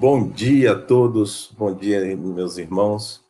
Bom 0.00 0.30
dia 0.30 0.72
a 0.72 0.78
todos, 0.80 1.52
bom 1.58 1.74
dia, 1.74 2.16
meus 2.16 2.56
irmãos. 2.56 3.22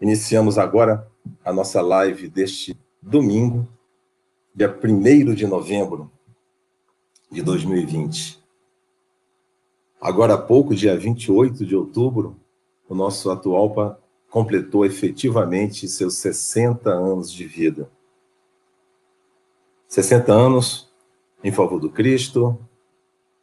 Iniciamos 0.00 0.56
agora 0.56 1.10
a 1.44 1.52
nossa 1.52 1.82
live 1.82 2.28
deste 2.28 2.78
domingo, 3.02 3.66
dia 4.54 4.70
1 4.70 5.34
de 5.34 5.48
novembro 5.48 6.08
de 7.28 7.42
2020. 7.42 8.40
Agora 10.00 10.34
há 10.34 10.38
pouco, 10.38 10.76
dia 10.76 10.96
28 10.96 11.66
de 11.66 11.74
outubro, 11.74 12.36
o 12.88 12.94
nosso 12.94 13.28
Atualpa 13.28 14.00
completou 14.30 14.86
efetivamente 14.86 15.88
seus 15.88 16.14
60 16.18 16.88
anos 16.88 17.32
de 17.32 17.44
vida. 17.44 17.90
60 19.88 20.32
anos 20.32 20.88
em 21.42 21.50
favor 21.50 21.80
do 21.80 21.90
Cristo, 21.90 22.56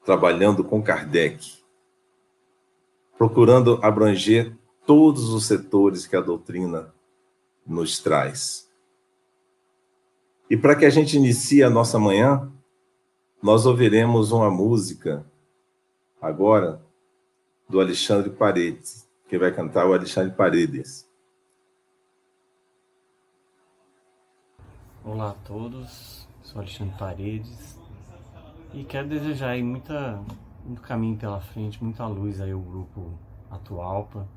trabalhando 0.06 0.64
com 0.64 0.82
Kardec, 0.82 1.62
procurando 3.24 3.80
abranger 3.82 4.54
todos 4.86 5.30
os 5.30 5.46
setores 5.46 6.06
que 6.06 6.14
a 6.14 6.20
doutrina 6.20 6.94
nos 7.66 8.00
traz. 8.00 8.70
E 10.50 10.58
para 10.58 10.76
que 10.76 10.84
a 10.84 10.90
gente 10.90 11.16
inicie 11.16 11.64
a 11.64 11.70
nossa 11.70 11.98
manhã, 11.98 12.52
nós 13.42 13.66
ouviremos 13.66 14.34
uma 14.34 14.52
música 14.52 15.26
agora 16.22 16.82
do 17.70 17.80
Alexandre 17.80 18.30
Paredes. 18.30 19.10
Quem 19.30 19.40
vai 19.40 19.54
cantar 19.54 19.88
o 19.88 19.94
Alexandre 19.94 20.36
Paredes. 20.36 21.10
Olá 25.06 25.30
a 25.30 25.48
todos, 25.48 26.28
sou 26.42 26.60
Alexandre 26.60 26.98
Paredes 27.00 27.80
e 28.74 28.84
quero 28.84 29.08
desejar 29.08 29.52
aí 29.52 29.64
muita, 29.64 30.22
muito 30.66 30.82
caminho 30.82 31.18
pela 31.18 31.40
frente, 31.40 31.84
muita 31.84 32.06
luz 32.08 32.40
aí 32.42 32.52
ao 32.52 32.60
grupo 32.60 33.12
Atualpa 33.50 34.28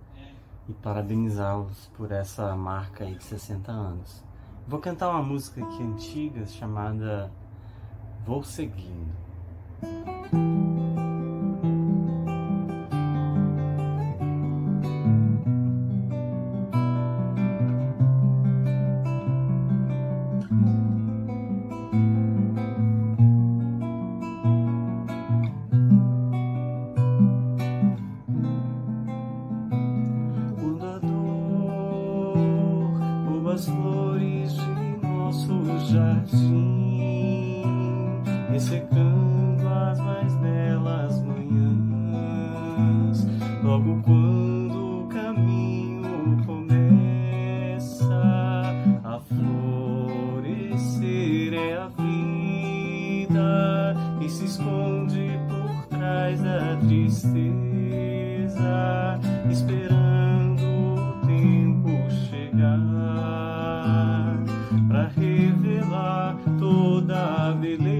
e 0.68 0.72
parabenizá-los 0.72 1.90
por 1.96 2.10
essa 2.10 2.54
marca 2.56 3.04
aí 3.04 3.14
de 3.14 3.24
60 3.24 3.70
anos. 3.70 4.24
Vou 4.66 4.80
cantar 4.80 5.10
uma 5.10 5.22
música 5.22 5.64
aqui 5.64 5.82
antiga 5.82 6.44
chamada 6.46 7.30
Vou 8.24 8.42
Seguindo. 8.42 9.14
Hallelujah. 67.46 67.95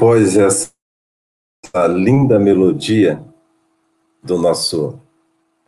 Após 0.00 0.34
essa 0.34 0.72
linda 1.86 2.38
melodia 2.38 3.22
do 4.22 4.38
nosso 4.38 4.98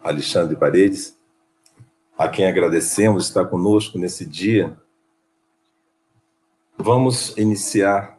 Alexandre 0.03 0.57
Paredes, 0.57 1.19
a 2.17 2.27
quem 2.31 2.47
agradecemos 2.47 3.27
estar 3.27 3.45
conosco 3.45 3.99
nesse 3.99 4.25
dia, 4.25 4.75
vamos 6.79 7.37
iniciar 7.37 8.19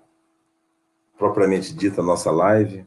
propriamente 1.18 1.74
dita 1.74 2.02
a 2.02 2.06
nossa 2.06 2.30
live, 2.30 2.86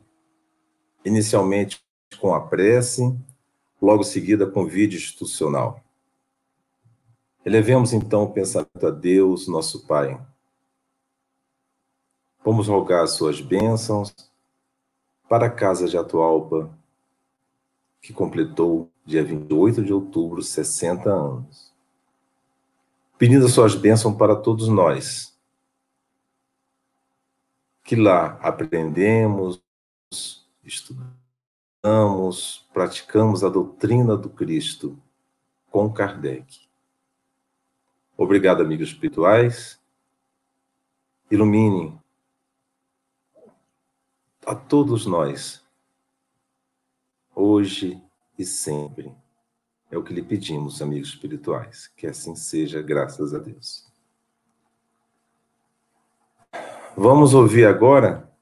inicialmente 1.05 1.83
com 2.21 2.33
a 2.33 2.41
prece, 2.41 3.13
logo 3.83 4.05
seguida 4.05 4.47
com 4.47 4.63
o 4.63 4.69
vídeo 4.69 4.99
institucional. 4.99 5.83
Elevemos 7.45 7.93
então 7.93 8.23
o 8.23 8.33
pensamento 8.33 8.87
a 8.87 8.91
Deus, 8.93 9.49
nosso 9.49 9.85
Pai 9.85 10.17
Vamos 12.47 12.69
rogar 12.69 13.05
suas 13.09 13.41
bênçãos 13.41 14.15
para 15.29 15.47
a 15.47 15.51
Casa 15.51 15.89
de 15.89 15.99
Atualpa, 15.99 16.73
que 18.01 18.13
completou, 18.13 18.89
dia 19.05 19.25
28 19.25 19.83
de 19.83 19.93
outubro, 19.93 20.41
60 20.41 21.11
anos. 21.11 21.75
Pedindo 23.19 23.49
suas 23.49 23.75
bênçãos 23.75 24.17
para 24.17 24.37
todos 24.37 24.69
nós, 24.69 25.37
que 27.83 27.97
lá 27.97 28.39
aprendemos, 28.41 29.61
estudamos, 30.63 31.05
praticamos 32.73 33.43
a 33.43 33.49
doutrina 33.49 34.17
do 34.17 34.31
Cristo 34.31 34.97
com 35.69 35.93
Kardec. 35.93 36.61
Obrigado, 38.17 38.63
amigos 38.63 38.91
espirituais. 38.91 39.81
Ilumine 41.29 42.06
a 44.47 44.55
todos 44.55 45.07
nós, 45.07 45.61
hoje 47.35 48.01
e 48.39 48.45
sempre. 48.45 49.13
É 49.91 49.99
o 49.99 50.05
que 50.05 50.15
lhe 50.15 50.23
pedimos, 50.23 50.81
amigos 50.81 51.09
espirituais. 51.09 51.89
Que 51.97 52.07
assim 52.07 52.37
seja, 52.37 52.81
graças 52.81 53.35
a 53.35 53.39
Deus. 53.39 53.85
Vamos 56.97 57.35
ouvir 57.35 57.67
agora 57.67 58.33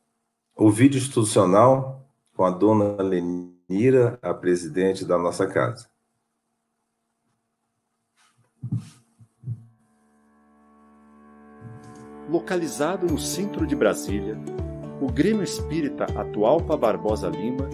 o 0.54 0.70
vídeo 0.70 0.98
institucional 0.98 2.06
com 2.34 2.44
a 2.44 2.50
dona 2.50 3.02
Lenira, 3.02 4.18
a 4.22 4.34
presidente 4.34 5.04
da 5.04 5.18
nossa 5.18 5.46
casa. 5.46 5.88
Localizado 12.28 13.06
no 13.06 13.18
centro 13.18 13.66
de 13.66 13.76
Brasília, 13.76 14.38
o 15.00 15.10
Grêmio 15.10 15.42
Espírita 15.42 16.04
Atualpa 16.04 16.76
Barbosa 16.76 17.28
Lima 17.28 17.68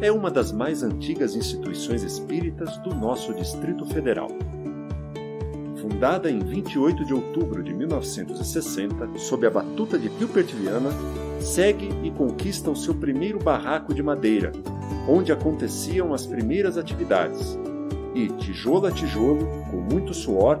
é 0.00 0.12
uma 0.12 0.30
das 0.30 0.52
mais 0.52 0.82
antigas 0.82 1.34
instituições 1.34 2.02
espíritas 2.02 2.76
do 2.78 2.94
nosso 2.94 3.32
Distrito 3.32 3.86
Federal. 3.86 4.28
Fundada 5.80 6.30
em 6.30 6.38
28 6.38 7.04
de 7.04 7.14
outubro 7.14 7.62
de 7.62 7.72
1960, 7.72 9.18
sob 9.18 9.46
a 9.46 9.50
batuta 9.50 9.98
de 9.98 10.10
Gilbert 10.18 10.48
Viana, 10.54 10.90
segue 11.40 11.88
e 12.02 12.10
conquista 12.10 12.70
o 12.70 12.76
seu 12.76 12.94
primeiro 12.94 13.38
barraco 13.38 13.94
de 13.94 14.02
madeira, 14.02 14.52
onde 15.08 15.32
aconteciam 15.32 16.12
as 16.12 16.26
primeiras 16.26 16.76
atividades. 16.76 17.58
E, 18.14 18.28
tijolo 18.28 18.86
a 18.86 18.90
tijolo, 18.90 19.46
com 19.70 19.76
muito 19.76 20.12
suor, 20.12 20.60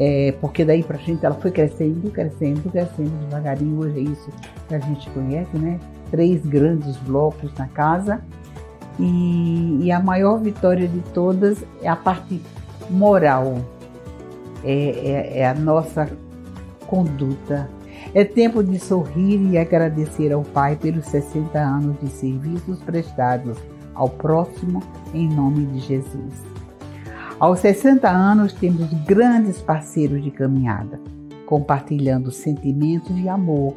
é, 0.00 0.32
porque 0.40 0.64
daí 0.64 0.84
para 0.84 0.96
frente 0.96 1.26
ela 1.26 1.34
foi 1.34 1.50
crescendo, 1.50 2.08
crescendo, 2.12 2.70
crescendo 2.70 3.10
devagarinho. 3.24 3.80
Hoje 3.80 3.98
é 3.98 4.02
isso 4.02 4.30
que 4.68 4.74
a 4.76 4.78
gente 4.78 5.10
conhece, 5.10 5.58
né? 5.58 5.80
Três 6.08 6.40
grandes 6.46 6.96
blocos 6.98 7.52
na 7.58 7.66
casa. 7.66 8.22
E, 8.96 9.80
e 9.82 9.90
a 9.90 9.98
maior 9.98 10.38
vitória 10.38 10.86
de 10.86 11.00
todas 11.12 11.64
é 11.82 11.88
a 11.88 11.96
parte 11.96 12.40
moral, 12.88 13.58
é, 14.62 14.72
é, 14.72 15.38
é 15.40 15.48
a 15.48 15.54
nossa 15.54 16.08
conduta. 16.86 17.68
É 18.14 18.24
tempo 18.24 18.62
de 18.62 18.78
sorrir 18.78 19.40
e 19.50 19.58
agradecer 19.58 20.32
ao 20.32 20.42
Pai 20.42 20.76
pelos 20.76 21.06
60 21.06 21.58
anos 21.58 21.96
de 22.00 22.08
serviços 22.08 22.78
prestados 22.80 23.58
ao 23.94 24.08
próximo 24.08 24.80
em 25.12 25.28
nome 25.28 25.66
de 25.66 25.80
Jesus. 25.80 26.57
Aos 27.40 27.60
60 27.60 28.08
anos, 28.08 28.52
temos 28.52 28.92
grandes 29.04 29.60
parceiros 29.60 30.24
de 30.24 30.30
caminhada, 30.30 31.00
compartilhando 31.46 32.32
sentimentos 32.32 33.14
de 33.14 33.28
amor 33.28 33.76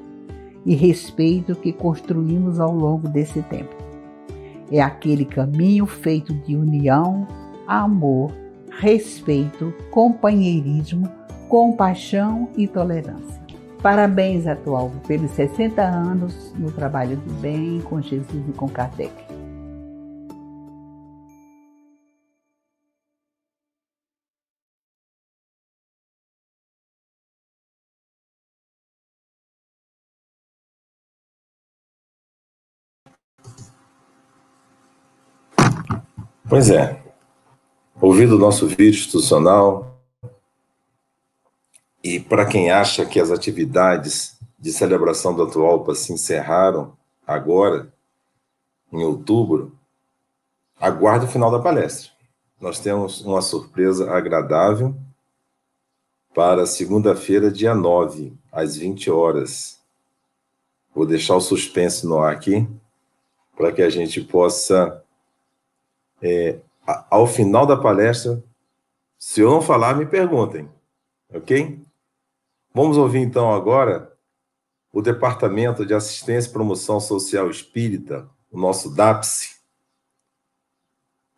e 0.65 0.73
respeito 0.73 1.53
que 1.53 1.71
construímos 1.71 2.59
ao 2.59 2.73
longo 2.73 3.07
desse 3.07 3.43
tempo. 3.43 3.75
É 4.71 4.81
aquele 4.81 5.25
caminho 5.25 5.85
feito 5.85 6.33
de 6.33 6.55
união, 6.55 7.27
amor, 7.67 8.31
respeito, 8.79 9.71
companheirismo, 9.91 11.07
compaixão 11.47 12.49
e 12.57 12.67
tolerância. 12.67 13.41
Parabéns, 13.79 14.47
atual, 14.47 14.91
pelos 15.07 15.29
60 15.31 15.83
anos 15.83 16.51
no 16.57 16.71
trabalho 16.71 17.15
do 17.15 17.33
bem 17.35 17.79
com 17.81 18.01
Jesus 18.01 18.43
e 18.49 18.53
com 18.53 18.67
Kardec. 18.67 19.13
Pois 36.51 36.69
é. 36.69 37.01
Ouvido 38.01 38.35
o 38.35 38.37
nosso 38.37 38.67
vídeo 38.67 38.89
institucional, 38.89 39.97
e 42.03 42.19
para 42.19 42.45
quem 42.45 42.69
acha 42.69 43.05
que 43.05 43.21
as 43.21 43.31
atividades 43.31 44.37
de 44.59 44.69
celebração 44.73 45.33
do 45.33 45.43
Atualpa 45.43 45.95
se 45.95 46.11
encerraram 46.11 46.91
agora, 47.25 47.93
em 48.91 49.01
outubro, 49.01 49.71
aguarde 50.77 51.25
o 51.25 51.29
final 51.29 51.49
da 51.49 51.61
palestra. 51.61 52.11
Nós 52.59 52.81
temos 52.81 53.21
uma 53.21 53.41
surpresa 53.41 54.11
agradável 54.11 54.93
para 56.35 56.65
segunda-feira, 56.65 57.49
dia 57.49 57.73
9, 57.73 58.33
às 58.51 58.75
20 58.75 59.09
horas. 59.09 59.79
Vou 60.93 61.05
deixar 61.05 61.37
o 61.37 61.39
suspense 61.39 62.05
no 62.05 62.19
ar 62.19 62.33
aqui, 62.33 62.67
para 63.55 63.71
que 63.71 63.81
a 63.81 63.89
gente 63.89 64.19
possa, 64.19 65.00
é, 66.21 66.59
ao 67.09 67.25
final 67.25 67.65
da 67.65 67.77
palestra, 67.77 68.43
se 69.17 69.41
eu 69.41 69.49
não 69.49 69.61
falar, 69.61 69.95
me 69.95 70.05
perguntem, 70.05 70.69
ok? 71.33 71.79
Vamos 72.73 72.97
ouvir 72.97 73.19
então 73.19 73.51
agora 73.53 74.11
o 74.91 75.01
Departamento 75.01 75.85
de 75.85 75.93
Assistência 75.93 76.49
e 76.49 76.53
Promoção 76.53 76.99
Social 76.99 77.49
Espírita, 77.49 78.29
o 78.51 78.59
nosso 78.59 78.93
DAPSE. 78.93 79.61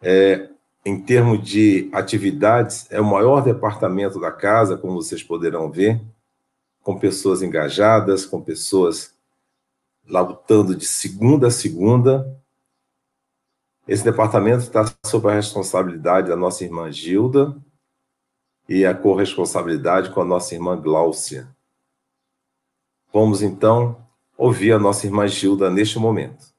É, 0.02 0.50
em 0.86 1.00
termos 1.00 1.42
de 1.48 1.90
atividades, 1.94 2.88
é 2.90 3.00
o 3.00 3.06
maior 3.06 3.42
departamento 3.42 4.20
da 4.20 4.32
casa, 4.32 4.78
como 4.78 5.02
vocês 5.02 5.24
poderão 5.24 5.72
ver, 5.72 6.02
com 6.82 7.00
pessoas 7.00 7.42
engajadas, 7.42 8.26
com 8.26 8.42
pessoas 8.42 9.14
lutando 10.06 10.76
de 10.76 10.86
segunda 10.86 11.48
a 11.48 11.52
segunda. 11.52 12.38
Esse 13.86 14.02
departamento 14.02 14.64
está 14.64 14.86
sob 15.06 15.28
a 15.28 15.34
responsabilidade 15.34 16.30
da 16.30 16.38
nossa 16.38 16.64
irmã 16.64 16.90
Gilda 16.90 17.62
e 18.70 18.86
a 18.86 18.96
corresponsabilidade 18.96 20.14
com 20.14 20.22
a 20.22 20.26
nossa 20.26 20.54
irmã 20.54 20.80
Gláucia. 20.80 21.54
Vamos 23.12 23.42
então 23.42 24.08
ouvir 24.38 24.72
a 24.72 24.80
nossa 24.80 25.06
irmã 25.06 25.28
Gilda 25.28 25.70
neste 25.70 26.00
momento. 26.00 26.54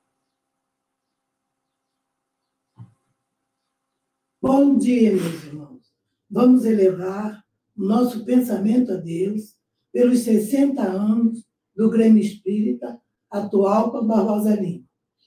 Bom 4.43 4.77
dia, 4.77 5.11
meus 5.11 5.45
irmãos. 5.45 5.83
Vamos 6.31 6.67
elevar 6.67 7.43
o 7.75 7.83
nosso 7.83 8.23
pensamento 8.27 8.93
a 8.93 8.97
Deus 8.97 9.57
pelos 9.91 10.19
60 10.19 10.83
anos 10.83 11.43
do 11.75 11.89
Grêmio 11.89 12.23
Espírita 12.23 13.01
atual 13.31 13.91
para 13.91 14.03
Barbosa 14.03 14.55
Lima, 14.55 14.85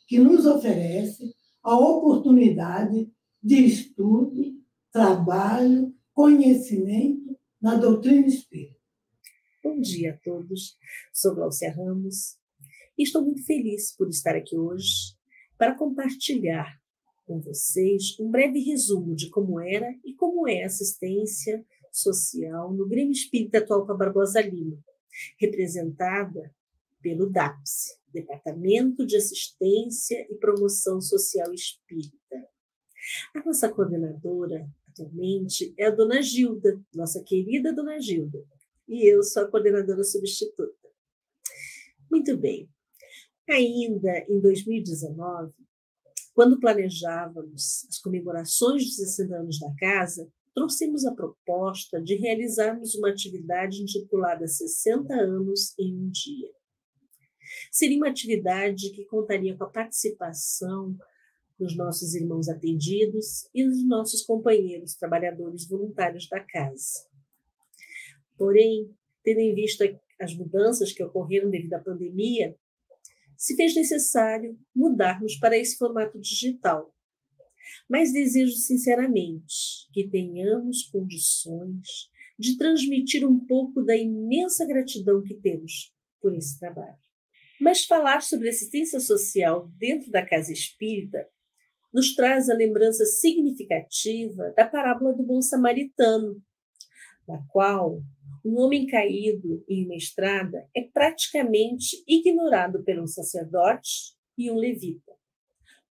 que 0.07 0.19
nos 0.19 0.45
oferece 0.45 1.35
a 1.67 1.77
oportunidade 1.77 3.11
de 3.43 3.55
estudo, 3.65 4.57
trabalho, 4.89 5.93
conhecimento 6.13 7.37
na 7.61 7.75
doutrina 7.75 8.25
espírita. 8.25 8.79
Bom 9.61 9.81
dia 9.81 10.13
a 10.13 10.17
todos. 10.17 10.77
Sou 11.11 11.35
Glaucia 11.35 11.69
Ramos 11.73 12.37
e 12.97 13.03
estou 13.03 13.21
muito 13.21 13.45
feliz 13.45 13.93
por 13.93 14.07
estar 14.07 14.33
aqui 14.33 14.57
hoje 14.57 15.17
para 15.57 15.75
compartilhar 15.75 16.79
com 17.25 17.41
vocês 17.41 18.17
um 18.17 18.31
breve 18.31 18.61
resumo 18.61 19.13
de 19.13 19.29
como 19.29 19.59
era 19.59 19.93
e 20.05 20.13
como 20.13 20.47
é 20.47 20.63
a 20.63 20.67
assistência 20.67 21.65
social 21.91 22.71
no 22.71 22.87
Grêmio 22.87 23.11
Espírita 23.11 23.57
atual 23.57 23.85
com 23.85 23.91
a 23.91 23.97
Barbosa 23.97 24.39
Lima, 24.39 24.81
representada 25.37 26.49
pelo 27.07 27.29
DAPS, 27.29 27.97
Departamento 28.13 29.05
de 29.05 29.15
Assistência 29.15 30.27
e 30.29 30.35
Promoção 30.35 30.99
Social 30.99 31.53
Espírita. 31.53 32.49
A 33.33 33.45
nossa 33.45 33.69
coordenadora 33.69 34.69
atualmente 34.89 35.73
é 35.77 35.85
a 35.85 35.89
dona 35.89 36.21
Gilda, 36.21 36.77
nossa 36.93 37.23
querida 37.23 37.71
dona 37.71 37.97
Gilda, 38.01 38.43
e 38.89 39.09
eu 39.09 39.23
sou 39.23 39.43
a 39.43 39.47
coordenadora 39.47 40.03
substituta. 40.03 40.89
Muito 42.11 42.35
bem. 42.35 42.69
Ainda 43.49 44.25
em 44.27 44.41
2019, 44.41 45.53
quando 46.33 46.59
planejávamos 46.59 47.87
as 47.87 47.99
comemorações 47.99 48.83
dos 48.83 48.97
60 48.97 49.33
anos 49.33 49.59
da 49.59 49.73
casa, 49.79 50.29
trouxemos 50.53 51.05
a 51.05 51.15
proposta 51.15 52.01
de 52.01 52.15
realizarmos 52.15 52.95
uma 52.95 53.09
atividade 53.09 53.81
intitulada 53.81 54.45
60 54.45 55.13
anos 55.13 55.73
em 55.79 55.95
um 55.95 56.09
dia. 56.09 56.56
Seria 57.71 57.97
uma 57.97 58.09
atividade 58.09 58.91
que 58.91 59.05
contaria 59.05 59.55
com 59.57 59.63
a 59.63 59.69
participação 59.69 60.97
dos 61.57 61.75
nossos 61.75 62.13
irmãos 62.13 62.47
atendidos 62.47 63.49
e 63.53 63.63
dos 63.63 63.83
nossos 63.85 64.21
companheiros 64.23 64.95
trabalhadores 64.95 65.67
voluntários 65.67 66.27
da 66.29 66.39
casa. 66.39 67.07
Porém, 68.37 68.93
tendo 69.23 69.39
em 69.39 69.55
vista 69.55 69.85
as 70.19 70.35
mudanças 70.35 70.91
que 70.91 71.03
ocorreram 71.03 71.49
devido 71.49 71.73
à 71.73 71.79
pandemia, 71.79 72.55
se 73.35 73.55
fez 73.55 73.75
necessário 73.75 74.57
mudarmos 74.75 75.35
para 75.37 75.57
esse 75.57 75.77
formato 75.77 76.19
digital. 76.19 76.93
Mas 77.89 78.13
desejo 78.13 78.55
sinceramente 78.55 79.87
que 79.93 80.07
tenhamos 80.07 80.83
condições 80.83 82.09
de 82.37 82.57
transmitir 82.57 83.27
um 83.27 83.39
pouco 83.45 83.83
da 83.83 83.95
imensa 83.95 84.65
gratidão 84.65 85.21
que 85.23 85.35
temos 85.35 85.93
por 86.21 86.35
esse 86.35 86.59
trabalho. 86.59 87.06
Mas 87.59 87.85
falar 87.85 88.21
sobre 88.21 88.49
assistência 88.49 88.99
social 88.99 89.67
dentro 89.77 90.11
da 90.11 90.25
casa 90.25 90.53
espírita 90.53 91.27
nos 91.93 92.13
traz 92.13 92.49
a 92.49 92.53
lembrança 92.53 93.05
significativa 93.05 94.53
da 94.55 94.67
parábola 94.67 95.13
do 95.13 95.23
bom 95.23 95.41
samaritano, 95.41 96.41
na 97.27 97.41
qual 97.47 98.01
um 98.45 98.59
homem 98.59 98.85
caído 98.85 99.63
em 99.67 99.85
uma 99.85 99.95
estrada 99.95 100.69
é 100.75 100.81
praticamente 100.81 102.03
ignorado 102.07 102.83
por 102.83 102.99
um 102.99 103.07
sacerdote 103.07 104.15
e 104.37 104.51
um 104.51 104.55
levita. 104.55 105.11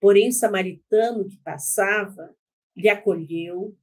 Porém, 0.01 0.29
o 0.29 0.33
samaritano 0.33 1.29
que 1.29 1.37
passava 1.39 2.35
lhe 2.77 2.89
acolheu, 2.89 3.77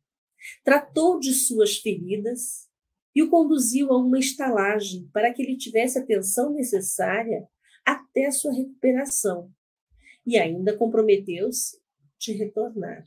tratou 0.64 1.20
de 1.20 1.34
suas 1.34 1.78
feridas 1.78 2.70
e 3.16 3.22
o 3.22 3.30
conduziu 3.30 3.92
a 3.92 3.98
uma 3.98 4.20
estalagem 4.20 5.10
para 5.12 5.34
que 5.34 5.42
ele 5.42 5.58
tivesse 5.58 6.00
a 6.00 6.02
atenção 6.02 6.54
necessária 6.54 7.48
até 7.86 8.32
sua 8.32 8.54
recuperação. 8.54 9.52
E 10.26 10.38
ainda 10.38 10.78
comprometeu-se 10.78 11.82
de 12.20 12.34
retornar. 12.34 13.04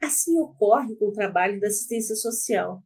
Assim 0.00 0.38
ocorre 0.38 0.94
com 0.96 1.08
o 1.08 1.12
trabalho 1.12 1.60
da 1.60 1.66
assistência 1.66 2.14
social 2.14 2.82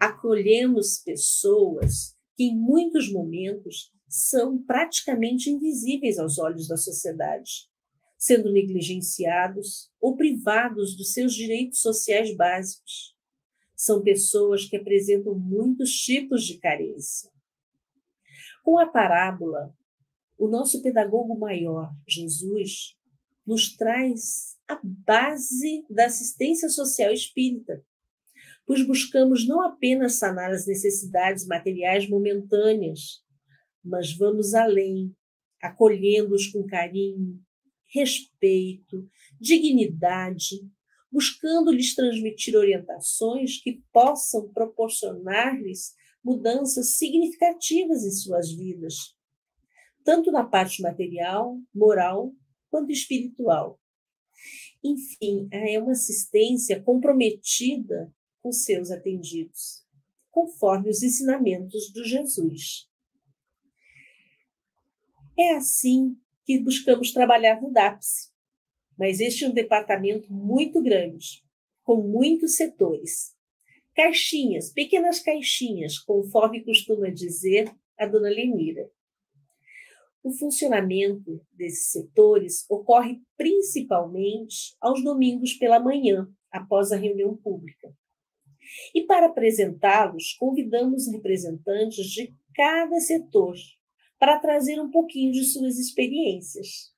acolhemos 0.00 0.98
pessoas 0.98 2.16
que, 2.34 2.44
em 2.44 2.56
muitos 2.56 3.12
momentos, 3.12 3.92
são 4.08 4.60
praticamente 4.62 5.50
invisíveis 5.50 6.18
aos 6.18 6.38
olhos 6.38 6.66
da 6.66 6.76
sociedade, 6.78 7.68
sendo 8.18 8.50
negligenciados 8.50 9.90
ou 10.00 10.16
privados 10.16 10.96
dos 10.96 11.12
seus 11.12 11.34
direitos 11.34 11.80
sociais 11.80 12.34
básicos. 12.34 13.14
São 13.76 14.02
pessoas 14.02 14.64
que 14.64 14.76
apresentam 14.76 15.38
muitos 15.38 15.92
tipos 15.92 16.44
de 16.44 16.58
carência. 16.58 17.30
Com 18.64 18.78
a 18.78 18.86
parábola, 18.86 19.74
o 20.40 20.48
nosso 20.48 20.80
pedagogo 20.80 21.38
maior, 21.38 21.94
Jesus, 22.08 22.96
nos 23.46 23.76
traz 23.76 24.56
a 24.66 24.80
base 24.82 25.84
da 25.90 26.06
assistência 26.06 26.70
social 26.70 27.12
espírita, 27.12 27.84
pois 28.66 28.86
buscamos 28.86 29.46
não 29.46 29.60
apenas 29.60 30.14
sanar 30.14 30.50
as 30.50 30.66
necessidades 30.66 31.46
materiais 31.46 32.08
momentâneas, 32.08 33.22
mas 33.84 34.16
vamos 34.16 34.54
além, 34.54 35.14
acolhendo-os 35.62 36.46
com 36.46 36.66
carinho, 36.66 37.38
respeito, 37.86 39.06
dignidade, 39.38 40.56
buscando-lhes 41.12 41.94
transmitir 41.94 42.56
orientações 42.56 43.62
que 43.62 43.82
possam 43.92 44.50
proporcionar-lhes 44.54 45.92
mudanças 46.24 46.96
significativas 46.96 48.04
em 48.04 48.10
suas 48.10 48.50
vidas, 48.50 49.19
tanto 50.04 50.30
na 50.30 50.44
parte 50.44 50.82
material, 50.82 51.58
moral, 51.74 52.32
quanto 52.70 52.92
espiritual. 52.92 53.80
Enfim, 54.82 55.48
é 55.50 55.78
uma 55.78 55.92
assistência 55.92 56.80
comprometida 56.82 58.12
com 58.42 58.52
seus 58.52 58.90
atendidos, 58.90 59.84
conforme 60.30 60.88
os 60.88 61.02
ensinamentos 61.02 61.92
do 61.92 62.04
Jesus. 62.04 62.88
É 65.38 65.56
assim 65.56 66.16
que 66.44 66.58
buscamos 66.58 67.12
trabalhar 67.12 67.60
no 67.60 67.70
DAPS, 67.70 68.32
mas 68.98 69.20
este 69.20 69.44
é 69.44 69.48
um 69.48 69.52
departamento 69.52 70.32
muito 70.32 70.82
grande, 70.82 71.44
com 71.82 71.96
muitos 72.02 72.56
setores. 72.56 73.34
Caixinhas, 73.94 74.70
pequenas 74.70 75.20
caixinhas, 75.20 75.98
conforme 75.98 76.64
costuma 76.64 77.08
dizer 77.10 77.74
a 77.98 78.06
dona 78.06 78.28
Lenira. 78.28 78.90
O 80.22 80.32
funcionamento 80.32 81.40
desses 81.52 81.92
setores 81.92 82.66
ocorre 82.68 83.20
principalmente 83.36 84.76
aos 84.80 85.02
domingos 85.02 85.54
pela 85.54 85.80
manhã, 85.80 86.28
após 86.50 86.92
a 86.92 86.96
reunião 86.96 87.36
pública. 87.36 87.94
E 88.94 89.02
para 89.02 89.26
apresentá-los, 89.26 90.34
convidamos 90.34 91.10
representantes 91.10 92.06
de 92.06 92.34
cada 92.54 93.00
setor 93.00 93.54
para 94.18 94.38
trazer 94.38 94.78
um 94.78 94.90
pouquinho 94.90 95.32
de 95.32 95.44
suas 95.44 95.78
experiências. 95.78 96.92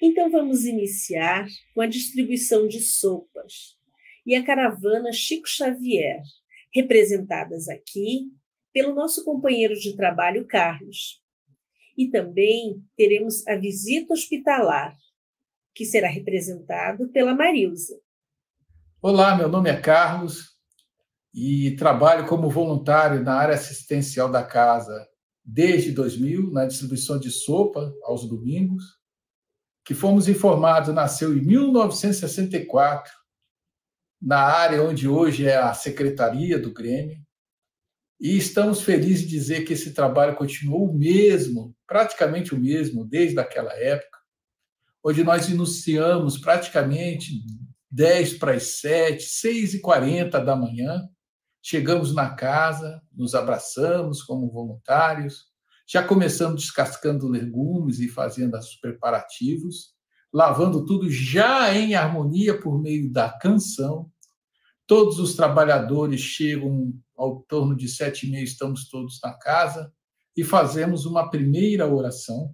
Então 0.00 0.30
vamos 0.30 0.64
iniciar 0.64 1.46
com 1.74 1.80
a 1.80 1.86
distribuição 1.86 2.66
de 2.66 2.80
sopas 2.80 3.76
e 4.26 4.34
a 4.34 4.42
caravana 4.42 5.12
Chico 5.12 5.48
Xavier, 5.48 6.22
representadas 6.74 7.68
aqui 7.68 8.32
pelo 8.72 8.94
nosso 8.94 9.24
companheiro 9.24 9.74
de 9.74 9.94
trabalho, 9.94 10.46
Carlos. 10.46 11.21
E 11.96 12.08
também 12.08 12.82
teremos 12.96 13.46
a 13.46 13.56
visita 13.56 14.14
hospitalar, 14.14 14.96
que 15.74 15.84
será 15.84 16.08
representado 16.08 17.08
pela 17.08 17.34
Marilza. 17.34 17.98
Olá, 19.00 19.36
meu 19.36 19.48
nome 19.48 19.68
é 19.68 19.80
Carlos 19.80 20.52
e 21.34 21.74
trabalho 21.76 22.26
como 22.26 22.50
voluntário 22.50 23.22
na 23.22 23.34
área 23.34 23.54
assistencial 23.54 24.30
da 24.30 24.42
casa 24.42 25.08
desde 25.44 25.92
2000, 25.92 26.52
na 26.52 26.66
distribuição 26.66 27.18
de 27.18 27.30
sopa 27.30 27.92
aos 28.04 28.28
domingos, 28.28 28.84
que 29.84 29.94
fomos 29.94 30.28
informados 30.28 30.94
nasceu 30.94 31.36
em 31.36 31.42
1964, 31.42 33.12
na 34.20 34.38
área 34.38 34.82
onde 34.82 35.08
hoje 35.08 35.46
é 35.46 35.56
a 35.56 35.74
secretaria 35.74 36.58
do 36.58 36.72
Grêmio, 36.72 37.18
e 38.20 38.36
estamos 38.36 38.82
felizes 38.82 39.22
de 39.22 39.30
dizer 39.30 39.64
que 39.64 39.72
esse 39.72 39.92
trabalho 39.92 40.36
continuou 40.36 40.88
o 40.88 40.96
mesmo, 40.96 41.74
praticamente 41.92 42.54
o 42.54 42.58
mesmo, 42.58 43.04
desde 43.04 43.38
aquela 43.38 43.74
época, 43.74 44.18
onde 45.04 45.22
nós 45.22 45.50
iniciamos 45.50 46.38
praticamente 46.38 47.44
10 47.90 48.38
para 48.38 48.54
as 48.54 48.80
7, 48.80 49.22
6 49.22 49.74
e 49.74 49.80
40 49.82 50.40
da 50.40 50.56
manhã, 50.56 51.06
chegamos 51.60 52.14
na 52.14 52.30
casa, 52.30 53.02
nos 53.12 53.34
abraçamos 53.34 54.22
como 54.22 54.50
voluntários, 54.50 55.48
já 55.86 56.02
começamos 56.02 56.62
descascando 56.62 57.28
legumes 57.28 57.98
e 58.00 58.08
fazendo 58.08 58.56
os 58.56 58.74
preparativos, 58.76 59.92
lavando 60.32 60.86
tudo 60.86 61.10
já 61.10 61.74
em 61.74 61.94
harmonia 61.94 62.58
por 62.58 62.80
meio 62.80 63.12
da 63.12 63.28
canção. 63.28 64.10
Todos 64.86 65.18
os 65.18 65.36
trabalhadores 65.36 66.22
chegam 66.22 66.94
ao 67.14 67.42
torno 67.42 67.76
de 67.76 67.86
sete 67.86 68.26
e 68.26 68.30
meia, 68.30 68.44
estamos 68.44 68.88
todos 68.88 69.20
na 69.22 69.34
casa 69.34 69.92
e 70.36 70.42
fazemos 70.42 71.06
uma 71.06 71.30
primeira 71.30 71.86
oração 71.86 72.52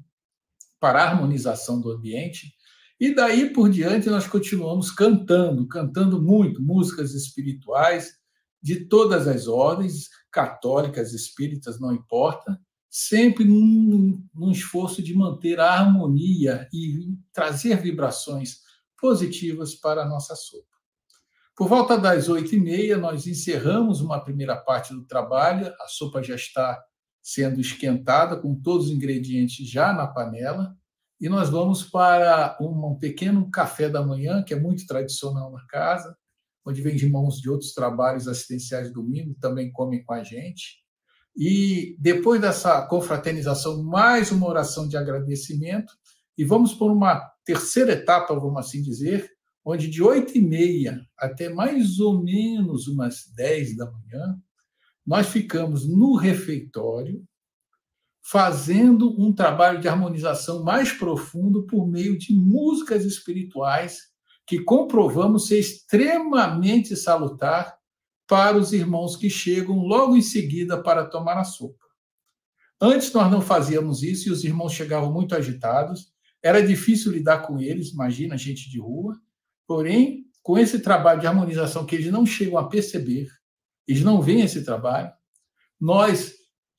para 0.80 1.02
a 1.02 1.10
harmonização 1.10 1.80
do 1.80 1.90
ambiente. 1.90 2.52
E 3.00 3.14
daí 3.14 3.52
por 3.52 3.70
diante 3.70 4.10
nós 4.10 4.26
continuamos 4.26 4.90
cantando, 4.90 5.66
cantando 5.68 6.20
muito 6.20 6.62
músicas 6.62 7.14
espirituais 7.14 8.12
de 8.60 8.86
todas 8.86 9.28
as 9.28 9.46
ordens, 9.46 10.08
católicas, 10.32 11.12
espíritas, 11.12 11.78
não 11.78 11.92
importa, 11.92 12.60
sempre 12.90 13.44
num, 13.44 14.24
num 14.34 14.50
esforço 14.50 15.02
de 15.02 15.14
manter 15.14 15.60
a 15.60 15.72
harmonia 15.72 16.68
e 16.72 17.16
trazer 17.32 17.80
vibrações 17.80 18.60
positivas 19.00 19.74
para 19.74 20.02
a 20.02 20.08
nossa 20.08 20.34
sopa. 20.34 20.66
Por 21.54 21.68
volta 21.68 21.98
das 21.98 22.28
oito 22.28 22.54
e 22.54 22.60
meia, 22.60 22.96
nós 22.96 23.26
encerramos 23.26 24.00
uma 24.00 24.22
primeira 24.22 24.56
parte 24.56 24.92
do 24.94 25.04
trabalho, 25.04 25.72
a 25.80 25.88
sopa 25.88 26.22
já 26.22 26.34
está 26.34 26.80
sendo 27.28 27.60
esquentada 27.60 28.38
com 28.38 28.54
todos 28.54 28.86
os 28.86 28.92
ingredientes 28.92 29.68
já 29.68 29.92
na 29.92 30.06
panela, 30.06 30.74
e 31.20 31.28
nós 31.28 31.50
vamos 31.50 31.82
para 31.82 32.56
um 32.58 32.96
pequeno 32.98 33.50
café 33.50 33.86
da 33.86 34.02
manhã, 34.02 34.42
que 34.42 34.54
é 34.54 34.58
muito 34.58 34.86
tradicional 34.86 35.52
na 35.52 35.62
casa, 35.66 36.16
onde 36.64 36.80
vem 36.80 36.96
de 36.96 37.06
mãos 37.06 37.38
de 37.38 37.50
outros 37.50 37.74
trabalhos 37.74 38.26
assistenciais 38.26 38.90
domingo, 38.90 39.36
também 39.42 39.70
comem 39.70 40.02
com 40.02 40.14
a 40.14 40.24
gente. 40.24 40.82
E 41.36 41.98
depois 41.98 42.40
dessa 42.40 42.80
confraternização, 42.86 43.82
mais 43.82 44.32
uma 44.32 44.48
oração 44.48 44.88
de 44.88 44.96
agradecimento. 44.96 45.92
E 46.36 46.44
vamos 46.44 46.72
por 46.72 46.90
uma 46.90 47.30
terceira 47.44 47.92
etapa, 47.92 48.34
vamos 48.34 48.58
assim 48.58 48.80
dizer, 48.80 49.30
onde 49.62 49.86
de 49.86 50.02
oito 50.02 50.38
e 50.38 50.40
meia 50.40 50.98
até 51.18 51.50
mais 51.50 52.00
ou 52.00 52.22
menos 52.22 52.88
umas 52.88 53.26
dez 53.36 53.76
da 53.76 53.84
manhã, 53.84 54.40
nós 55.08 55.28
ficamos 55.28 55.88
no 55.88 56.16
refeitório 56.16 57.26
fazendo 58.20 59.18
um 59.18 59.32
trabalho 59.32 59.80
de 59.80 59.88
harmonização 59.88 60.62
mais 60.62 60.92
profundo 60.92 61.66
por 61.66 61.88
meio 61.88 62.18
de 62.18 62.34
músicas 62.34 63.06
espirituais 63.06 64.00
que 64.46 64.58
comprovamos 64.58 65.46
ser 65.46 65.60
extremamente 65.60 66.94
salutar 66.94 67.78
para 68.26 68.58
os 68.58 68.74
irmãos 68.74 69.16
que 69.16 69.30
chegam 69.30 69.78
logo 69.78 70.14
em 70.14 70.20
seguida 70.20 70.82
para 70.82 71.06
tomar 71.06 71.38
a 71.38 71.44
sopa. 71.44 71.86
Antes 72.78 73.10
nós 73.10 73.30
não 73.30 73.40
fazíamos 73.40 74.02
isso 74.02 74.28
e 74.28 74.32
os 74.32 74.44
irmãos 74.44 74.74
chegavam 74.74 75.10
muito 75.10 75.34
agitados, 75.34 76.12
era 76.42 76.60
difícil 76.60 77.12
lidar 77.12 77.46
com 77.46 77.58
eles, 77.58 77.92
imagina 77.92 78.36
gente 78.36 78.68
de 78.68 78.78
rua. 78.78 79.18
Porém, 79.66 80.26
com 80.42 80.58
esse 80.58 80.80
trabalho 80.80 81.18
de 81.18 81.26
harmonização 81.26 81.86
que 81.86 81.94
eles 81.96 82.12
não 82.12 82.26
chegam 82.26 82.58
a 82.58 82.68
perceber, 82.68 83.26
eles 83.88 84.04
não 84.04 84.20
veem 84.20 84.42
esse 84.42 84.64
trabalho, 84.64 85.10
nós 85.80 86.34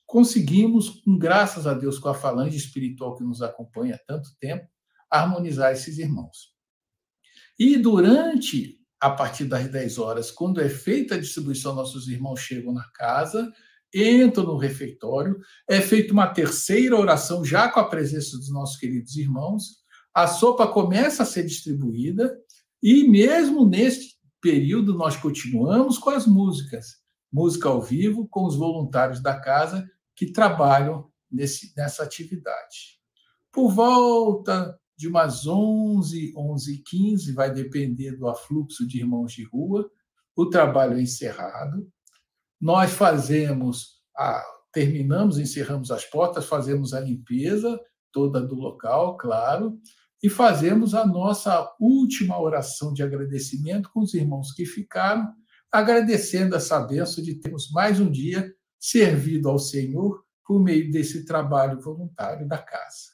conseguimos, 0.06 1.02
graças 1.18 1.66
a 1.66 1.74
Deus, 1.74 1.98
com 1.98 2.08
a 2.08 2.14
falange 2.14 2.56
espiritual 2.56 3.16
que 3.16 3.24
nos 3.24 3.42
acompanha 3.42 3.96
há 3.96 3.98
tanto 4.06 4.30
tempo, 4.40 4.66
harmonizar 5.10 5.72
esses 5.72 5.98
irmãos. 5.98 6.54
E 7.58 7.76
durante 7.76 8.78
a 9.00 9.10
partir 9.10 9.46
das 9.46 9.68
10 9.68 9.98
horas, 9.98 10.30
quando 10.30 10.60
é 10.60 10.68
feita 10.68 11.14
a 11.14 11.18
distribuição, 11.18 11.74
nossos 11.74 12.06
irmãos 12.06 12.40
chegam 12.40 12.72
na 12.72 12.84
casa, 12.92 13.50
entram 13.94 14.44
no 14.44 14.56
refeitório, 14.56 15.38
é 15.68 15.80
feita 15.80 16.12
uma 16.12 16.28
terceira 16.28 16.96
oração, 16.96 17.44
já 17.44 17.68
com 17.68 17.80
a 17.80 17.88
presença 17.88 18.36
dos 18.36 18.50
nossos 18.50 18.76
queridos 18.76 19.16
irmãos, 19.16 19.80
a 20.14 20.26
sopa 20.26 20.66
começa 20.66 21.22
a 21.22 21.26
ser 21.26 21.44
distribuída, 21.44 22.36
e 22.82 23.04
mesmo 23.04 23.66
neste 23.66 24.16
período 24.40 24.96
nós 24.96 25.16
continuamos 25.16 25.98
com 25.98 26.10
as 26.10 26.26
músicas, 26.26 26.99
música 27.32 27.68
ao 27.68 27.80
vivo, 27.80 28.26
com 28.28 28.44
os 28.44 28.56
voluntários 28.56 29.20
da 29.20 29.38
casa 29.38 29.88
que 30.14 30.32
trabalham 30.32 31.10
nesse, 31.30 31.72
nessa 31.76 32.02
atividade. 32.02 32.98
Por 33.52 33.70
volta 33.70 34.78
de 34.96 35.08
umas 35.08 35.46
11, 35.46 36.34
11 36.36 36.74
e 36.74 36.78
15, 36.82 37.32
vai 37.32 37.52
depender 37.52 38.16
do 38.16 38.28
afluxo 38.28 38.86
de 38.86 38.98
irmãos 38.98 39.32
de 39.32 39.44
rua, 39.44 39.90
o 40.36 40.46
trabalho 40.46 40.98
é 40.98 41.02
encerrado. 41.02 41.90
Nós 42.60 42.90
fazemos, 42.90 44.02
a, 44.16 44.44
terminamos, 44.72 45.38
encerramos 45.38 45.90
as 45.90 46.04
portas, 46.04 46.46
fazemos 46.46 46.92
a 46.92 47.00
limpeza 47.00 47.80
toda 48.12 48.42
do 48.42 48.54
local, 48.54 49.16
claro, 49.16 49.78
e 50.22 50.28
fazemos 50.28 50.94
a 50.94 51.06
nossa 51.06 51.74
última 51.80 52.38
oração 52.38 52.92
de 52.92 53.02
agradecimento 53.02 53.90
com 53.92 54.00
os 54.00 54.12
irmãos 54.12 54.52
que 54.52 54.66
ficaram, 54.66 55.32
agradecendo 55.70 56.56
essa 56.56 56.80
benção 56.80 57.22
de 57.22 57.34
termos 57.36 57.70
mais 57.70 58.00
um 58.00 58.10
dia 58.10 58.52
servido 58.78 59.48
ao 59.48 59.58
Senhor 59.58 60.24
por 60.44 60.60
meio 60.60 60.90
desse 60.90 61.24
trabalho 61.24 61.80
voluntário 61.80 62.48
da 62.48 62.58
casa. 62.58 63.10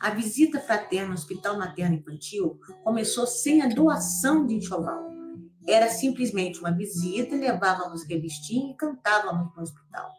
A 0.00 0.10
visita 0.10 0.60
fraterna 0.60 1.08
ao 1.08 1.14
Hospital 1.14 1.56
Materno 1.56 1.94
Infantil 1.94 2.58
começou 2.82 3.26
sem 3.26 3.62
a 3.62 3.68
doação 3.68 4.44
de 4.44 4.54
enxoval. 4.54 5.08
Era 5.66 5.88
simplesmente 5.88 6.58
uma 6.58 6.72
visita, 6.72 7.36
levávamos 7.36 8.04
revistinha 8.06 8.72
e 8.72 8.76
cantávamos 8.76 9.54
no 9.56 9.62
hospital. 9.62 10.10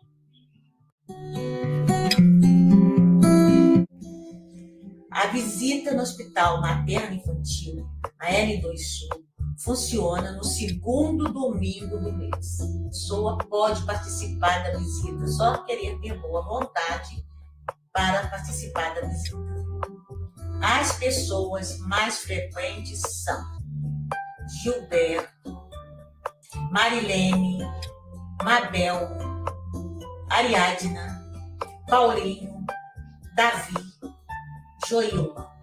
A 5.12 5.28
visita 5.28 5.94
no 5.94 6.02
Hospital 6.02 6.62
Materno 6.62 7.16
Infantil, 7.16 7.86
na 8.18 8.28
L2 8.28 8.78
Sul, 8.78 9.26
funciona 9.58 10.32
no 10.34 10.44
segundo 10.44 11.32
domingo 11.32 11.98
do 11.98 12.12
mês. 12.12 12.60
A 12.62 12.90
pessoa 12.90 13.38
pode 13.38 13.84
participar 13.86 14.64
da 14.64 14.78
visita, 14.78 15.28
só 15.28 15.64
querer 15.64 16.00
ter 16.00 16.20
boa 16.20 16.42
vontade 16.42 17.26
para 17.94 18.28
participar 18.28 18.94
da 18.96 19.08
visita. 19.08 19.38
As 20.62 20.98
pessoas 20.98 21.78
mais 21.80 22.20
frequentes 22.20 23.02
são 23.02 23.60
Gilberto, 24.62 25.70
Marilene, 26.72 27.60
Mabel, 28.44 29.18
Ariadna, 30.30 31.24
Paulinho, 31.88 32.66
Davi, 33.36 33.74
Joilma. 34.88 35.55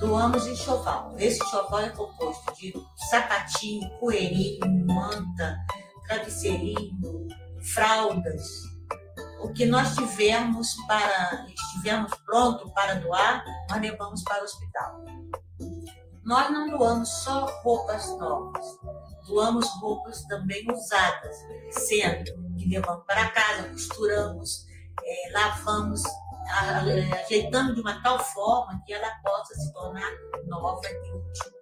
Doamos 0.00 0.46
enxoval. 0.46 1.14
Esse 1.18 1.42
enxoval 1.44 1.80
é 1.80 1.90
composto 1.90 2.52
de 2.54 2.72
sapatinho, 3.10 3.88
coelhinho, 4.00 4.86
manta, 4.86 5.56
travesseirinho, 6.08 7.28
fraldas, 7.74 8.70
o 9.42 9.52
que 9.52 9.64
nós 9.64 9.94
tivermos 9.94 10.74
para 10.86 11.46
estivermos 11.46 12.12
pronto 12.26 12.70
para 12.72 12.94
doar, 12.94 13.44
nós 13.70 13.80
levamos 13.80 14.22
para 14.22 14.42
o 14.42 14.44
hospital. 14.44 15.04
Nós 16.22 16.50
não 16.50 16.68
doamos 16.68 17.08
só 17.08 17.46
roupas 17.62 18.06
novas, 18.18 18.66
doamos 19.26 19.66
roupas 19.80 20.22
também 20.24 20.66
usadas, 20.70 21.36
sendo 21.70 22.56
que 22.56 22.68
levamos 22.68 23.04
para 23.06 23.30
casa, 23.30 23.68
costuramos, 23.70 24.66
é, 25.02 25.32
lavamos, 25.32 26.02
ajeitando 26.50 27.74
de 27.74 27.80
uma 27.80 28.02
tal 28.02 28.18
forma 28.18 28.80
que 28.84 28.92
ela 28.92 29.10
possa 29.24 29.54
se 29.54 29.72
tornar 29.72 30.10
nova 30.46 30.80
e 30.86 31.12
útil. 31.12 31.60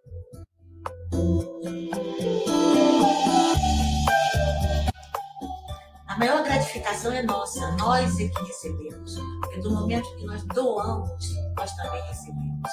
A 6.06 6.16
maior 6.18 6.42
gratificação 6.42 7.12
é 7.12 7.22
nossa, 7.22 7.70
nós 7.72 8.18
é 8.18 8.28
que 8.28 8.44
recebemos. 8.44 9.14
Porque 9.40 9.60
do 9.60 9.70
momento 9.70 10.16
que 10.16 10.24
nós 10.26 10.44
doamos, 10.46 11.28
nós 11.56 11.72
também 11.76 12.02
recebemos. 12.02 12.70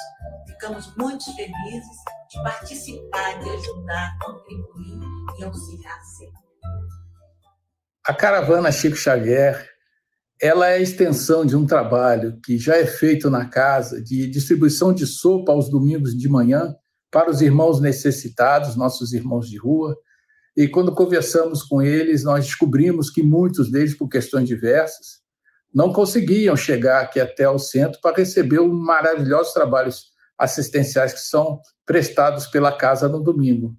Ficamos 0.48 0.96
muito 0.96 1.24
felizes 1.36 1.98
de 2.30 2.42
participar, 2.42 3.38
de 3.38 3.50
ajudar, 3.50 4.18
contribuir 4.24 5.00
e 5.38 5.44
auxiliar 5.44 6.00
sempre. 6.04 6.46
A 8.04 8.14
caravana 8.14 8.72
Chico 8.72 8.96
Xavier 8.96 9.75
ela 10.40 10.68
é 10.68 10.74
a 10.74 10.80
extensão 10.80 11.46
de 11.46 11.56
um 11.56 11.66
trabalho 11.66 12.38
que 12.44 12.58
já 12.58 12.76
é 12.76 12.86
feito 12.86 13.30
na 13.30 13.46
casa 13.46 14.02
de 14.02 14.28
distribuição 14.28 14.92
de 14.92 15.06
sopa 15.06 15.52
aos 15.52 15.70
domingos 15.70 16.16
de 16.16 16.28
manhã 16.28 16.74
para 17.10 17.30
os 17.30 17.40
irmãos 17.40 17.80
necessitados, 17.80 18.76
nossos 18.76 19.12
irmãos 19.14 19.48
de 19.48 19.56
rua. 19.56 19.96
E 20.54 20.68
quando 20.68 20.94
conversamos 20.94 21.62
com 21.62 21.80
eles, 21.80 22.22
nós 22.22 22.44
descobrimos 22.44 23.10
que 23.10 23.22
muitos 23.22 23.70
deles, 23.70 23.96
por 23.96 24.08
questões 24.08 24.46
diversas, 24.46 25.20
não 25.72 25.92
conseguiam 25.92 26.56
chegar 26.56 27.02
aqui 27.02 27.20
até 27.20 27.48
o 27.48 27.58
centro 27.58 28.00
para 28.00 28.16
receber 28.16 28.60
os 28.60 28.70
maravilhosos 28.70 29.52
trabalhos 29.52 30.06
assistenciais 30.38 31.14
que 31.14 31.20
são 31.20 31.60
prestados 31.86 32.46
pela 32.46 32.72
casa 32.72 33.08
no 33.08 33.22
domingo. 33.22 33.74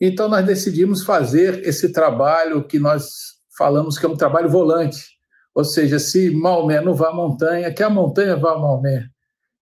Então, 0.00 0.28
nós 0.28 0.46
decidimos 0.46 1.02
fazer 1.02 1.66
esse 1.66 1.92
trabalho 1.92 2.66
que 2.66 2.78
nós 2.78 3.08
falamos 3.56 3.98
que 3.98 4.06
é 4.06 4.08
um 4.08 4.16
trabalho 4.16 4.48
volante, 4.48 5.17
ou 5.54 5.64
seja, 5.64 5.98
se 5.98 6.30
Maomé 6.30 6.80
não 6.80 6.94
vá 6.94 7.08
à 7.08 7.14
montanha, 7.14 7.72
que 7.72 7.82
a 7.82 7.90
montanha 7.90 8.36
vá 8.36 8.52
a 8.52 8.58
Maomé. 8.58 9.08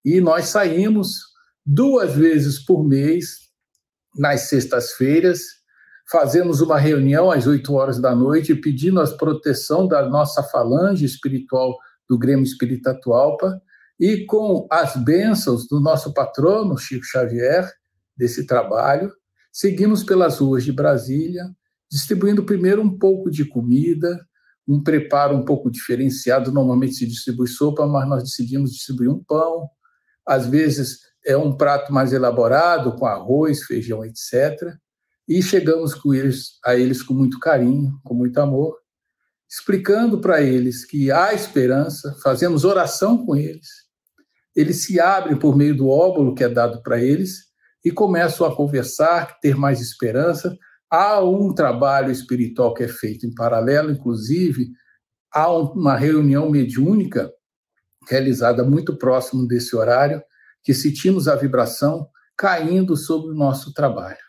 E 0.05 0.21
nós 0.21 0.47
saímos 0.47 1.19
duas 1.65 2.13
vezes 2.13 2.63
por 2.63 2.83
mês, 2.83 3.47
nas 4.15 4.41
sextas-feiras, 4.41 5.41
fazemos 6.09 6.61
uma 6.61 6.77
reunião 6.77 7.29
às 7.29 7.45
8 7.45 7.73
horas 7.73 7.99
da 7.99 8.15
noite, 8.15 8.55
pedindo 8.55 9.01
a 9.01 9.07
proteção 9.07 9.87
da 9.87 10.07
nossa 10.07 10.41
falange 10.43 11.05
espiritual 11.05 11.77
do 12.09 12.17
Grêmio 12.17 12.43
Espírita 12.43 12.91
Atualpa, 12.91 13.61
e 13.99 14.25
com 14.25 14.67
as 14.71 14.95
bênçãos 14.95 15.67
do 15.67 15.79
nosso 15.79 16.13
patrono, 16.13 16.77
Chico 16.77 17.03
Xavier, 17.03 17.69
desse 18.15 18.45
trabalho, 18.45 19.11
seguimos 19.51 20.03
pelas 20.03 20.39
ruas 20.39 20.63
de 20.63 20.71
Brasília, 20.71 21.43
distribuindo 21.89 22.43
primeiro 22.43 22.81
um 22.81 22.97
pouco 22.97 23.29
de 23.29 23.43
comida, 23.43 24.25
um 24.67 24.81
preparo 24.81 25.35
um 25.35 25.45
pouco 25.45 25.71
diferenciado. 25.71 26.51
Normalmente 26.51 26.95
se 26.95 27.07
distribui 27.07 27.47
sopa, 27.47 27.85
mas 27.87 28.07
nós 28.07 28.23
decidimos 28.23 28.73
distribuir 28.73 29.09
um 29.09 29.23
pão. 29.23 29.69
Às 30.25 30.47
vezes 30.47 30.99
é 31.25 31.37
um 31.37 31.55
prato 31.55 31.93
mais 31.93 32.13
elaborado, 32.13 32.95
com 32.95 33.05
arroz, 33.05 33.63
feijão, 33.63 34.03
etc. 34.03 34.75
E 35.27 35.41
chegamos 35.41 35.93
com 35.93 36.13
eles, 36.13 36.59
a 36.63 36.75
eles 36.75 37.01
com 37.01 37.13
muito 37.13 37.39
carinho, 37.39 37.99
com 38.03 38.13
muito 38.13 38.37
amor, 38.39 38.77
explicando 39.49 40.19
para 40.19 40.41
eles 40.41 40.85
que 40.85 41.11
há 41.11 41.33
esperança, 41.33 42.15
fazemos 42.21 42.65
oração 42.65 43.25
com 43.25 43.35
eles. 43.35 43.67
Eles 44.55 44.83
se 44.83 44.99
abrem 44.99 45.37
por 45.37 45.55
meio 45.55 45.75
do 45.75 45.89
óbolo 45.89 46.33
que 46.33 46.43
é 46.43 46.49
dado 46.49 46.81
para 46.81 47.01
eles 47.01 47.45
e 47.83 47.91
começam 47.91 48.45
a 48.45 48.55
conversar, 48.55 49.39
ter 49.39 49.55
mais 49.55 49.79
esperança, 49.79 50.57
Há 50.89 51.21
um 51.21 51.53
trabalho 51.53 52.11
espiritual 52.11 52.73
que 52.73 52.83
é 52.83 52.87
feito 52.87 53.25
em 53.25 53.33
paralelo, 53.33 53.91
inclusive, 53.91 54.71
há 55.33 55.51
uma 55.51 55.97
reunião 55.97 56.49
mediúnica 56.49 57.29
realizada 58.09 58.63
muito 58.63 58.97
próximo 58.97 59.45
desse 59.45 59.75
horário, 59.75 60.21
que 60.63 60.73
sentimos 60.73 61.27
a 61.27 61.35
vibração 61.35 62.07
caindo 62.37 62.95
sobre 62.95 63.31
o 63.31 63.35
nosso 63.35 63.73
trabalho. 63.73 64.27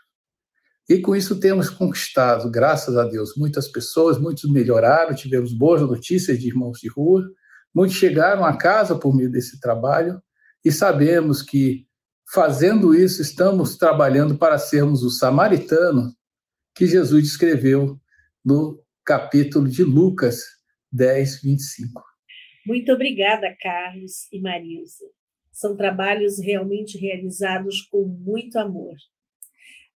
E 0.89 0.99
com 1.01 1.15
isso 1.15 1.39
temos 1.39 1.69
conquistado, 1.69 2.51
graças 2.51 2.97
a 2.97 3.05
Deus, 3.05 3.37
muitas 3.37 3.69
pessoas, 3.69 4.19
muitos 4.19 4.51
melhoraram, 4.51 5.15
tivemos 5.15 5.53
boas 5.53 5.83
notícias 5.83 6.39
de 6.39 6.49
irmãos 6.49 6.79
de 6.81 6.89
rua, 6.89 7.29
muitos 7.75 7.97
chegaram 7.97 8.45
a 8.45 8.57
casa 8.57 8.95
por 8.95 9.15
meio 9.15 9.31
desse 9.31 9.61
trabalho 9.61 10.21
e 10.65 10.73
sabemos 10.73 11.43
que 11.43 11.87
fazendo 12.33 12.95
isso 12.95 13.21
estamos 13.21 13.77
trabalhando 13.77 14.37
para 14.37 14.59
sermos 14.59 15.03
o 15.03 15.11
samaritano 15.11 16.13
que 16.79 16.87
Jesus 16.87 17.25
descreveu 17.25 18.01
no 18.45 18.81
capítulo 19.05 19.69
de 19.69 19.83
Lucas 19.83 20.45
10, 20.93 21.43
25. 21.43 22.01
Muito 22.65 22.93
obrigada, 22.93 23.53
Carlos 23.61 24.33
e 24.33 24.41
Marisa. 24.41 25.05
São 25.51 25.77
trabalhos 25.77 26.39
realmente 26.39 26.97
realizados 26.97 27.83
com 27.83 28.05
muito 28.05 28.61
amor. 28.61 28.95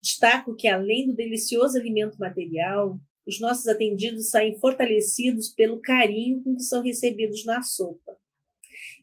Destaco 0.01 0.57
que, 0.57 0.67
além 0.67 1.07
do 1.07 1.15
delicioso 1.15 1.77
alimento 1.77 2.17
material, 2.19 2.99
os 3.25 3.39
nossos 3.39 3.65
atendidos 3.67 4.29
saem 4.29 4.59
fortalecidos 4.59 5.47
pelo 5.47 5.79
carinho 5.79 6.43
com 6.43 6.53
que 6.53 6.63
são 6.63 6.83
recebidos 6.83 7.45
na 7.45 7.61
sopa. 7.61 8.17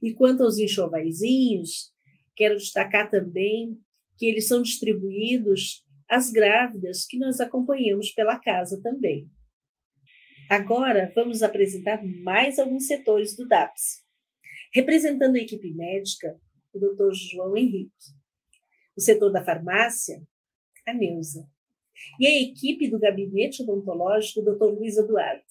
E 0.03 0.13
quanto 0.13 0.43
aos 0.43 0.59
enxovaizinhos, 0.59 1.91
quero 2.37 2.59
destacar 2.59 3.11
também 3.11 3.81
que 4.19 4.27
eles 4.27 4.47
são 4.47 4.61
distribuídos 4.61 5.83
as 6.11 6.33
grávidas 6.33 7.07
que 7.07 7.17
nós 7.17 7.41
acompanhamos 7.41 8.11
pela 8.11 8.37
casa 8.37 8.83
também. 8.83 9.31
Agora, 10.51 11.13
vamos 11.15 11.41
apresentar 11.41 12.05
mais 12.05 12.59
alguns 12.59 12.89
setores 12.89 13.37
do 13.37 13.47
DAPS. 13.47 14.05
Representando 14.75 15.37
a 15.37 15.39
equipe 15.39 15.73
médica, 15.73 16.37
o 16.73 16.81
Dr. 16.81 17.13
João 17.13 17.57
Henrique. 17.57 17.93
O 18.97 19.01
setor 19.01 19.31
da 19.31 19.45
farmácia, 19.45 20.21
a 20.85 20.93
Neuza. 20.93 21.49
E 22.19 22.27
a 22.27 22.43
equipe 22.43 22.91
do 22.91 22.99
gabinete 22.99 23.63
odontológico, 23.63 24.41
o 24.41 24.45
Dr. 24.45 24.77
Luiz 24.77 24.97
Eduardo. 24.97 25.45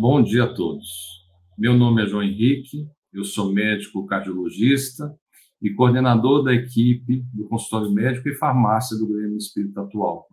Bom 0.00 0.20
dia 0.20 0.44
a 0.44 0.54
todos. 0.54 1.24
Meu 1.56 1.74
nome 1.74 2.02
é 2.02 2.06
João 2.06 2.24
Henrique, 2.24 2.88
eu 3.12 3.22
sou 3.22 3.52
médico 3.52 4.06
cardiologista 4.06 5.16
e 5.60 5.70
coordenador 5.70 6.42
da 6.42 6.54
equipe 6.54 7.24
do 7.32 7.44
consultório 7.44 7.90
médico 7.92 8.28
e 8.28 8.34
farmácia 8.34 8.96
do 8.96 9.06
Grêmio 9.06 9.36
Espírita 9.36 9.82
Atual. 9.82 10.26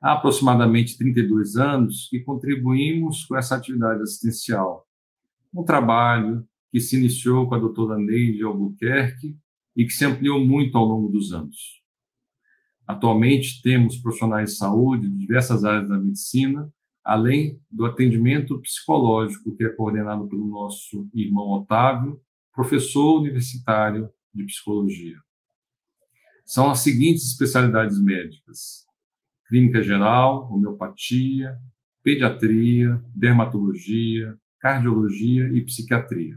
Há 0.00 0.12
aproximadamente 0.12 0.96
32 0.96 1.56
anos 1.56 2.08
que 2.08 2.20
contribuímos 2.20 3.24
com 3.24 3.36
essa 3.36 3.56
atividade 3.56 4.02
assistencial. 4.02 4.86
Um 5.52 5.64
trabalho 5.64 6.46
que 6.70 6.80
se 6.80 6.96
iniciou 6.96 7.48
com 7.48 7.54
a 7.54 7.58
doutora 7.58 7.96
Neide 7.96 8.42
Albuquerque 8.42 9.36
e 9.76 9.84
que 9.84 9.92
se 9.92 10.04
ampliou 10.04 10.44
muito 10.44 10.76
ao 10.76 10.84
longo 10.84 11.08
dos 11.08 11.32
anos. 11.32 11.82
Atualmente 12.86 13.60
temos 13.62 13.98
profissionais 13.98 14.50
de 14.50 14.56
saúde 14.56 15.08
de 15.08 15.16
diversas 15.16 15.64
áreas 15.64 15.88
da 15.88 15.98
medicina, 15.98 16.72
além 17.04 17.60
do 17.70 17.86
atendimento 17.86 18.58
psicológico 18.60 19.54
que 19.56 19.64
é 19.64 19.68
coordenado 19.68 20.26
pelo 20.28 20.46
nosso 20.46 21.08
irmão 21.14 21.48
Otávio 21.50 22.20
professor 22.58 23.20
universitário 23.20 24.10
de 24.34 24.44
psicologia. 24.44 25.16
São 26.44 26.68
as 26.68 26.80
seguintes 26.80 27.30
especialidades 27.30 28.02
médicas: 28.02 28.84
clínica 29.46 29.80
geral, 29.80 30.52
homeopatia, 30.52 31.56
pediatria, 32.02 33.00
dermatologia, 33.14 34.36
cardiologia 34.58 35.48
e 35.50 35.64
psiquiatria. 35.64 36.36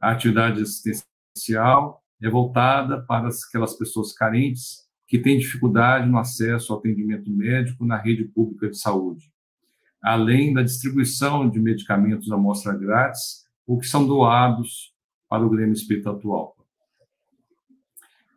A 0.00 0.12
atividade 0.12 0.62
assistencial 0.62 2.00
é 2.22 2.30
voltada 2.30 3.02
para 3.02 3.28
aquelas 3.28 3.76
pessoas 3.76 4.12
carentes 4.12 4.88
que 5.08 5.18
têm 5.18 5.38
dificuldade 5.38 6.08
no 6.08 6.18
acesso 6.18 6.72
ao 6.72 6.78
atendimento 6.78 7.28
médico 7.32 7.84
na 7.84 7.96
rede 7.96 8.26
pública 8.26 8.70
de 8.70 8.78
saúde, 8.78 9.28
além 10.00 10.54
da 10.54 10.62
distribuição 10.62 11.50
de 11.50 11.58
medicamentos 11.58 12.30
à 12.30 12.36
amostra 12.36 12.76
grátis 12.78 13.43
ou 13.66 13.78
que 13.78 13.86
são 13.86 14.06
doados 14.06 14.94
para 15.28 15.44
o 15.44 15.50
Grêmio 15.50 15.72
Espírita 15.72 16.10
Atual. 16.10 16.56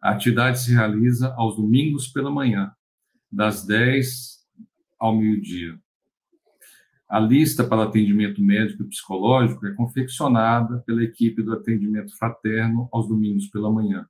A 0.02 0.12
atividade 0.12 0.60
se 0.60 0.74
realiza 0.74 1.34
aos 1.34 1.56
domingos 1.56 2.08
pela 2.08 2.32
manhã, 2.32 2.72
das 3.32 3.66
10 3.66 4.46
ao 4.98 5.16
meio-dia. 5.16 5.80
A 7.10 7.20
lista 7.20 7.63
para 7.63 7.84
atendimento 7.84 8.42
médico 8.42 8.84
e 8.84 8.88
psicológico 8.88 9.66
é 9.66 9.74
confeccionada 9.74 10.80
pela 10.80 11.04
equipe 11.04 11.42
do 11.42 11.54
atendimento 11.54 12.16
fraterno 12.18 12.90
aos 12.92 13.08
domingos 13.08 13.48
pela 13.48 13.72
manhã, 13.72 14.08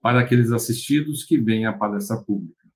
para 0.00 0.20
aqueles 0.20 0.50
assistidos 0.50 1.24
que 1.24 1.38
vêm 1.38 1.66
à 1.66 1.72
palestra 1.72 2.16
pública. 2.16 2.68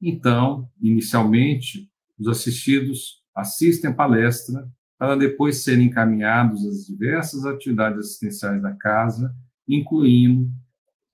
Então, 0.00 0.68
inicialmente, 0.80 1.88
os 2.18 2.26
assistidos 2.26 3.22
assistem 3.34 3.90
à 3.90 3.94
palestra 3.94 4.68
para 5.00 5.16
depois 5.16 5.64
serem 5.64 5.86
encaminhados 5.86 6.62
às 6.66 6.86
diversas 6.86 7.46
atividades 7.46 8.00
assistenciais 8.00 8.60
da 8.60 8.74
casa, 8.74 9.34
incluindo 9.66 10.52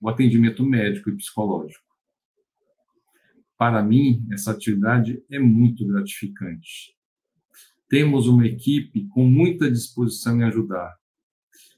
o 0.01 0.09
atendimento 0.09 0.61
médico 0.61 1.09
e 1.09 1.15
psicológico. 1.15 1.85
Para 3.57 3.81
mim, 3.81 4.27
essa 4.29 4.51
atividade 4.51 5.23
é 5.31 5.39
muito 5.39 5.87
gratificante. 5.87 6.97
Temos 7.87 8.27
uma 8.27 8.45
equipe 8.45 9.07
com 9.07 9.25
muita 9.25 9.71
disposição 9.71 10.37
em 10.37 10.43
ajudar. 10.43 10.93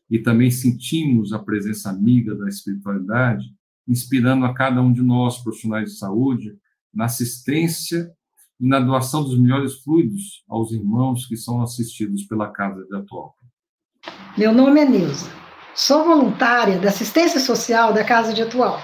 E 0.10 0.18
também 0.18 0.50
sentimos 0.50 1.32
a 1.32 1.38
presença 1.38 1.92
amiga 1.92 2.34
da 2.34 2.50
espiritualidade, 2.50 3.46
inspirando 3.88 4.46
a 4.46 4.54
cada 4.56 4.82
um 4.82 4.92
de 4.92 5.04
nós, 5.04 5.44
profissionais 5.44 5.92
de 5.92 5.98
saúde, 6.00 6.58
na 6.92 7.06
assistência 7.06 8.12
e 8.60 8.68
na 8.68 8.80
doação 8.80 9.24
dos 9.24 9.40
melhores 9.40 9.76
fluidos 9.82 10.44
aos 10.48 10.72
irmãos 10.72 11.26
que 11.26 11.38
são 11.38 11.62
assistidos 11.62 12.24
pela 12.24 12.52
Casa 12.52 12.86
de 12.86 12.96
Atual. 12.96 13.36
Meu 14.38 14.52
nome 14.52 14.82
é 14.82 14.86
Nilza. 14.86 15.30
Sou 15.74 16.04
voluntária 16.04 16.78
da 16.78 16.90
assistência 16.90 17.40
social 17.40 17.94
da 17.94 18.04
Casa 18.04 18.34
de 18.34 18.42
Atual. 18.42 18.82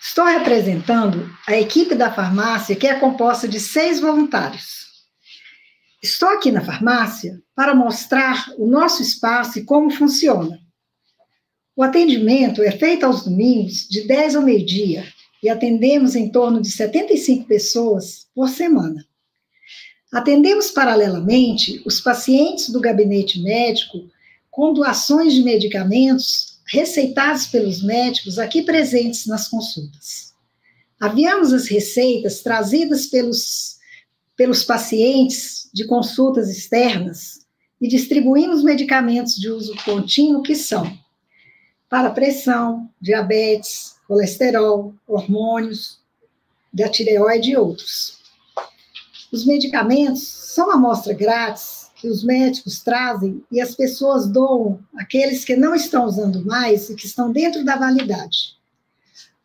Estou 0.00 0.26
representando 0.26 1.30
a 1.48 1.56
equipe 1.56 1.94
da 1.94 2.12
farmácia, 2.12 2.76
que 2.76 2.86
é 2.86 2.98
composta 3.00 3.48
de 3.48 3.58
seis 3.58 4.00
voluntários. 4.00 4.84
Estou 6.02 6.28
aqui 6.28 6.52
na 6.52 6.60
farmácia 6.60 7.42
para 7.56 7.74
mostrar 7.74 8.46
o 8.58 8.66
nosso 8.66 9.02
espaço 9.02 9.58
e 9.58 9.64
como 9.64 9.90
funciona. 9.90 10.60
O 11.74 11.82
atendimento 11.82 12.62
é 12.62 12.70
feito 12.70 13.04
aos 13.04 13.24
domingos, 13.24 13.88
de 13.88 14.06
10 14.06 14.36
ao 14.36 14.42
meio-dia, 14.42 15.04
e 15.44 15.48
atendemos 15.50 16.16
em 16.16 16.30
torno 16.30 16.58
de 16.58 16.70
75 16.70 17.44
pessoas 17.44 18.26
por 18.34 18.48
semana. 18.48 19.06
Atendemos 20.10 20.70
paralelamente 20.70 21.82
os 21.84 22.00
pacientes 22.00 22.70
do 22.70 22.80
gabinete 22.80 23.42
médico 23.42 24.08
com 24.50 24.72
doações 24.72 25.34
de 25.34 25.42
medicamentos 25.42 26.58
receitados 26.66 27.46
pelos 27.46 27.82
médicos 27.82 28.38
aqui 28.38 28.62
presentes 28.62 29.26
nas 29.26 29.46
consultas. 29.46 30.32
Aviamos 30.98 31.52
as 31.52 31.68
receitas 31.68 32.40
trazidas 32.40 33.04
pelos, 33.04 33.76
pelos 34.34 34.64
pacientes 34.64 35.68
de 35.74 35.84
consultas 35.84 36.48
externas 36.48 37.40
e 37.78 37.86
distribuímos 37.86 38.64
medicamentos 38.64 39.34
de 39.34 39.50
uso 39.50 39.74
contínuo 39.84 40.42
que 40.42 40.54
são 40.54 40.90
para 41.90 42.10
pressão, 42.10 42.88
diabetes, 42.98 43.93
colesterol, 44.06 44.94
hormônios, 45.06 45.98
da 46.72 46.88
tireoide 46.88 47.52
e 47.52 47.56
outros. 47.56 48.18
Os 49.32 49.44
medicamentos 49.46 50.26
são 50.26 50.70
amostra 50.70 51.14
grátis 51.14 51.90
que 51.94 52.08
os 52.08 52.22
médicos 52.22 52.80
trazem 52.82 53.42
e 53.50 53.60
as 53.60 53.74
pessoas 53.74 54.26
doam 54.26 54.78
aqueles 54.96 55.44
que 55.44 55.56
não 55.56 55.74
estão 55.74 56.04
usando 56.04 56.44
mais 56.44 56.90
e 56.90 56.94
que 56.94 57.06
estão 57.06 57.32
dentro 57.32 57.64
da 57.64 57.76
validade. 57.76 58.56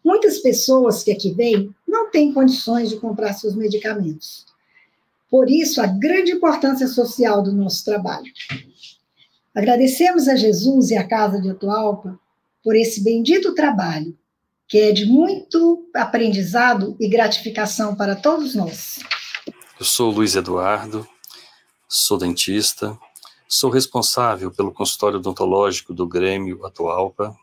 Muitas 0.04 0.39
pessoas 0.39 1.04
que 1.04 1.12
aqui 1.12 1.32
vêm 1.32 1.74
não 1.88 2.10
têm 2.10 2.34
condições 2.34 2.89
de 2.89 2.98
comprar 2.98 3.34
seus 3.34 3.56
medicamentos. 3.56 4.45
Por 5.30 5.50
isso, 5.50 5.82
a 5.82 5.86
grande 5.86 6.32
importância 6.32 6.88
social 6.88 7.43
do 7.43 7.52
nosso 7.52 7.86
trabalho. 7.86 8.32
Agradecemos 9.54 10.28
a 10.28 10.36
Jesus 10.36 10.89
e 10.89 10.98
à 10.98 11.08
Casa 11.08 11.39
de 11.39 11.50
Atualpa 11.50 12.19
por 12.63 12.76
esse 12.76 13.04
bendito 13.04 13.54
trabalho, 13.54 14.17
que 14.69 14.77
é 14.77 14.91
de 14.91 15.05
muito 15.05 15.89
aprendizado 15.95 16.95
e 16.99 17.10
gratificação 17.10 17.95
para 17.95 18.15
todos 18.15 18.53
nós. 18.53 18.99
Eu 19.79 19.86
sou 19.86 20.12
Luiz 20.12 20.36
Eduardo, 20.36 21.08
sou 21.88 22.19
dentista, 22.19 22.95
sou 23.47 23.71
responsável 23.71 24.51
pelo 24.51 24.71
consultório 24.71 25.17
odontológico 25.17 25.91
do 25.91 26.08
Grêmio 26.08 26.63
Atualpa. 26.63 27.36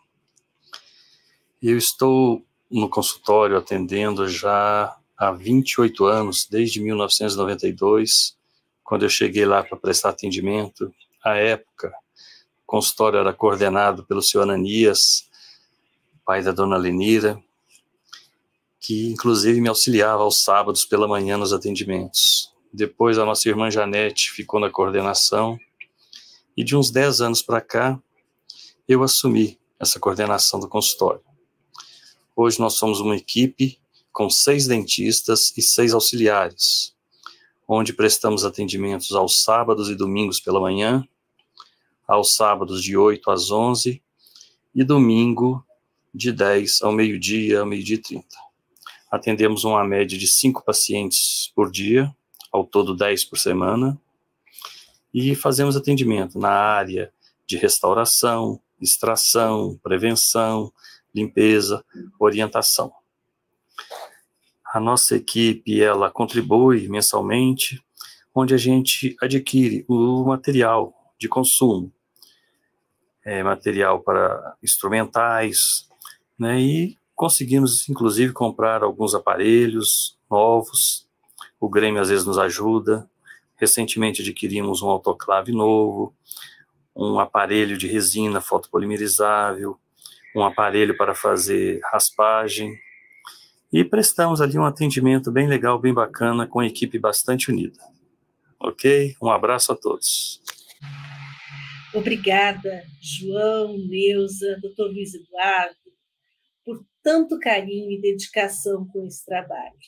E 1.60 1.68
eu 1.68 1.76
estou 1.76 2.46
no 2.70 2.88
consultório 2.88 3.56
atendendo 3.58 4.28
já 4.28 4.96
há 5.18 5.32
28 5.32 6.04
anos, 6.04 6.46
desde 6.48 6.80
1992, 6.80 8.36
quando 8.84 9.04
eu 9.04 9.08
cheguei 9.08 9.44
lá 9.44 9.64
para 9.64 9.76
prestar 9.76 10.10
atendimento. 10.10 10.94
À 11.24 11.34
época, 11.34 11.88
o 11.88 12.66
consultório 12.66 13.18
era 13.18 13.32
coordenado 13.32 14.04
pelo 14.04 14.22
senhor 14.22 14.44
Ananias, 14.44 15.26
pai 16.26 16.42
da 16.42 16.50
dona 16.50 16.76
Lenira, 16.76 17.40
que 18.80 19.12
inclusive 19.12 19.60
me 19.60 19.68
auxiliava 19.68 20.24
aos 20.24 20.42
sábados 20.42 20.84
pela 20.84 21.06
manhã 21.06 21.38
nos 21.38 21.52
atendimentos. 21.52 22.52
Depois 22.72 23.16
a 23.16 23.24
nossa 23.24 23.48
irmã 23.48 23.70
Janete 23.70 24.32
ficou 24.32 24.58
na 24.58 24.68
coordenação 24.68 25.56
e 26.56 26.64
de 26.64 26.74
uns 26.74 26.90
10 26.90 27.20
anos 27.20 27.42
para 27.42 27.60
cá 27.60 28.02
eu 28.88 29.04
assumi 29.04 29.58
essa 29.78 30.00
coordenação 30.00 30.58
do 30.58 30.68
consultório. 30.68 31.22
Hoje 32.34 32.58
nós 32.58 32.74
somos 32.74 32.98
uma 33.00 33.16
equipe 33.16 33.78
com 34.12 34.28
seis 34.28 34.66
dentistas 34.66 35.52
e 35.56 35.62
seis 35.62 35.94
auxiliares, 35.94 36.94
onde 37.68 37.92
prestamos 37.92 38.44
atendimentos 38.44 39.12
aos 39.12 39.42
sábados 39.42 39.88
e 39.88 39.94
domingos 39.94 40.40
pela 40.40 40.60
manhã 40.60 41.06
aos 42.06 42.34
sábados 42.34 42.82
de 42.82 42.96
8 42.96 43.30
às 43.30 43.50
11 43.50 44.02
e 44.74 44.84
domingo 44.84 45.65
de 46.16 46.32
10 46.32 46.82
ao 46.82 46.92
meio-dia, 46.92 47.60
ao 47.60 47.66
meio-dia 47.66 47.96
e 47.96 48.02
30. 48.02 48.26
Atendemos 49.10 49.64
uma 49.64 49.84
média 49.84 50.16
de 50.16 50.26
5 50.26 50.64
pacientes 50.64 51.52
por 51.54 51.70
dia, 51.70 52.12
ao 52.50 52.64
todo 52.64 52.96
10 52.96 53.24
por 53.26 53.38
semana, 53.38 54.00
e 55.12 55.34
fazemos 55.34 55.76
atendimento 55.76 56.38
na 56.38 56.50
área 56.50 57.12
de 57.46 57.56
restauração, 57.56 58.60
extração, 58.80 59.78
prevenção, 59.82 60.72
limpeza, 61.14 61.84
orientação. 62.18 62.92
A 64.72 64.80
nossa 64.80 65.16
equipe, 65.16 65.80
ela 65.80 66.10
contribui 66.10 66.88
mensalmente, 66.88 67.82
onde 68.34 68.54
a 68.54 68.58
gente 68.58 69.16
adquire 69.20 69.84
o 69.88 70.24
material 70.24 70.94
de 71.18 71.28
consumo, 71.28 71.92
é, 73.24 73.42
material 73.42 74.00
para 74.00 74.56
instrumentais, 74.62 75.85
né, 76.38 76.60
e 76.60 76.98
conseguimos, 77.14 77.88
inclusive, 77.88 78.32
comprar 78.32 78.82
alguns 78.82 79.14
aparelhos 79.14 80.18
novos. 80.30 81.08
O 81.58 81.68
Grêmio 81.68 82.00
às 82.00 82.08
vezes 82.08 82.26
nos 82.26 82.38
ajuda. 82.38 83.08
Recentemente 83.56 84.20
adquirimos 84.20 84.82
um 84.82 84.88
autoclave 84.88 85.50
novo, 85.50 86.14
um 86.94 87.18
aparelho 87.18 87.78
de 87.78 87.86
resina 87.86 88.40
fotopolimerizável, 88.40 89.78
um 90.34 90.42
aparelho 90.42 90.96
para 90.96 91.14
fazer 91.14 91.80
raspagem. 91.84 92.76
E 93.72 93.82
prestamos 93.82 94.40
ali 94.40 94.58
um 94.58 94.64
atendimento 94.64 95.32
bem 95.32 95.48
legal, 95.48 95.78
bem 95.78 95.94
bacana, 95.94 96.46
com 96.46 96.60
a 96.60 96.66
equipe 96.66 96.98
bastante 96.98 97.50
unida. 97.50 97.78
Ok? 98.60 99.14
Um 99.22 99.30
abraço 99.30 99.72
a 99.72 99.76
todos. 99.76 100.42
Obrigada, 101.94 102.84
João, 103.00 103.78
Neuza, 103.88 104.58
doutor 104.60 104.88
Luiz 104.90 105.14
Eduardo, 105.14 105.85
tanto 107.06 107.38
carinho 107.38 107.92
e 107.92 108.00
dedicação 108.00 108.84
com 108.88 109.06
esse 109.06 109.24
trabalho. 109.24 109.78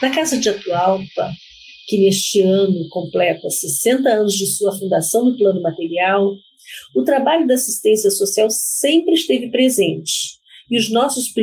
Na 0.00 0.14
Casa 0.14 0.38
de 0.38 0.48
Atualpa, 0.48 1.32
que 1.88 1.98
neste 1.98 2.40
ano 2.42 2.88
completa 2.90 3.50
60 3.50 4.08
anos 4.08 4.34
de 4.34 4.46
sua 4.46 4.78
fundação 4.78 5.24
no 5.24 5.36
plano 5.36 5.60
material, 5.60 6.32
o 6.94 7.02
trabalho 7.02 7.44
da 7.44 7.54
assistência 7.54 8.08
social 8.12 8.48
sempre 8.50 9.14
esteve 9.14 9.50
presente 9.50 10.38
e 10.70 10.78
os 10.78 10.88
nossos 10.92 11.34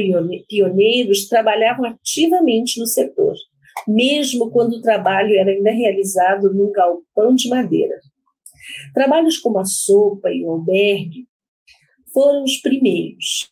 pioneiros 0.47 1.27
trabalhavam 1.27 1.83
ativamente 1.83 2.79
no 2.79 2.87
setor, 2.87 3.35
mesmo 3.85 4.49
quando 4.49 4.77
o 4.77 4.81
trabalho 4.81 5.37
era 5.37 5.51
ainda 5.51 5.71
realizado 5.71 6.53
num 6.53 6.71
galpão 6.71 7.35
de 7.35 7.49
madeira. 7.49 7.99
Trabalhos 8.93 9.37
como 9.37 9.59
a 9.59 9.65
sopa 9.65 10.31
e 10.31 10.45
o 10.45 10.51
albergue 10.51 11.27
foram 12.13 12.45
os 12.45 12.61
primeiros. 12.61 13.49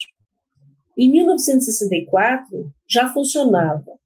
Em 0.97 1.11
1964, 1.11 2.73
já 2.89 3.07
funcionava, 3.13 3.97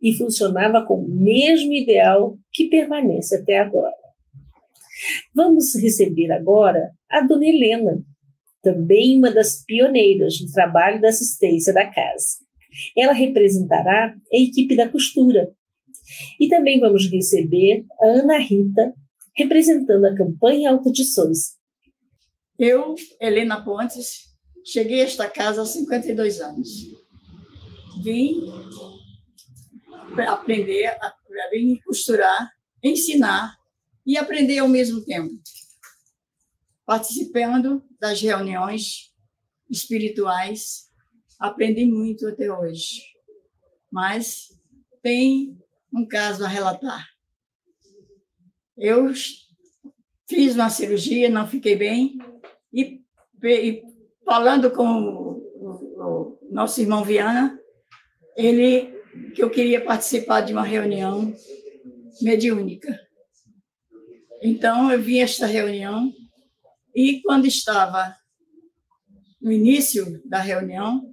e 0.00 0.12
funcionava 0.12 0.84
com 0.84 0.94
o 1.00 1.08
mesmo 1.08 1.72
ideal 1.72 2.38
que 2.52 2.68
permanece 2.68 3.36
até 3.36 3.58
agora. 3.58 3.94
Vamos 5.34 5.74
receber 5.74 6.30
agora 6.30 6.92
a 7.10 7.20
dona 7.20 7.46
Helena, 7.46 8.02
também 8.62 9.18
uma 9.18 9.30
das 9.30 9.64
pioneiras 9.64 10.40
no 10.40 10.50
trabalho 10.52 11.00
da 11.00 11.08
assistência 11.08 11.72
da 11.72 11.86
casa. 11.86 12.38
Ela 12.96 13.12
representará 13.12 14.14
a 14.32 14.36
equipe 14.36 14.76
da 14.76 14.88
costura. 14.88 15.50
E 16.38 16.48
também 16.48 16.78
vamos 16.78 17.10
receber 17.10 17.84
a 18.00 18.06
Ana 18.06 18.38
Rita, 18.38 18.94
representando 19.36 20.04
a 20.04 20.14
campanha 20.14 20.70
Alta 20.70 20.90
de 20.90 21.04
Souza. 21.04 21.56
Eu, 22.58 22.94
Helena 23.20 23.64
Pontes, 23.64 24.35
cheguei 24.66 25.00
a 25.00 25.04
esta 25.04 25.30
casa 25.30 25.62
há 25.62 25.66
52 25.66 26.40
anos. 26.40 26.68
Vim 28.02 28.52
aprender, 30.26 30.98
vim 31.52 31.76
costurar, 31.84 32.52
ensinar 32.82 33.56
e 34.04 34.16
aprender 34.16 34.58
ao 34.58 34.68
mesmo 34.68 35.04
tempo. 35.04 35.40
Participando 36.84 37.82
das 38.00 38.20
reuniões 38.20 39.14
espirituais, 39.70 40.90
aprendi 41.38 41.84
muito 41.84 42.26
até 42.26 42.52
hoje. 42.52 43.02
Mas 43.90 44.48
tem 45.00 45.56
um 45.92 46.06
caso 46.06 46.44
a 46.44 46.48
relatar. 46.48 47.08
Eu 48.76 49.12
fiz 50.28 50.54
uma 50.54 50.70
cirurgia, 50.70 51.30
não 51.30 51.46
fiquei 51.46 51.76
bem, 51.76 52.18
e 52.72 53.02
falando 54.26 54.72
com 54.72 54.84
o, 54.84 55.78
o, 55.94 56.38
nosso 56.50 56.80
irmão 56.80 57.04
Viana, 57.04 57.58
ele 58.36 58.92
que 59.34 59.42
eu 59.42 59.48
queria 59.48 59.82
participar 59.82 60.40
de 60.40 60.52
uma 60.52 60.64
reunião 60.64 61.32
mediúnica. 62.20 63.00
Então, 64.42 64.90
eu 64.90 65.00
vi 65.00 65.20
esta 65.20 65.46
reunião 65.46 66.12
e, 66.94 67.22
quando 67.22 67.46
estava 67.46 68.14
no 69.40 69.52
início 69.52 70.20
da 70.28 70.38
reunião, 70.38 71.08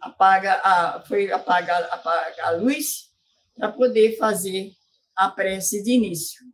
apaga 0.00 0.60
a, 0.62 1.02
foi 1.06 1.32
apagar 1.32 1.82
apaga 1.90 2.46
a 2.46 2.50
luz 2.52 3.10
para 3.56 3.72
poder 3.72 4.16
fazer 4.16 4.72
a 5.16 5.28
prece 5.30 5.82
de 5.82 5.92
início. 5.92 6.44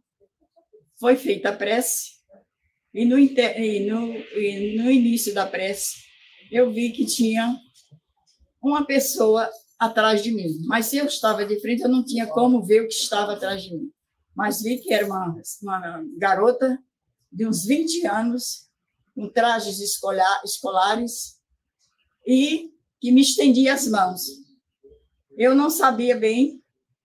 Foi 0.99 1.17
feita 1.17 1.51
a 1.51 1.53
prece 1.53 2.16
e 2.97 3.05
no, 3.05 3.19
e 3.19 3.91
no, 3.91 4.17
e 4.17 4.77
no 4.79 4.91
início 4.91 5.35
da 5.35 5.47
prece 5.47 6.07
eu 6.51 6.73
vi 6.73 6.93
que 6.93 7.05
tinha 7.05 7.55
uma 8.63 8.87
pessoa 8.87 9.51
atrás 9.79 10.23
de 10.23 10.33
mim. 10.33 10.63
Mas 10.65 10.87
se 10.87 10.97
eu 10.97 11.05
estava 11.05 11.45
de 11.45 11.61
frente, 11.61 11.83
eu 11.83 11.91
não 11.91 12.03
tinha 12.03 12.27
como 12.27 12.65
ver 12.65 12.81
o 12.81 12.89
que 12.89 12.95
estava 12.95 13.35
atrás 13.35 13.63
de 13.63 13.75
mim. 13.77 13.93
Mas 14.35 14.63
vi 14.63 14.79
que 14.79 14.95
era 14.95 15.05
uma, 15.05 15.39
uma 15.63 16.05
garota 16.17 16.79
de 17.31 17.47
uns 17.47 17.67
20 17.67 18.07
anos, 18.07 18.71
com 19.15 19.29
trajes 19.29 19.79
escolar, 19.81 20.41
escolares, 20.43 21.37
e 22.27 22.71
que 22.99 23.13
me 23.13 23.21
estendia 23.21 23.75
as 23.75 23.87
mãos. 23.87 24.23
Eu 25.37 25.55
não 25.55 25.69
sabia 25.69 26.17
bem 26.17 26.63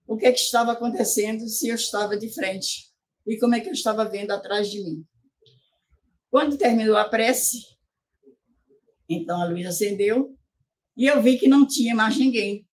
o 0.07 0.15
que, 0.15 0.25
é 0.25 0.31
que 0.31 0.39
estava 0.39 0.71
acontecendo, 0.71 1.49
se 1.49 1.67
eu 1.67 1.75
estava 1.75 2.15
de 2.15 2.29
frente 2.29 2.91
e 3.27 3.37
como 3.37 3.55
é 3.55 3.59
que 3.59 3.67
eu 3.67 3.73
estava 3.73 4.05
vendo 4.05 4.31
atrás 4.31 4.69
de 4.69 4.81
mim. 4.81 5.05
Quando 6.31 6.57
terminou 6.57 6.95
a 6.95 7.09
prece, 7.09 7.57
então 9.07 9.41
a 9.41 9.45
luz 9.45 9.67
acendeu 9.67 10.33
e 10.95 11.05
eu 11.05 11.21
vi 11.21 11.37
que 11.37 11.45
não 11.45 11.67
tinha 11.67 11.93
mais 11.93 12.17
ninguém 12.17 12.65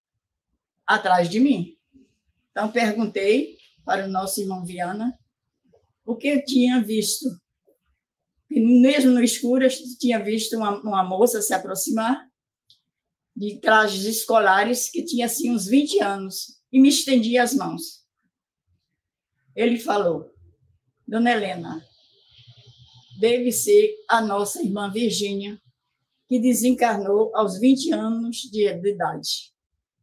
atrás 0.87 1.29
de 1.29 1.41
mim. 1.41 1.77
Então 2.53 2.71
perguntei 2.71 3.59
para 3.85 4.07
o 4.07 4.09
nosso 4.09 4.41
irmão 4.41 4.65
Viana 4.65 5.19
o 6.05 6.15
que 6.15 6.29
eu 6.29 6.45
tinha 6.45 6.81
visto. 6.81 7.29
E 8.49 8.61
mesmo 8.61 9.11
no 9.11 9.23
escuro, 9.23 9.65
eu 9.65 9.71
tinha 9.99 10.23
visto 10.23 10.57
uma, 10.57 10.81
uma 10.81 11.03
moça 11.03 11.43
se 11.43 11.53
aproximar 11.53 12.29
de 13.37 13.61
trajes 13.61 14.05
escolares 14.05 14.89
que 14.89 15.05
tinha 15.05 15.27
assim 15.27 15.51
uns 15.51 15.67
20 15.67 16.01
anos 16.01 16.61
e 16.73 16.81
me 16.81 16.91
estendia 16.91 17.43
as 17.43 17.55
mãos. 17.55 18.07
Ele 19.55 19.81
falou: 19.81 20.33
Dona 21.07 21.33
Helena, 21.33 21.85
deve 23.19 23.51
ser 23.51 23.97
a 24.09 24.21
nossa 24.21 24.63
irmã 24.63 24.91
Virgínia, 24.91 25.61
que 26.29 26.39
desencarnou 26.39 27.35
aos 27.35 27.59
20 27.59 27.93
anos 27.93 28.37
de 28.43 28.67
idade. 28.67 29.53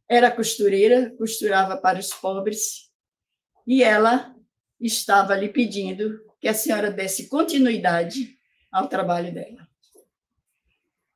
Era 0.08 0.30
costureira, 0.30 1.10
costurava 1.16 1.76
para 1.76 1.98
os 1.98 2.12
pobres, 2.12 2.90
e 3.66 3.82
ela 3.82 4.34
estava 4.78 5.34
lhe 5.34 5.48
pedindo 5.48 6.20
que 6.40 6.46
a 6.46 6.54
senhora 6.54 6.90
desse 6.90 7.28
continuidade 7.28 8.38
ao 8.70 8.88
trabalho 8.88 9.32
dela. 9.32 9.66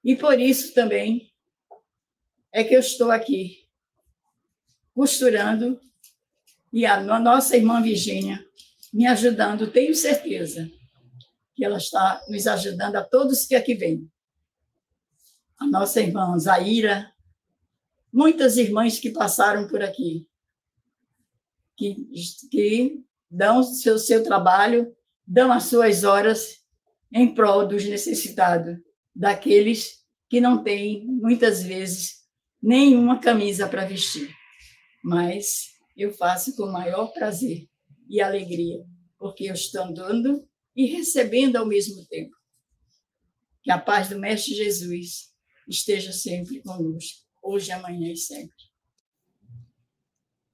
E 0.02 0.16
por 0.16 0.40
isso 0.40 0.72
também 0.72 1.30
é 2.50 2.64
que 2.64 2.74
eu 2.74 2.80
estou 2.80 3.10
aqui 3.10 3.68
costurando 4.94 5.78
e 6.72 6.86
a 6.86 7.00
nossa 7.20 7.56
irmã 7.56 7.82
Virgínia 7.82 8.44
me 8.92 9.06
ajudando, 9.06 9.70
tenho 9.70 9.94
certeza 9.94 10.70
que 11.60 11.64
ela 11.66 11.76
está 11.76 12.24
nos 12.26 12.46
ajudando 12.46 12.96
a 12.96 13.04
todos 13.04 13.44
que 13.44 13.54
aqui 13.54 13.74
vêm 13.74 14.10
a 15.58 15.66
nossa 15.66 16.00
irmã 16.00 16.38
Zaira, 16.38 17.12
muitas 18.10 18.56
irmãs 18.56 18.98
que 18.98 19.10
passaram 19.10 19.68
por 19.68 19.82
aqui, 19.82 20.26
que, 21.76 21.96
que 22.50 23.04
dão 23.30 23.62
seu, 23.62 23.98
seu 23.98 24.24
trabalho, 24.24 24.96
dão 25.26 25.52
as 25.52 25.64
suas 25.64 26.02
horas 26.02 26.64
em 27.12 27.34
prol 27.34 27.68
dos 27.68 27.84
necessitados, 27.84 28.78
daqueles 29.14 30.02
que 30.30 30.40
não 30.40 30.64
têm, 30.64 31.04
muitas 31.04 31.62
vezes, 31.62 32.20
nenhuma 32.62 33.20
camisa 33.20 33.68
para 33.68 33.84
vestir. 33.84 34.34
Mas 35.04 35.74
eu 35.94 36.10
faço 36.10 36.56
com 36.56 36.62
o 36.62 36.72
maior 36.72 37.12
prazer 37.12 37.68
e 38.08 38.18
alegria, 38.22 38.82
porque 39.18 39.44
eu 39.44 39.52
estou 39.52 39.92
dando 39.92 40.48
e 40.80 40.86
recebendo 40.86 41.56
ao 41.56 41.66
mesmo 41.66 42.06
tempo. 42.06 42.34
Que 43.62 43.70
a 43.70 43.78
paz 43.78 44.08
do 44.08 44.18
Mestre 44.18 44.54
Jesus 44.54 45.30
esteja 45.68 46.10
sempre 46.10 46.62
conosco, 46.62 47.20
hoje, 47.42 47.70
amanhã 47.70 48.10
e 48.10 48.16
sempre. 48.16 48.56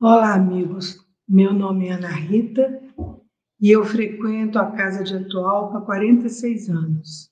Olá, 0.01 0.35
amigos. 0.35 0.99
Meu 1.29 1.53
nome 1.53 1.87
é 1.87 1.93
Ana 1.93 2.11
Rita 2.11 2.83
e 3.61 3.71
eu 3.71 3.85
frequento 3.85 4.59
a 4.59 4.73
Casa 4.73 5.05
de 5.05 5.15
Atualpa 5.15 5.79
há 5.79 5.83
46 5.83 6.71
anos. 6.71 7.31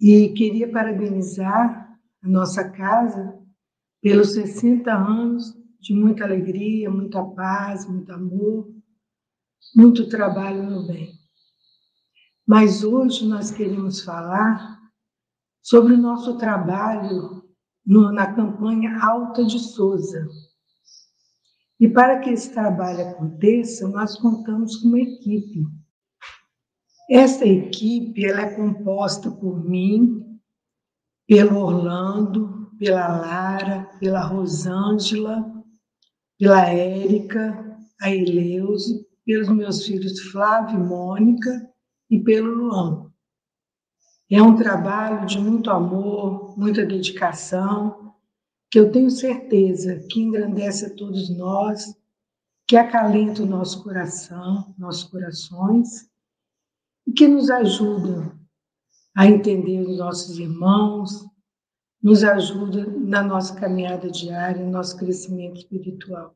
E 0.00 0.28
queria 0.34 0.70
parabenizar 0.70 1.98
a 2.22 2.28
nossa 2.28 2.70
casa 2.70 3.44
pelos 4.00 4.34
60 4.34 4.92
anos 4.92 5.52
de 5.80 5.92
muita 5.92 6.22
alegria, 6.22 6.88
muita 6.88 7.24
paz, 7.24 7.88
muito 7.88 8.12
amor, 8.12 8.72
muito 9.74 10.08
trabalho 10.08 10.62
no 10.62 10.86
bem. 10.86 11.15
Mas 12.46 12.84
hoje 12.84 13.26
nós 13.26 13.50
queremos 13.50 14.02
falar 14.02 14.80
sobre 15.60 15.94
o 15.94 15.98
nosso 15.98 16.38
trabalho 16.38 17.42
no, 17.84 18.12
na 18.12 18.32
campanha 18.34 19.02
Alta 19.02 19.44
de 19.44 19.58
Souza. 19.58 20.28
E 21.80 21.88
para 21.88 22.20
que 22.20 22.30
esse 22.30 22.52
trabalho 22.52 23.08
aconteça, 23.08 23.88
nós 23.88 24.16
contamos 24.16 24.76
com 24.76 24.88
uma 24.88 25.00
equipe. 25.00 25.66
Essa 27.10 27.44
equipe 27.44 28.24
ela 28.24 28.42
é 28.42 28.54
composta 28.54 29.28
por 29.28 29.68
mim, 29.68 30.38
pelo 31.26 31.58
Orlando, 31.58 32.70
pela 32.78 33.08
Lara, 33.08 33.90
pela 33.98 34.20
Rosângela, 34.20 35.52
pela 36.38 36.68
Érica, 36.68 37.76
a 38.00 38.08
Eleuze, 38.08 39.04
pelos 39.24 39.48
meus 39.48 39.84
filhos 39.84 40.20
Flávio 40.30 40.78
e 40.78 40.82
Mônica 40.82 41.75
e 42.10 42.18
pelo 42.18 42.54
Luan. 42.54 43.10
É 44.30 44.42
um 44.42 44.56
trabalho 44.56 45.26
de 45.26 45.38
muito 45.38 45.70
amor, 45.70 46.58
muita 46.58 46.84
dedicação, 46.84 48.14
que 48.70 48.78
eu 48.78 48.90
tenho 48.90 49.10
certeza 49.10 50.04
que 50.10 50.20
engrandece 50.20 50.86
a 50.86 50.94
todos 50.94 51.30
nós, 51.30 51.94
que 52.66 52.76
acalenta 52.76 53.42
o 53.42 53.46
nosso 53.46 53.84
coração, 53.84 54.74
nossos 54.76 55.04
corações, 55.04 56.10
e 57.06 57.12
que 57.12 57.28
nos 57.28 57.48
ajuda 57.48 58.36
a 59.16 59.26
entender 59.26 59.80
os 59.80 59.96
nossos 59.96 60.38
irmãos, 60.38 61.24
nos 62.02 62.24
ajuda 62.24 62.86
na 62.86 63.22
nossa 63.22 63.54
caminhada 63.54 64.10
diária, 64.10 64.64
no 64.64 64.70
nosso 64.70 64.96
crescimento 64.96 65.58
espiritual. 65.58 66.34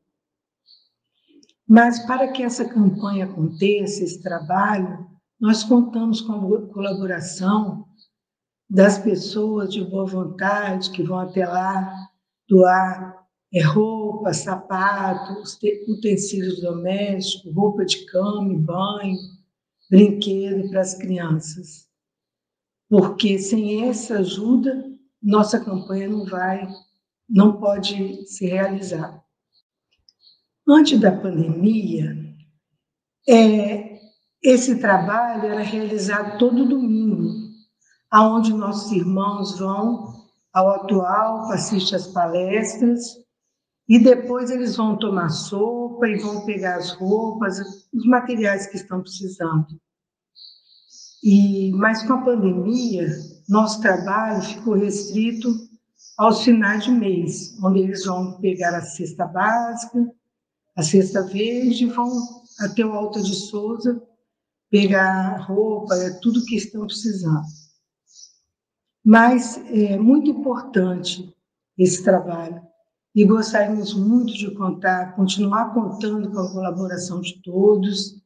Mas 1.66 1.98
para 2.06 2.28
que 2.28 2.42
essa 2.42 2.64
campanha 2.64 3.26
aconteça, 3.26 4.02
esse 4.02 4.22
trabalho, 4.22 5.09
nós 5.40 5.64
contamos 5.64 6.20
com 6.20 6.32
a 6.32 6.66
colaboração 6.68 7.88
das 8.68 8.98
pessoas 8.98 9.72
de 9.72 9.82
boa 9.82 10.04
vontade 10.04 10.90
que 10.90 11.02
vão 11.02 11.18
até 11.18 11.46
lá 11.46 11.92
doar 12.46 13.18
é, 13.52 13.62
roupa, 13.62 14.32
sapatos, 14.32 15.58
utensílios 15.88 16.60
domésticos, 16.60 17.52
roupa 17.54 17.84
de 17.84 18.04
cama, 18.06 18.54
banho, 18.58 19.18
brinquedo 19.90 20.68
para 20.68 20.82
as 20.82 20.94
crianças. 20.94 21.88
Porque 22.88 23.38
sem 23.38 23.88
essa 23.88 24.18
ajuda, 24.18 24.88
nossa 25.22 25.58
campanha 25.58 26.08
não 26.08 26.24
vai, 26.26 26.68
não 27.28 27.58
pode 27.58 28.26
se 28.26 28.46
realizar. 28.46 29.24
Antes 30.68 31.00
da 31.00 31.10
pandemia, 31.10 32.16
é, 33.28 33.89
esse 34.42 34.76
trabalho 34.76 35.46
era 35.46 35.62
realizado 35.62 36.38
todo 36.38 36.68
domingo, 36.68 37.30
aonde 38.10 38.54
nossos 38.54 38.90
irmãos 38.90 39.58
vão 39.58 40.14
ao 40.52 40.70
atual, 40.70 41.52
assistem 41.52 41.96
as 41.96 42.06
palestras 42.06 43.02
e 43.88 43.98
depois 43.98 44.50
eles 44.50 44.76
vão 44.76 44.96
tomar 44.96 45.28
sopa 45.28 46.08
e 46.08 46.18
vão 46.18 46.44
pegar 46.46 46.76
as 46.76 46.92
roupas, 46.92 47.58
os 47.92 48.06
materiais 48.06 48.66
que 48.66 48.76
estão 48.76 49.02
precisando. 49.02 49.66
E 51.22 51.70
mas 51.72 52.02
com 52.02 52.14
a 52.14 52.22
pandemia, 52.22 53.08
nosso 53.48 53.80
trabalho 53.82 54.42
ficou 54.42 54.74
restrito 54.74 55.54
aos 56.16 56.42
finais 56.42 56.84
de 56.84 56.90
mês, 56.90 57.58
onde 57.62 57.80
eles 57.80 58.06
vão 58.06 58.40
pegar 58.40 58.74
a 58.74 58.82
cesta 58.82 59.26
básica, 59.26 60.10
a 60.74 60.82
cesta 60.82 61.22
verde, 61.26 61.86
vão 61.86 62.10
até 62.58 62.84
o 62.84 62.92
Alto 62.94 63.22
de 63.22 63.34
Souza 63.34 64.02
pegar 64.70 65.38
roupa, 65.38 65.94
é 65.96 66.10
tudo 66.20 66.44
que 66.44 66.56
estão 66.56 66.86
precisando. 66.86 67.44
Mas 69.04 69.56
é 69.66 69.98
muito 69.98 70.30
importante 70.30 71.34
esse 71.76 72.04
trabalho, 72.04 72.62
e 73.14 73.24
gostaríamos 73.24 73.92
muito 73.94 74.32
de 74.34 74.54
contar, 74.54 75.16
continuar 75.16 75.74
contando 75.74 76.30
com 76.30 76.38
a 76.38 76.52
colaboração 76.52 77.20
de 77.20 77.42
todos, 77.42 78.22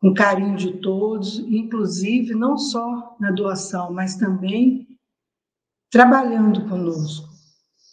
com 0.00 0.14
carinho 0.14 0.56
de 0.56 0.80
todos, 0.80 1.38
inclusive 1.38 2.34
não 2.34 2.56
só 2.56 3.16
na 3.18 3.32
doação, 3.32 3.92
mas 3.92 4.14
também 4.16 4.86
trabalhando 5.90 6.68
conosco, 6.68 7.28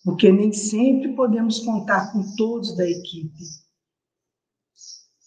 porque 0.04 0.32
nem 0.32 0.52
sempre 0.52 1.16
podemos 1.16 1.60
contar 1.60 2.12
com 2.12 2.36
todos 2.36 2.76
da 2.76 2.88
equipe. 2.88 3.61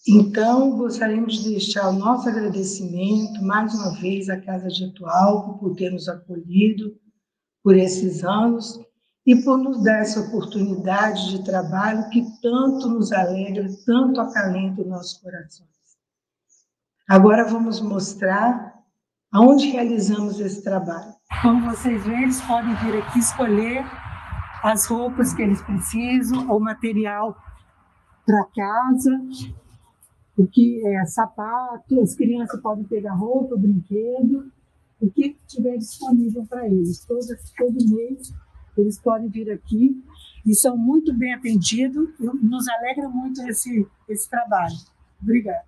Então, 0.06 0.76
gostaríamos 0.76 1.42
de 1.42 1.50
deixar 1.50 1.88
o 1.88 1.94
nosso 1.94 2.28
agradecimento 2.28 3.42
mais 3.42 3.74
uma 3.74 3.98
vez 3.98 4.28
à 4.28 4.38
Casa 4.38 4.68
de 4.68 4.84
Atualco 4.84 5.58
por 5.58 5.74
ter 5.74 5.90
nos 5.90 6.08
acolhido 6.10 6.94
por 7.62 7.74
esses 7.74 8.22
anos 8.22 8.78
e 9.24 9.34
por 9.34 9.56
nos 9.56 9.82
dar 9.82 10.00
essa 10.00 10.20
oportunidade 10.20 11.30
de 11.30 11.42
trabalho 11.42 12.10
que 12.10 12.22
tanto 12.42 12.86
nos 12.90 13.12
alegra, 13.12 13.66
tanto 13.86 14.20
acalenta 14.20 14.82
os 14.82 14.86
nossos 14.86 15.14
corações. 15.14 15.70
Agora 17.08 17.48
vamos 17.48 17.80
mostrar 17.80 18.74
aonde 19.32 19.70
realizamos 19.70 20.38
esse 20.38 20.62
trabalho. 20.62 21.14
Como 21.40 21.70
vocês 21.70 22.04
veem, 22.04 22.24
eles 22.24 22.42
podem 22.42 22.74
vir 22.76 22.98
aqui 22.98 23.18
escolher 23.18 23.82
as 24.62 24.84
roupas 24.86 25.32
que 25.32 25.40
eles 25.40 25.62
precisam, 25.62 26.46
o 26.50 26.60
material 26.60 27.34
para 28.26 28.44
casa, 28.54 29.10
o 30.36 30.46
que 30.46 30.84
é 30.86 31.04
sapato, 31.06 32.00
as 32.00 32.14
crianças 32.14 32.60
podem 32.60 32.84
pegar 32.84 33.14
roupa, 33.14 33.56
brinquedo, 33.56 34.50
o 35.00 35.10
que 35.10 35.36
tiver 35.46 35.76
disponível 35.76 36.44
para 36.46 36.66
eles. 36.66 37.04
Todo, 37.04 37.26
todo 37.56 37.94
mês 37.94 38.32
eles 38.76 39.00
podem 39.00 39.28
vir 39.28 39.50
aqui 39.50 40.02
e 40.44 40.54
são 40.54 40.76
muito 40.76 41.12
bem 41.14 41.34
atendidos. 41.34 42.08
Nos 42.18 42.68
alegra 42.68 43.08
muito 43.08 43.40
esse, 43.48 43.86
esse 44.08 44.28
trabalho. 44.28 44.74
Obrigada. 45.22 45.64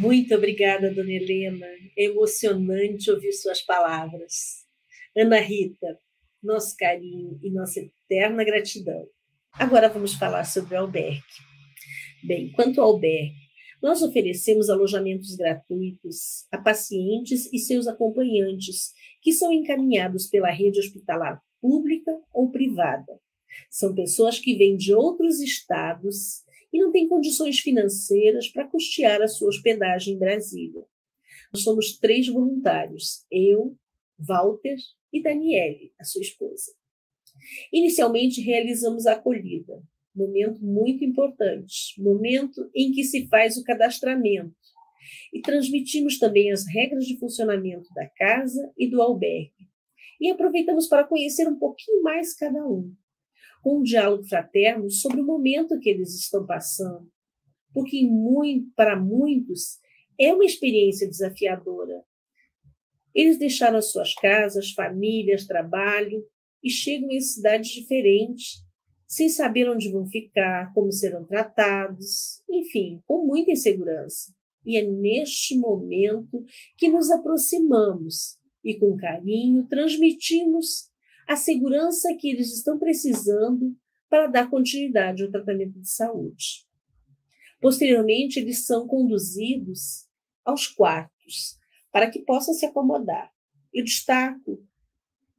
Muito 0.00 0.34
obrigada, 0.34 0.92
dona 0.92 1.10
Helena. 1.10 1.66
É 1.96 2.04
emocionante 2.04 3.10
ouvir 3.10 3.32
suas 3.32 3.62
palavras. 3.62 4.66
Ana 5.16 5.40
Rita, 5.40 5.98
nosso 6.42 6.76
carinho 6.76 7.38
e 7.42 7.50
nossa 7.50 7.80
eterna 7.80 8.44
gratidão. 8.44 9.06
Agora 9.54 9.88
vamos 9.88 10.14
falar 10.14 10.44
sobre 10.44 10.74
o 10.74 10.80
albergue. 10.80 11.22
Bem, 12.22 12.50
quanto 12.52 12.80
ao 12.80 12.92
albergue, 12.92 13.46
nós 13.82 14.02
oferecemos 14.02 14.70
alojamentos 14.70 15.36
gratuitos 15.36 16.46
a 16.50 16.58
pacientes 16.58 17.52
e 17.52 17.58
seus 17.58 17.86
acompanhantes, 17.86 18.92
que 19.20 19.32
são 19.32 19.52
encaminhados 19.52 20.26
pela 20.26 20.50
rede 20.50 20.80
hospitalar 20.80 21.42
pública 21.60 22.18
ou 22.32 22.50
privada. 22.50 23.20
São 23.70 23.94
pessoas 23.94 24.38
que 24.38 24.56
vêm 24.56 24.76
de 24.76 24.94
outros 24.94 25.40
estados 25.40 26.44
e 26.72 26.78
não 26.78 26.90
têm 26.90 27.08
condições 27.08 27.58
financeiras 27.60 28.48
para 28.48 28.66
custear 28.66 29.22
a 29.22 29.28
sua 29.28 29.48
hospedagem 29.48 30.14
em 30.14 30.18
Brasília. 30.18 30.84
Nós 31.52 31.62
somos 31.62 31.98
três 31.98 32.28
voluntários, 32.28 33.24
eu, 33.30 33.76
Walter 34.18 34.76
e 35.12 35.22
Daniele, 35.22 35.92
a 35.98 36.04
sua 36.04 36.22
esposa. 36.22 36.72
Inicialmente 37.72 38.40
realizamos 38.40 39.06
a 39.06 39.12
acolhida, 39.12 39.82
momento 40.16 40.64
muito 40.64 41.04
importante, 41.04 42.00
momento 42.00 42.70
em 42.74 42.92
que 42.92 43.04
se 43.04 43.26
faz 43.28 43.56
o 43.56 43.64
cadastramento. 43.64 44.54
E 45.32 45.40
transmitimos 45.40 46.18
também 46.18 46.50
as 46.50 46.66
regras 46.66 47.04
de 47.04 47.18
funcionamento 47.18 47.88
da 47.94 48.08
casa 48.08 48.72
e 48.76 48.88
do 48.88 49.00
albergue. 49.00 49.52
E 50.20 50.30
aproveitamos 50.30 50.88
para 50.88 51.04
conhecer 51.04 51.46
um 51.46 51.58
pouquinho 51.58 52.02
mais 52.02 52.34
cada 52.34 52.66
um, 52.66 52.92
com 53.62 53.78
um 53.78 53.82
diálogo 53.82 54.24
fraterno 54.24 54.90
sobre 54.90 55.20
o 55.20 55.24
momento 55.24 55.78
que 55.78 55.90
eles 55.90 56.14
estão 56.18 56.46
passando, 56.46 57.08
porque 57.72 58.02
muito, 58.04 58.72
para 58.74 58.98
muitos 58.98 59.78
é 60.18 60.32
uma 60.32 60.44
experiência 60.44 61.08
desafiadora. 61.08 62.02
Eles 63.14 63.38
deixaram 63.38 63.78
as 63.78 63.92
suas 63.92 64.14
casas, 64.14 64.72
famílias, 64.72 65.46
trabalho 65.46 66.24
e 66.62 66.70
chegam 66.70 67.10
em 67.10 67.20
cidades 67.20 67.70
diferentes 67.70 68.65
sem 69.06 69.28
saber 69.28 69.68
onde 69.68 69.90
vão 69.90 70.06
ficar, 70.06 70.72
como 70.74 70.90
serão 70.90 71.24
tratados, 71.24 72.42
enfim, 72.50 73.02
com 73.06 73.24
muita 73.24 73.52
insegurança. 73.52 74.34
E 74.64 74.76
é 74.76 74.82
neste 74.82 75.56
momento 75.56 76.44
que 76.76 76.88
nos 76.88 77.10
aproximamos 77.10 78.36
e, 78.64 78.74
com 78.74 78.96
carinho, 78.96 79.66
transmitimos 79.68 80.90
a 81.28 81.36
segurança 81.36 82.14
que 82.18 82.28
eles 82.28 82.52
estão 82.52 82.78
precisando 82.78 83.76
para 84.08 84.26
dar 84.26 84.50
continuidade 84.50 85.22
ao 85.22 85.30
tratamento 85.30 85.78
de 85.80 85.88
saúde. 85.88 86.66
Posteriormente, 87.60 88.38
eles 88.38 88.66
são 88.66 88.86
conduzidos 88.86 90.06
aos 90.44 90.66
quartos 90.66 91.58
para 91.92 92.10
que 92.10 92.20
possam 92.20 92.54
se 92.54 92.66
acomodar. 92.66 93.32
Eu 93.72 93.84
destaco 93.84 94.64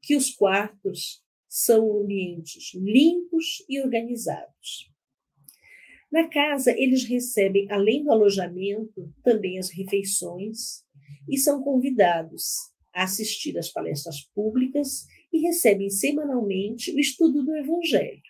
que 0.01 0.15
os 0.15 0.31
quartos 0.31 1.23
são 1.47 2.01
ambientes 2.01 2.73
limpos 2.73 3.63
e 3.69 3.79
organizados. 3.81 4.91
Na 6.11 6.27
casa, 6.29 6.71
eles 6.71 7.03
recebem, 7.03 7.69
além 7.69 8.03
do 8.03 8.11
alojamento, 8.11 9.13
também 9.23 9.59
as 9.59 9.69
refeições 9.69 10.83
e 11.27 11.37
são 11.37 11.61
convidados 11.61 12.55
a 12.93 13.03
assistir 13.03 13.57
às 13.57 13.69
palestras 13.69 14.21
públicas 14.33 15.05
e 15.31 15.39
recebem 15.39 15.89
semanalmente 15.89 16.91
o 16.91 16.99
estudo 16.99 17.43
do 17.43 17.55
Evangelho. 17.55 18.21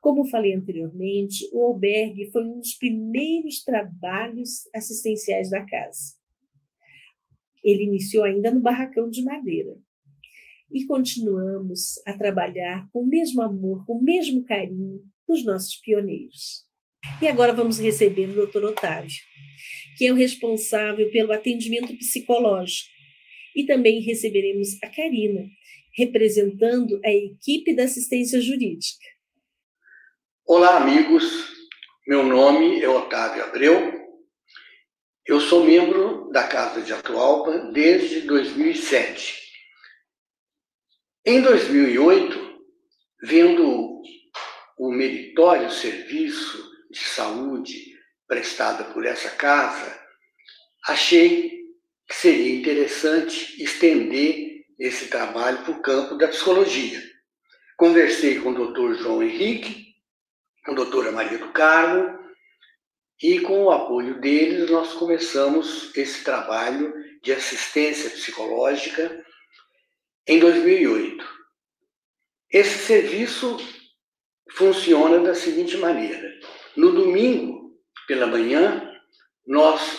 Como 0.00 0.28
falei 0.28 0.52
anteriormente, 0.52 1.48
o 1.50 1.62
albergue 1.62 2.30
foi 2.30 2.44
um 2.44 2.58
dos 2.58 2.74
primeiros 2.74 3.64
trabalhos 3.64 4.68
assistenciais 4.74 5.48
da 5.48 5.64
casa. 5.64 6.14
Ele 7.64 7.84
iniciou 7.84 8.24
ainda 8.24 8.50
no 8.50 8.60
barracão 8.60 9.08
de 9.08 9.24
madeira, 9.24 9.74
e 10.74 10.84
continuamos 10.86 12.02
a 12.04 12.12
trabalhar 12.14 12.88
com 12.92 13.02
o 13.02 13.06
mesmo 13.06 13.40
amor, 13.40 13.86
com 13.86 13.98
o 13.98 14.02
mesmo 14.02 14.44
carinho 14.44 15.00
dos 15.26 15.44
nossos 15.44 15.76
pioneiros. 15.76 16.64
E 17.22 17.28
agora 17.28 17.52
vamos 17.52 17.78
receber 17.78 18.28
o 18.28 18.46
Dr. 18.46 18.64
Otávio, 18.64 19.14
que 19.96 20.04
é 20.04 20.12
o 20.12 20.16
responsável 20.16 21.08
pelo 21.12 21.32
atendimento 21.32 21.96
psicológico. 21.96 22.90
E 23.54 23.64
também 23.64 24.00
receberemos 24.00 24.70
a 24.82 24.88
Karina, 24.88 25.46
representando 25.96 27.00
a 27.04 27.10
equipe 27.10 27.72
da 27.72 27.84
assistência 27.84 28.40
jurídica. 28.40 29.06
Olá, 30.44 30.78
amigos. 30.78 31.54
Meu 32.04 32.24
nome 32.24 32.80
é 32.80 32.88
Otávio 32.88 33.44
Abreu. 33.44 33.92
Eu 35.24 35.40
sou 35.40 35.64
membro 35.64 36.28
da 36.32 36.48
Casa 36.48 36.82
de 36.82 36.92
Atualpa 36.92 37.70
desde 37.72 38.22
2007 38.22 39.43
em 41.26 41.40
2008, 41.40 42.60
vendo 43.22 44.02
o 44.76 44.92
meritório 44.92 45.70
serviço 45.70 46.62
de 46.90 47.00
saúde 47.00 47.94
prestado 48.28 48.92
por 48.92 49.06
essa 49.06 49.30
casa, 49.30 49.98
achei 50.86 51.64
que 52.06 52.14
seria 52.14 52.54
interessante 52.54 53.62
estender 53.62 54.64
esse 54.78 55.06
trabalho 55.06 55.62
para 55.62 55.72
o 55.72 55.80
campo 55.80 56.16
da 56.16 56.28
psicologia. 56.28 57.02
Conversei 57.78 58.38
com 58.40 58.50
o 58.50 58.54
doutor 58.54 58.94
João 58.94 59.22
Henrique, 59.22 59.94
com 60.64 60.72
a 60.72 60.74
doutora 60.74 61.10
Maria 61.10 61.38
do 61.38 61.52
Carmo, 61.52 62.18
e 63.22 63.40
com 63.40 63.64
o 63.64 63.70
apoio 63.70 64.20
deles 64.20 64.68
nós 64.70 64.92
começamos 64.92 65.90
esse 65.96 66.22
trabalho 66.22 66.92
de 67.22 67.32
assistência 67.32 68.10
psicológica 68.10 69.24
em 70.26 70.38
2008. 70.38 71.24
Esse 72.50 72.78
serviço 72.86 73.56
funciona 74.52 75.18
da 75.18 75.34
seguinte 75.34 75.76
maneira: 75.76 76.32
no 76.76 76.92
domingo, 76.92 77.76
pela 78.06 78.26
manhã, 78.26 78.90
nós 79.46 79.98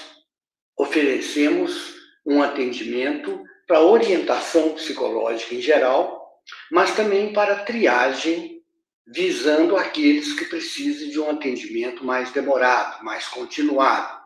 oferecemos 0.77 1.95
um 2.25 2.41
atendimento 2.41 3.43
para 3.67 3.81
orientação 3.81 4.73
psicológica 4.73 5.55
em 5.55 5.61
geral, 5.61 6.41
mas 6.71 6.95
também 6.95 7.33
para 7.33 7.63
triagem, 7.63 8.61
visando 9.07 9.77
aqueles 9.77 10.33
que 10.33 10.45
precisem 10.45 11.09
de 11.09 11.19
um 11.19 11.29
atendimento 11.29 12.03
mais 12.03 12.31
demorado, 12.31 13.03
mais 13.03 13.27
continuado, 13.27 14.19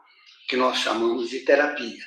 que 0.48 0.56
nós 0.56 0.78
chamamos 0.78 1.30
de 1.30 1.40
terapia. 1.40 2.04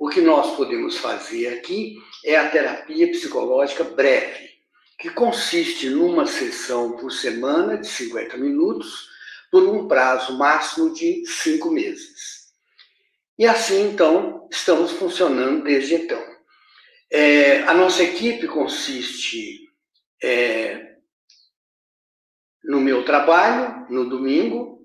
O 0.00 0.08
que 0.08 0.22
nós 0.22 0.56
podemos 0.56 0.96
fazer 0.96 1.48
aqui 1.48 2.02
é 2.24 2.34
a 2.34 2.48
terapia 2.48 3.06
psicológica 3.10 3.84
breve, 3.84 4.48
que 4.98 5.10
consiste 5.10 5.90
numa 5.90 6.24
sessão 6.24 6.96
por 6.96 7.12
semana 7.12 7.76
de 7.76 7.86
50 7.86 8.38
minutos, 8.38 9.10
por 9.50 9.62
um 9.62 9.86
prazo 9.86 10.38
máximo 10.38 10.94
de 10.94 11.22
cinco 11.26 11.70
meses. 11.70 12.50
E 13.38 13.46
assim, 13.46 13.90
então, 13.90 14.48
estamos 14.50 14.90
funcionando 14.92 15.64
desde 15.64 15.96
então. 15.96 16.24
É, 17.12 17.60
a 17.64 17.74
nossa 17.74 18.02
equipe 18.02 18.48
consiste 18.48 19.68
é, 20.22 20.94
no 22.64 22.80
meu 22.80 23.04
trabalho, 23.04 23.86
no 23.90 24.08
domingo, 24.08 24.80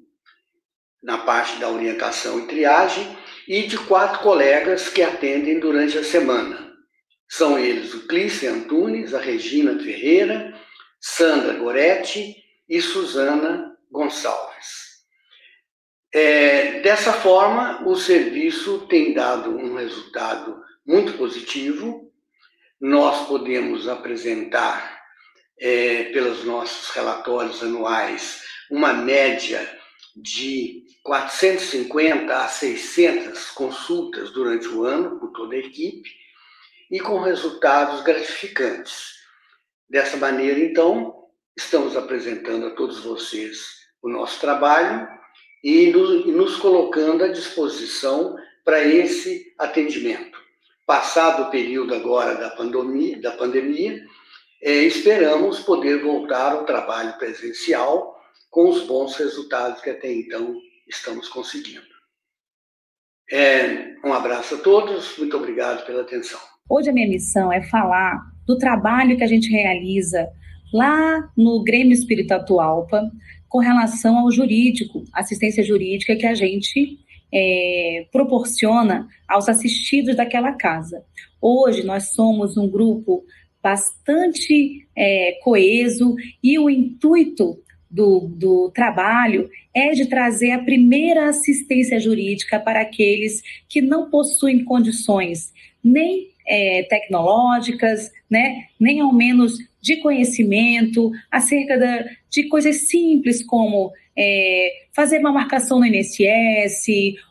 na 1.01 1.20
parte 1.20 1.57
da 1.57 1.70
orientação 1.70 2.41
e 2.41 2.47
triagem, 2.47 3.18
e 3.47 3.63
de 3.63 3.77
quatro 3.77 4.19
colegas 4.19 4.89
que 4.89 5.01
atendem 5.01 5.59
durante 5.59 5.97
a 5.97 6.03
semana. 6.03 6.73
São 7.27 7.57
eles 7.57 7.93
o 7.93 8.07
Clícia 8.07 8.51
Antunes, 8.51 9.13
a 9.13 9.19
Regina 9.19 9.79
Ferreira, 9.79 10.53
Sandra 10.99 11.53
Goretti 11.53 12.35
e 12.67 12.81
Suzana 12.81 13.75
Gonçalves. 13.91 14.85
É, 16.13 16.79
dessa 16.79 17.11
forma, 17.11 17.85
o 17.85 17.95
serviço 17.95 18.87
tem 18.87 19.13
dado 19.13 19.49
um 19.49 19.75
resultado 19.75 20.63
muito 20.85 21.13
positivo. 21.13 22.11
Nós 22.79 23.27
podemos 23.27 23.87
apresentar, 23.87 25.03
é, 25.59 26.05
pelos 26.05 26.45
nossos 26.45 26.89
relatórios 26.91 27.61
anuais, 27.61 28.41
uma 28.71 28.93
média 28.93 29.59
de 30.16 30.86
450 31.03 32.36
a 32.36 32.47
600 32.47 33.51
consultas 33.51 34.32
durante 34.32 34.68
o 34.68 34.84
ano 34.84 35.20
por 35.20 35.32
toda 35.32 35.55
a 35.55 35.59
equipe 35.59 36.09
e 36.89 36.99
com 36.99 37.20
resultados 37.20 38.01
gratificantes. 38.01 39.16
Dessa 39.89 40.18
maneira, 40.18 40.59
então, 40.59 41.26
estamos 41.55 41.97
apresentando 41.97 42.68
a 42.68 42.72
todos 42.72 42.99
vocês 43.01 43.86
o 44.01 44.09
nosso 44.09 44.39
trabalho 44.39 45.07
e 45.63 45.91
nos, 45.91 46.26
e 46.26 46.32
nos 46.32 46.57
colocando 46.57 47.24
à 47.24 47.28
disposição 47.28 48.36
para 48.63 48.84
esse 48.84 49.53
atendimento. 49.59 50.39
Passado 50.86 51.43
o 51.43 51.51
período 51.51 51.93
agora 51.93 52.36
da 52.36 52.51
pandemia, 52.51 53.20
da 53.20 53.32
pandemia 53.32 54.03
é, 54.61 54.72
esperamos 54.72 55.59
poder 55.59 56.01
voltar 56.01 56.53
ao 56.53 56.66
trabalho 56.66 57.18
presencial 57.18 58.14
com 58.49 58.69
os 58.69 58.85
bons 58.85 59.15
resultados 59.15 59.81
que 59.81 59.89
até 59.89 60.11
então 60.11 60.55
estamos 60.87 61.27
conseguindo. 61.29 61.95
É, 63.31 63.95
um 64.05 64.13
abraço 64.13 64.55
a 64.55 64.57
todos, 64.59 65.17
muito 65.17 65.35
obrigado 65.35 65.85
pela 65.85 66.01
atenção. 66.01 66.39
Hoje 66.69 66.89
a 66.89 66.93
minha 66.93 67.07
missão 67.07 67.51
é 67.51 67.61
falar 67.63 68.19
do 68.45 68.57
trabalho 68.57 69.17
que 69.17 69.23
a 69.23 69.27
gente 69.27 69.49
realiza 69.49 70.29
lá 70.71 71.31
no 71.35 71.63
Grêmio 71.63 71.93
Espírito 71.93 72.33
Atualpa 72.33 73.11
com 73.49 73.59
relação 73.59 74.19
ao 74.19 74.31
jurídico, 74.31 75.03
assistência 75.13 75.63
jurídica 75.63 76.15
que 76.15 76.25
a 76.25 76.35
gente 76.35 76.99
é, 77.33 78.07
proporciona 78.11 79.07
aos 79.27 79.49
assistidos 79.49 80.15
daquela 80.15 80.53
casa. 80.53 81.03
Hoje 81.41 81.83
nós 81.83 82.09
somos 82.09 82.57
um 82.57 82.69
grupo 82.69 83.23
bastante 83.61 84.87
é, 84.95 85.39
coeso 85.43 86.15
e 86.43 86.59
o 86.59 86.69
intuito 86.69 87.57
do, 87.95 88.27
do 88.35 88.71
trabalho 88.71 89.49
é 89.73 89.91
de 89.91 90.05
trazer 90.05 90.51
a 90.51 90.59
primeira 90.59 91.29
assistência 91.29 91.97
jurídica 91.97 92.59
para 92.59 92.81
aqueles 92.81 93.41
que 93.69 93.81
não 93.81 94.09
possuem 94.09 94.65
condições 94.65 95.53
nem 95.81 96.27
é, 96.45 96.83
tecnológicas, 96.83 98.11
né, 98.29 98.65
nem 98.77 98.99
ao 98.99 99.13
menos 99.13 99.53
de 99.81 99.95
conhecimento 99.97 101.09
acerca 101.31 101.77
da, 101.77 102.05
de 102.29 102.43
coisas 102.49 102.87
simples 102.87 103.41
como 103.41 103.93
é, 104.17 104.71
fazer 104.93 105.19
uma 105.19 105.31
marcação 105.31 105.79
no 105.79 105.85
INSS 105.85 106.87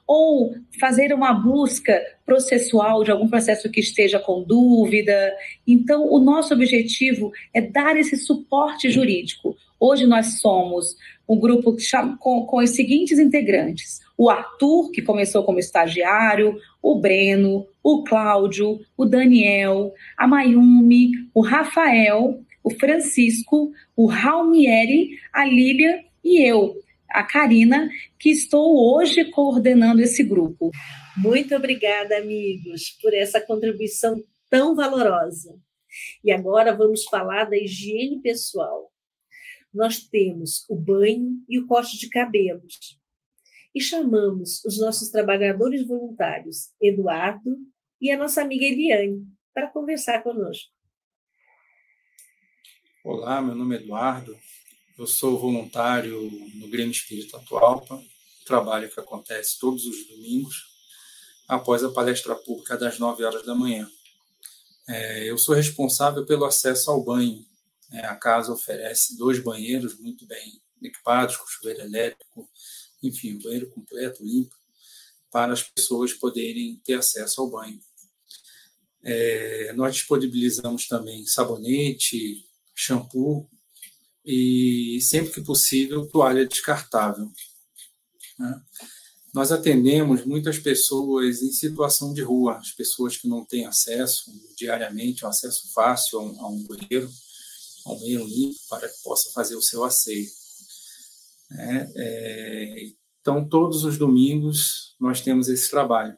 ou 0.06 0.54
fazer 0.80 1.12
uma 1.12 1.32
busca 1.34 2.00
processual 2.24 3.04
de 3.04 3.10
algum 3.10 3.28
processo 3.28 3.70
que 3.70 3.80
esteja 3.80 4.18
com 4.18 4.42
dúvida. 4.42 5.34
Então, 5.66 6.10
o 6.10 6.18
nosso 6.18 6.54
objetivo 6.54 7.32
é 7.52 7.60
dar 7.60 7.96
esse 7.96 8.16
suporte 8.16 8.90
jurídico. 8.90 9.56
Hoje 9.78 10.06
nós 10.06 10.40
somos 10.40 10.96
um 11.28 11.38
grupo 11.38 11.76
com, 12.18 12.46
com 12.46 12.58
os 12.58 12.70
seguintes 12.70 13.18
integrantes: 13.18 14.00
o 14.16 14.30
Arthur, 14.30 14.90
que 14.90 15.02
começou 15.02 15.44
como 15.44 15.58
estagiário, 15.58 16.58
o 16.82 16.98
Breno, 17.00 17.66
o 17.82 18.04
Cláudio, 18.04 18.80
o 18.96 19.04
Daniel, 19.04 19.92
a 20.16 20.26
Mayumi, 20.26 21.10
o 21.34 21.40
Rafael, 21.40 22.40
o 22.62 22.70
Francisco, 22.70 23.72
o 23.96 24.06
Raumieri, 24.06 25.18
a 25.32 25.44
Lília 25.44 26.04
e 26.22 26.42
eu, 26.42 26.76
a 27.10 27.22
Karina, 27.22 27.90
que 28.18 28.30
estou 28.30 28.94
hoje 28.94 29.24
coordenando 29.26 30.00
esse 30.00 30.22
grupo. 30.22 30.70
Muito 31.16 31.54
obrigada, 31.54 32.16
amigos, 32.16 32.90
por 33.02 33.12
essa 33.12 33.40
contribuição 33.40 34.22
tão 34.50 34.74
valorosa. 34.74 35.54
E 36.24 36.32
agora 36.32 36.74
vamos 36.74 37.04
falar 37.04 37.44
da 37.44 37.56
higiene 37.56 38.20
pessoal. 38.20 38.90
Nós 39.74 39.98
temos 39.98 40.64
o 40.68 40.76
banho 40.76 41.42
e 41.48 41.58
o 41.58 41.66
corte 41.66 41.98
de 41.98 42.08
cabelos 42.08 42.96
e 43.74 43.80
chamamos 43.80 44.64
os 44.64 44.78
nossos 44.78 45.08
trabalhadores 45.08 45.84
voluntários, 45.84 46.72
Eduardo 46.80 47.56
e 48.00 48.12
a 48.12 48.16
nossa 48.16 48.40
amiga 48.40 48.64
Eliane, 48.64 49.26
para 49.52 49.68
conversar 49.68 50.22
conosco. 50.22 50.70
Olá, 53.02 53.42
meu 53.42 53.56
nome 53.56 53.76
é 53.76 53.80
Eduardo, 53.80 54.38
eu 54.96 55.08
sou 55.08 55.36
voluntário 55.36 56.30
no 56.54 56.68
Grêmio 56.68 56.92
Espírito 56.92 57.36
Atualpa, 57.36 58.00
trabalho 58.46 58.88
que 58.88 59.00
acontece 59.00 59.58
todos 59.58 59.84
os 59.86 60.06
domingos, 60.06 60.72
após 61.48 61.82
a 61.82 61.90
palestra 61.90 62.36
pública 62.36 62.78
das 62.78 63.00
9 63.00 63.24
horas 63.24 63.44
da 63.44 63.56
manhã. 63.56 63.90
É, 64.88 65.28
eu 65.28 65.36
sou 65.36 65.52
responsável 65.52 66.24
pelo 66.24 66.44
acesso 66.44 66.92
ao 66.92 67.02
banho. 67.02 67.44
É, 67.94 68.06
a 68.06 68.16
casa 68.16 68.52
oferece 68.52 69.16
dois 69.16 69.38
banheiros 69.38 69.96
muito 70.00 70.26
bem 70.26 70.60
equipados, 70.82 71.36
com 71.36 71.46
chuveiro 71.46 71.82
elétrico, 71.82 72.50
enfim, 73.00 73.36
o 73.36 73.42
banheiro 73.42 73.70
completo, 73.70 74.24
limpo, 74.24 74.54
para 75.30 75.52
as 75.52 75.62
pessoas 75.62 76.12
poderem 76.12 76.80
ter 76.84 76.94
acesso 76.94 77.40
ao 77.40 77.50
banho. 77.50 77.78
É, 79.02 79.72
nós 79.74 79.94
disponibilizamos 79.94 80.88
também 80.88 81.24
sabonete, 81.24 82.44
shampoo 82.74 83.48
e, 84.24 84.98
sempre 85.00 85.32
que 85.32 85.42
possível, 85.42 86.08
toalha 86.08 86.46
descartável. 86.46 87.30
Né? 88.38 88.62
Nós 89.32 89.52
atendemos 89.52 90.24
muitas 90.24 90.58
pessoas 90.58 91.42
em 91.42 91.52
situação 91.52 92.12
de 92.12 92.22
rua, 92.22 92.56
as 92.56 92.72
pessoas 92.72 93.16
que 93.16 93.28
não 93.28 93.44
têm 93.44 93.66
acesso 93.66 94.32
diariamente, 94.56 95.24
um 95.24 95.28
acesso 95.28 95.72
fácil 95.72 96.18
a 96.18 96.22
um, 96.22 96.40
a 96.40 96.48
um 96.48 96.64
banheiro, 96.64 97.10
a 97.86 97.92
um 97.92 97.98
banheiro 97.98 98.24
limpo, 98.24 98.58
para 98.68 98.88
que 98.88 99.02
possa 99.02 99.30
fazer 99.32 99.56
o 99.56 99.62
seu 99.62 99.84
asseio. 99.84 100.26
É, 101.52 101.92
é, 101.96 102.74
então, 103.20 103.48
todos 103.48 103.84
os 103.84 103.96
domingos 103.96 104.94
nós 105.00 105.20
temos 105.20 105.48
esse 105.48 105.70
trabalho. 105.70 106.16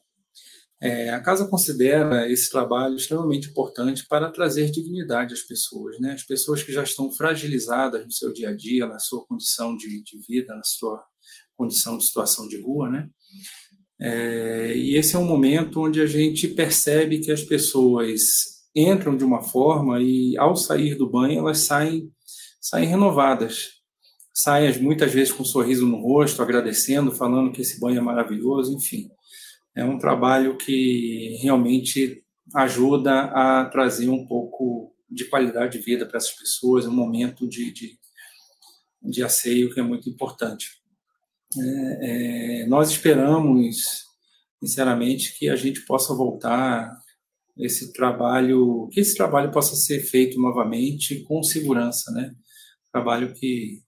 É, 0.80 1.08
a 1.10 1.20
casa 1.20 1.48
considera 1.48 2.30
esse 2.30 2.50
trabalho 2.50 2.96
extremamente 2.96 3.48
importante 3.48 4.06
para 4.06 4.30
trazer 4.30 4.70
dignidade 4.70 5.32
às 5.32 5.40
pessoas, 5.40 5.98
né? 5.98 6.12
As 6.12 6.22
pessoas 6.22 6.62
que 6.62 6.70
já 6.70 6.82
estão 6.82 7.10
fragilizadas 7.10 8.04
no 8.04 8.12
seu 8.12 8.32
dia 8.32 8.50
a 8.50 8.54
dia, 8.54 8.86
na 8.86 8.98
sua 8.98 9.24
condição 9.24 9.74
de, 9.76 10.02
de 10.02 10.18
vida, 10.28 10.54
na 10.54 10.64
sua 10.64 11.02
condição 11.56 11.96
de 11.96 12.04
situação 12.04 12.46
de 12.46 12.60
rua, 12.60 12.90
né? 12.90 13.08
É, 13.98 14.76
e 14.76 14.96
esse 14.96 15.16
é 15.16 15.18
um 15.18 15.24
momento 15.24 15.80
onde 15.80 16.00
a 16.02 16.06
gente 16.06 16.48
percebe 16.48 17.20
que 17.20 17.32
as 17.32 17.42
pessoas 17.42 18.55
entram 18.76 19.16
de 19.16 19.24
uma 19.24 19.42
forma 19.42 20.00
e, 20.02 20.36
ao 20.36 20.54
sair 20.54 20.94
do 20.96 21.08
banho, 21.08 21.38
elas 21.38 21.60
saem, 21.60 22.12
saem 22.60 22.86
renovadas, 22.86 23.70
saem 24.34 24.78
muitas 24.82 25.12
vezes 25.12 25.32
com 25.32 25.42
um 25.42 25.46
sorriso 25.46 25.86
no 25.86 25.96
rosto, 25.96 26.42
agradecendo, 26.42 27.10
falando 27.10 27.52
que 27.52 27.62
esse 27.62 27.80
banho 27.80 27.98
é 27.98 28.02
maravilhoso, 28.02 28.76
enfim. 28.76 29.08
É 29.74 29.82
um 29.82 29.98
trabalho 29.98 30.58
que 30.58 31.38
realmente 31.40 32.22
ajuda 32.54 33.22
a 33.24 33.64
trazer 33.64 34.10
um 34.10 34.26
pouco 34.26 34.94
de 35.10 35.24
qualidade 35.24 35.78
de 35.78 35.84
vida 35.84 36.04
para 36.04 36.18
essas 36.18 36.32
pessoas, 36.32 36.86
um 36.86 36.92
momento 36.92 37.48
de, 37.48 37.72
de, 37.72 37.98
de 39.02 39.22
asseio 39.22 39.72
que 39.72 39.80
é 39.80 39.82
muito 39.82 40.08
importante. 40.10 40.68
É, 41.58 42.62
é, 42.62 42.66
nós 42.66 42.90
esperamos, 42.90 44.04
sinceramente, 44.60 45.38
que 45.38 45.48
a 45.48 45.56
gente 45.56 45.80
possa 45.86 46.14
voltar 46.14 46.94
esse 47.56 47.92
trabalho, 47.92 48.88
que 48.92 49.00
esse 49.00 49.14
trabalho 49.16 49.50
possa 49.50 49.74
ser 49.74 50.00
feito 50.00 50.40
novamente 50.40 51.22
com 51.22 51.42
segurança, 51.42 52.10
né? 52.12 52.34
Trabalho 52.92 53.32
que 53.34 53.82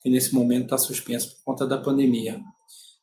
que 0.00 0.08
nesse 0.08 0.34
momento 0.34 0.64
está 0.64 0.78
suspenso 0.78 1.36
por 1.36 1.44
conta 1.44 1.66
da 1.66 1.78
pandemia. 1.78 2.40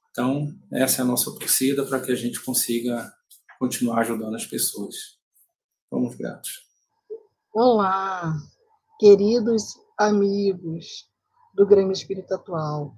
Então, 0.09 0.47
essa 0.71 1.01
é 1.01 1.03
a 1.03 1.07
nossa 1.07 1.31
torcida 1.31 1.85
para 1.85 1.99
que 1.99 2.11
a 2.11 2.15
gente 2.15 2.43
consiga 2.43 3.11
continuar 3.59 3.99
ajudando 3.99 4.35
as 4.35 4.45
pessoas. 4.45 4.95
Vamos 5.91 6.15
gratos. 6.15 6.51
Olá, 7.53 8.33
queridos 8.99 9.77
amigos 9.97 11.09
do 11.53 11.65
Grêmio 11.65 11.91
Espírito 11.91 12.33
Atual. 12.33 12.93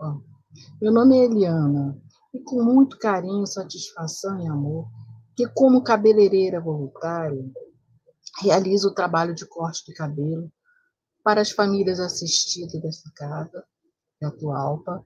Meu 0.81 0.91
nome 0.91 1.17
é 1.17 1.25
Eliana 1.25 1.99
e 2.33 2.39
com 2.39 2.63
muito 2.63 2.97
carinho, 2.97 3.45
satisfação 3.45 4.39
e 4.41 4.47
amor, 4.47 4.87
que 5.37 5.47
como 5.49 5.83
cabeleireira 5.83 6.59
voluntária, 6.59 7.45
realizo 8.41 8.89
o 8.89 8.93
trabalho 8.93 9.35
de 9.35 9.45
corte 9.45 9.85
de 9.85 9.93
cabelo 9.93 10.51
para 11.23 11.41
as 11.41 11.51
famílias 11.51 11.99
assistidas 11.99 12.81
dessa 12.81 13.11
casa 13.15 13.63
de 14.19 14.25
Atualpa, 14.25 15.05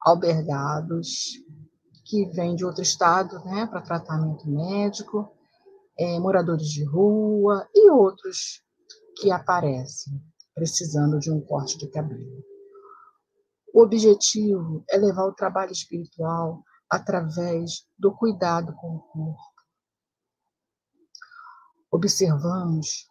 albergados, 0.00 1.42
que 2.06 2.24
vêm 2.30 2.56
de 2.56 2.64
outro 2.64 2.82
estado 2.82 3.38
né, 3.44 3.66
para 3.66 3.82
tratamento 3.82 4.48
médico, 4.48 5.30
é, 5.98 6.18
moradores 6.18 6.68
de 6.68 6.82
rua 6.82 7.68
e 7.74 7.90
outros 7.90 8.62
que 9.18 9.30
aparecem 9.30 10.14
precisando 10.54 11.18
de 11.18 11.30
um 11.30 11.42
corte 11.42 11.76
de 11.76 11.86
cabelo. 11.88 12.42
O 13.74 13.82
objetivo 13.82 14.82
é 14.88 14.96
levar 14.96 15.26
o 15.26 15.34
trabalho 15.34 15.72
espiritual 15.72 16.62
através 16.90 17.86
do 17.98 18.14
cuidado 18.14 18.74
com 18.76 18.96
o 18.96 19.00
corpo. 19.00 19.54
Observamos 21.90 23.08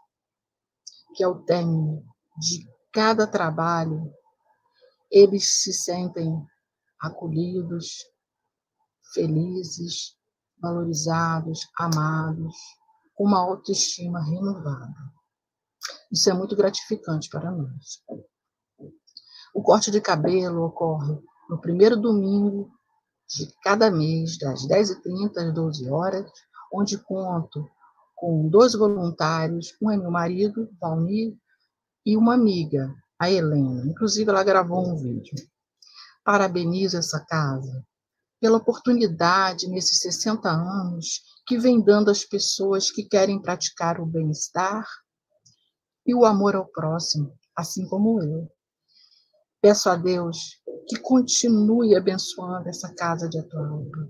que 1.16 1.24
ao 1.24 1.44
término 1.44 2.04
de 2.38 2.68
cada 2.92 3.26
trabalho, 3.28 4.12
eles 5.12 5.62
se 5.62 5.74
sentem 5.74 6.36
acolhidos, 7.00 7.98
felizes, 9.14 10.16
valorizados, 10.60 11.68
amados, 11.78 12.56
com 13.14 13.26
uma 13.26 13.40
autoestima 13.40 14.24
renovada. 14.24 15.14
Isso 16.12 16.30
é 16.30 16.34
muito 16.34 16.56
gratificante 16.56 17.30
para 17.30 17.52
nós. 17.52 18.04
O 19.54 19.62
corte 19.62 19.92
de 19.92 20.02
cabelo 20.02 20.64
ocorre 20.64 21.20
no 21.50 21.60
primeiro 21.60 21.96
domingo 22.00 22.72
de 23.28 23.52
cada 23.64 23.90
mês, 23.90 24.38
das 24.38 24.68
10h30 24.68 25.38
às 25.38 25.54
12 25.54 25.90
horas, 25.90 26.32
onde 26.72 26.98
conto 26.98 27.70
com 28.16 28.48
dois 28.48 28.74
voluntários, 28.74 29.76
um 29.82 29.92
é 29.92 29.98
meu 29.98 30.10
marido, 30.10 30.70
Valmir, 30.80 31.36
e 32.06 32.16
uma 32.16 32.34
amiga, 32.34 32.94
a 33.20 33.30
Helena. 33.30 33.86
Inclusive, 33.86 34.30
ela 34.30 34.44
gravou 34.44 34.86
um 34.86 34.96
vídeo. 34.96 35.36
Parabenizo 36.24 36.98
essa 36.98 37.20
casa 37.20 37.86
pela 38.44 38.58
oportunidade 38.58 39.70
nesses 39.70 40.00
60 40.00 40.50
anos 40.50 41.22
que 41.48 41.58
vem 41.58 41.82
dando 41.82 42.12
às 42.12 42.26
pessoas 42.26 42.92
que 42.92 43.04
querem 43.04 43.42
praticar 43.42 44.02
o 44.02 44.06
bem-estar 44.06 44.86
e 46.06 46.14
o 46.14 46.26
amor 46.26 46.54
ao 46.54 46.66
próximo, 46.66 47.34
assim 47.56 47.88
como 47.88 48.22
eu. 48.22 48.52
Peço 49.62 49.90
a 49.90 49.96
Deus 49.96 50.62
que 50.88 51.00
continue 51.00 51.96
abençoando 51.96 52.70
essa 52.70 52.94
casa 52.96 53.30
de 53.30 53.40
Atualpa 53.40 54.10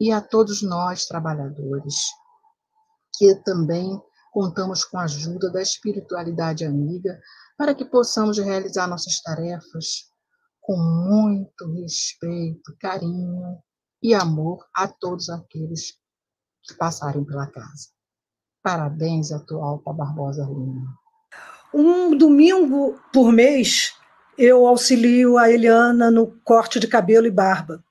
e 0.00 0.10
a 0.10 0.20
todos 0.20 0.62
nós, 0.62 1.06
trabalhadores, 1.06 1.96
que 3.16 3.34
também 3.44 4.00
contamos 4.32 4.84
com 4.84 4.98
a 4.98 5.04
ajuda 5.04 5.50
da 5.50 5.62
espiritualidade 5.62 6.64
amiga 6.64 7.18
para 7.56 7.74
que 7.74 7.84
possamos 7.84 8.38
realizar 8.38 8.88
nossas 8.88 9.20
tarefas 9.20 10.08
com 10.60 10.76
muito 10.76 11.72
respeito, 11.74 12.76
carinho 12.80 13.58
e 14.02 14.14
amor 14.14 14.64
a 14.74 14.88
todos 14.88 15.28
aqueles 15.28 15.92
que 16.62 16.74
passarem 16.74 17.24
pela 17.24 17.46
casa. 17.46 17.88
Parabéns, 18.62 19.30
atual 19.30 19.78
para 19.80 19.92
Barbosa 19.92 20.44
Lima. 20.44 20.98
Um 21.72 22.16
domingo 22.16 22.98
por 23.12 23.30
mês, 23.30 23.93
eu 24.36 24.66
auxilio 24.66 25.38
a 25.38 25.50
Eliana 25.50 26.10
no 26.10 26.26
corte 26.44 26.80
de 26.80 26.86
cabelo 26.86 27.26
e 27.26 27.30
barba, 27.30 27.82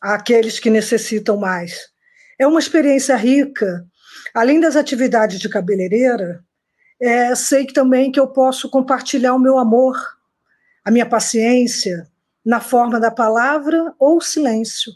aqueles 0.00 0.58
que 0.58 0.70
necessitam 0.70 1.36
mais. 1.36 1.90
É 2.38 2.46
uma 2.46 2.60
experiência 2.60 3.16
rica. 3.16 3.84
Além 4.34 4.60
das 4.60 4.76
atividades 4.76 5.40
de 5.40 5.48
cabeleireira, 5.48 6.44
é, 7.00 7.34
sei 7.34 7.66
também 7.66 8.10
que 8.12 8.20
eu 8.20 8.28
posso 8.28 8.68
compartilhar 8.68 9.34
o 9.34 9.38
meu 9.38 9.58
amor, 9.58 9.96
a 10.84 10.90
minha 10.90 11.06
paciência, 11.06 12.08
na 12.44 12.60
forma 12.60 13.00
da 13.00 13.10
palavra 13.10 13.94
ou 13.98 14.20
silêncio. 14.20 14.92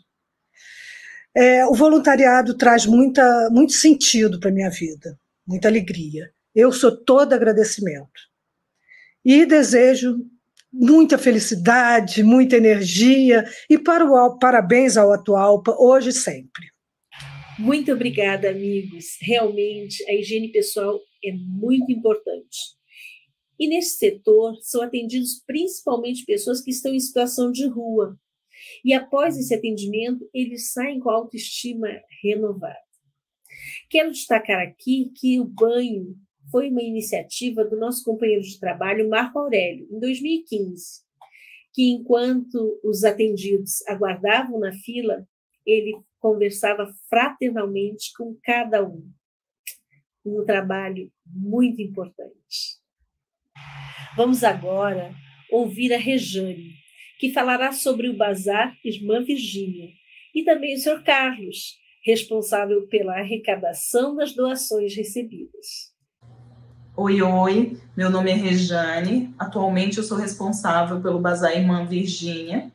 É, 1.35 1.67
o 1.67 1.75
voluntariado 1.75 2.55
traz 2.55 2.87
muita, 2.87 3.49
muito 3.51 3.73
sentido 3.73 4.39
para 4.39 4.51
a 4.51 4.53
minha 4.53 4.71
vida, 4.71 5.19
muita 5.47 5.69
alegria. 5.69 6.31
Eu 6.55 6.71
sou 6.73 6.95
todo 6.95 7.33
agradecimento. 7.33 8.31
E 9.25 9.47
desejo 9.47 10.19
muita 10.73 11.19
felicidade, 11.19 12.23
muita 12.23 12.57
energia 12.57 13.45
e 13.69 13.79
para 13.79 14.05
o, 14.05 14.39
parabéns 14.39 14.97
ao 14.97 15.13
Atualpa, 15.13 15.77
hoje 15.79 16.09
e 16.09 16.13
sempre. 16.13 16.73
Muito 17.59 17.93
obrigada, 17.93 18.49
amigos. 18.49 19.19
Realmente, 19.21 20.03
a 20.09 20.15
higiene 20.15 20.49
pessoal 20.49 20.99
é 21.23 21.33
muito 21.33 21.93
importante. 21.93 22.59
E 23.59 23.69
nesse 23.69 23.99
setor 23.99 24.57
são 24.63 24.83
atendidos 24.83 25.43
principalmente 25.47 26.25
pessoas 26.25 26.61
que 26.61 26.71
estão 26.71 26.95
em 26.95 26.99
situação 26.99 27.53
de 27.53 27.67
rua. 27.67 28.19
E 28.85 28.95
após 28.95 29.37
esse 29.37 29.55
atendimento, 29.55 30.29
eles 30.33 30.73
saem 30.73 30.99
com 30.99 31.11
a 31.11 31.15
autoestima 31.15 31.89
renovada. 32.23 32.75
Quero 33.91 34.11
destacar 34.11 34.61
aqui 34.61 35.13
que 35.15 35.39
o 35.39 35.45
banho 35.45 36.17
foi 36.53 36.69
uma 36.69 36.83
iniciativa 36.83 37.65
do 37.65 37.77
nosso 37.77 38.05
companheiro 38.05 38.43
de 38.43 38.61
trabalho, 38.61 39.09
Marco 39.09 39.39
Aurélio, 39.39 39.89
em 39.91 39.99
2015, 39.99 41.01
que 41.73 41.91
enquanto 41.91 42.79
os 42.85 43.03
atendidos 43.03 43.85
aguardavam 43.89 44.61
na 44.61 44.73
fila, 44.73 45.27
ele 45.65 45.97
conversava 46.21 46.93
fraternalmente 47.09 48.13
com 48.17 48.37
cada 48.45 48.87
um. 48.87 49.11
Um 50.25 50.45
trabalho 50.45 51.11
muito 51.27 51.81
importante. 51.81 52.79
Vamos 54.15 54.45
agora 54.45 55.15
ouvir 55.51 55.93
a 55.95 55.99
Rejane, 55.99 56.75
que 57.19 57.33
falará 57.33 57.73
sobre 57.73 58.09
o 58.09 58.17
Bazar 58.17 58.77
Irmã 58.85 59.25
Virgínia, 59.25 59.89
e 60.35 60.45
também 60.45 60.75
o 60.75 60.79
Sr. 60.79 61.03
Carlos, 61.03 61.79
responsável 62.05 62.87
pela 62.89 63.19
arrecadação 63.19 64.15
das 64.15 64.35
doações 64.35 64.95
recebidas. 64.95 65.92
Oi, 66.95 67.23
oi, 67.23 67.81
meu 67.97 68.11
nome 68.11 68.31
é 68.31 68.35
Rejane. 68.35 69.35
Atualmente 69.39 69.97
eu 69.97 70.05
sou 70.05 70.19
responsável 70.19 71.01
pelo 71.01 71.19
Bazar 71.19 71.57
Irmã 71.57 71.87
Virgínia, 71.87 72.71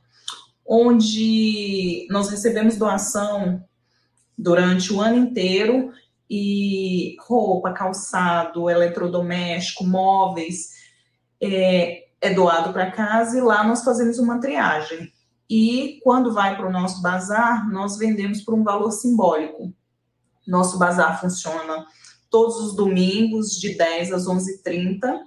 onde 0.65 2.07
nós 2.09 2.27
recebemos 2.27 2.77
doação 2.77 3.63
durante 4.35 4.91
o 4.91 4.99
ano 4.99 5.17
inteiro 5.17 5.93
e 6.27 7.15
roupa, 7.19 7.71
calçado, 7.73 8.71
eletrodoméstico, 8.71 9.85
móveis 9.85 10.71
é, 11.39 12.07
é 12.19 12.33
doado 12.33 12.73
para 12.73 12.89
casa 12.89 13.37
e 13.37 13.41
lá 13.41 13.63
nós 13.63 13.83
fazemos 13.83 14.17
uma 14.17 14.39
triagem. 14.39 15.13
E 15.47 15.99
quando 16.03 16.33
vai 16.33 16.57
para 16.57 16.67
o 16.67 16.71
nosso 16.71 17.03
bazar, 17.03 17.69
nós 17.69 17.99
vendemos 17.99 18.41
por 18.41 18.55
um 18.55 18.63
valor 18.63 18.89
simbólico. 18.89 19.71
Nosso 20.47 20.79
bazar 20.79 21.21
funciona 21.21 21.85
todos 22.29 22.57
os 22.57 22.75
domingos, 22.75 23.51
de 23.59 23.75
10 23.75 24.11
às 24.11 24.25
11h30. 24.25 25.19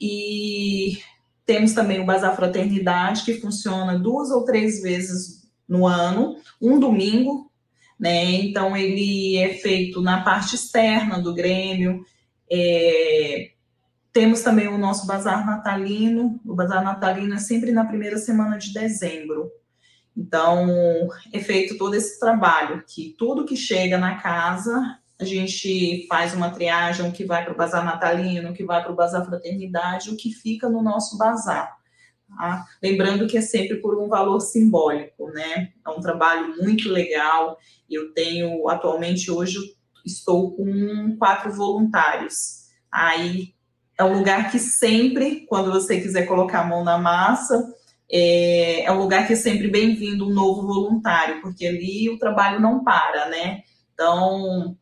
E 0.00 0.98
temos 1.44 1.72
também 1.72 2.00
o 2.00 2.04
Bazar 2.04 2.34
Fraternidade, 2.34 3.24
que 3.24 3.40
funciona 3.40 3.98
duas 3.98 4.30
ou 4.30 4.44
três 4.44 4.82
vezes 4.82 5.48
no 5.68 5.86
ano, 5.86 6.36
um 6.60 6.78
domingo, 6.78 7.50
né? 7.98 8.24
Então, 8.24 8.76
ele 8.76 9.36
é 9.36 9.54
feito 9.54 10.00
na 10.00 10.22
parte 10.22 10.54
externa 10.54 11.20
do 11.20 11.34
Grêmio. 11.34 12.04
É... 12.50 13.52
Temos 14.12 14.42
também 14.42 14.68
o 14.68 14.78
nosso 14.78 15.06
Bazar 15.06 15.46
Natalino. 15.46 16.40
O 16.44 16.54
Bazar 16.54 16.82
Natalino 16.82 17.34
é 17.34 17.38
sempre 17.38 17.72
na 17.72 17.84
primeira 17.84 18.18
semana 18.18 18.58
de 18.58 18.72
dezembro. 18.72 19.50
Então, 20.16 21.08
é 21.32 21.40
feito 21.40 21.76
todo 21.76 21.94
esse 21.94 22.18
trabalho, 22.18 22.82
que 22.86 23.14
tudo 23.18 23.44
que 23.44 23.56
chega 23.56 23.98
na 23.98 24.16
casa 24.16 24.98
a 25.18 25.24
gente 25.24 26.06
faz 26.08 26.34
uma 26.34 26.50
triagem, 26.50 27.08
o 27.08 27.12
que 27.12 27.24
vai 27.24 27.44
para 27.44 27.54
o 27.54 27.56
bazar 27.56 27.84
natalino, 27.84 28.50
o 28.50 28.52
que 28.52 28.64
vai 28.64 28.82
para 28.82 28.92
o 28.92 28.96
bazar 28.96 29.24
fraternidade, 29.24 30.10
o 30.10 30.16
que 30.16 30.30
fica 30.30 30.68
no 30.68 30.82
nosso 30.82 31.16
bazar. 31.16 31.76
Tá? 32.28 32.66
Lembrando 32.82 33.26
que 33.26 33.38
é 33.38 33.40
sempre 33.40 33.76
por 33.76 33.98
um 33.98 34.08
valor 34.08 34.40
simbólico, 34.40 35.30
né? 35.30 35.72
É 35.86 35.90
um 35.90 36.00
trabalho 36.00 36.56
muito 36.60 36.88
legal. 36.88 37.56
Eu 37.88 38.12
tenho, 38.12 38.68
atualmente, 38.68 39.30
hoje, 39.30 39.58
estou 40.04 40.54
com 40.54 41.16
quatro 41.18 41.52
voluntários. 41.52 42.66
Aí 42.92 43.54
é 43.98 44.04
um 44.04 44.18
lugar 44.18 44.50
que 44.50 44.58
sempre, 44.58 45.46
quando 45.46 45.70
você 45.70 46.00
quiser 46.00 46.26
colocar 46.26 46.60
a 46.60 46.66
mão 46.66 46.84
na 46.84 46.98
massa, 46.98 47.72
é, 48.10 48.84
é 48.84 48.92
um 48.92 48.98
lugar 48.98 49.26
que 49.26 49.32
é 49.32 49.36
sempre 49.36 49.68
bem-vindo 49.68 50.26
um 50.26 50.34
novo 50.34 50.66
voluntário, 50.66 51.40
porque 51.40 51.66
ali 51.66 52.10
o 52.10 52.18
trabalho 52.18 52.60
não 52.60 52.84
para, 52.84 53.28
né? 53.28 53.62
Então, 53.94 54.76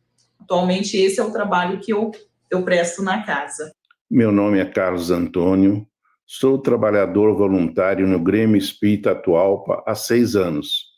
Atualmente, 0.45 0.95
esse 0.95 1.19
é 1.19 1.23
o 1.23 1.31
trabalho 1.31 1.79
que 1.79 1.91
eu, 1.91 2.11
eu 2.51 2.63
presto 2.63 3.01
na 3.01 3.23
casa. 3.23 3.71
Meu 4.09 4.31
nome 4.31 4.59
é 4.59 4.65
Carlos 4.65 5.09
Antônio, 5.09 5.85
sou 6.23 6.59
trabalhador 6.59 7.35
voluntário 7.35 8.07
no 8.07 8.19
Grêmio 8.19 8.55
Espírita 8.55 9.11
Atualpa 9.11 9.83
há 9.87 9.95
seis 9.95 10.35
anos. 10.35 10.93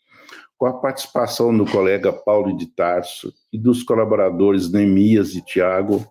Com 0.57 0.65
a 0.65 0.73
participação 0.73 1.55
do 1.55 1.65
colega 1.65 2.11
Paulo 2.11 2.57
de 2.57 2.65
Tarso 2.67 3.33
e 3.53 3.57
dos 3.57 3.83
colaboradores 3.83 4.69
Nemias 4.69 5.33
e 5.33 5.41
Tiago, 5.41 6.05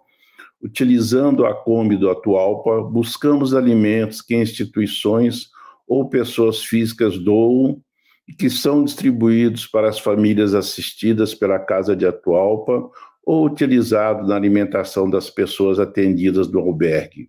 Utilizando 0.63 1.45
a 1.45 1.55
Kombi 1.55 1.97
do 1.97 2.11
Atualpa, 2.11 2.81
buscamos 2.81 3.55
alimentos 3.55 4.23
que 4.23 4.35
instituições 4.35 5.51
ou 5.87 6.09
pessoas 6.09 6.65
físicas 6.65 7.19
doam 7.19 7.81
e 8.27 8.33
que 8.33 8.49
são 8.49 8.83
distribuídos 8.83 9.67
para 9.67 9.89
as 9.89 9.99
famílias 9.99 10.55
assistidas 10.55 11.35
pela 11.35 11.59
Casa 11.59 11.95
de 11.95 12.07
Atualpa 12.07 12.91
ou 13.27 13.45
utilizados 13.45 14.29
na 14.29 14.37
alimentação 14.37 15.11
das 15.11 15.29
pessoas 15.29 15.81
atendidas 15.81 16.49
no 16.49 16.61
albergue. 16.61 17.29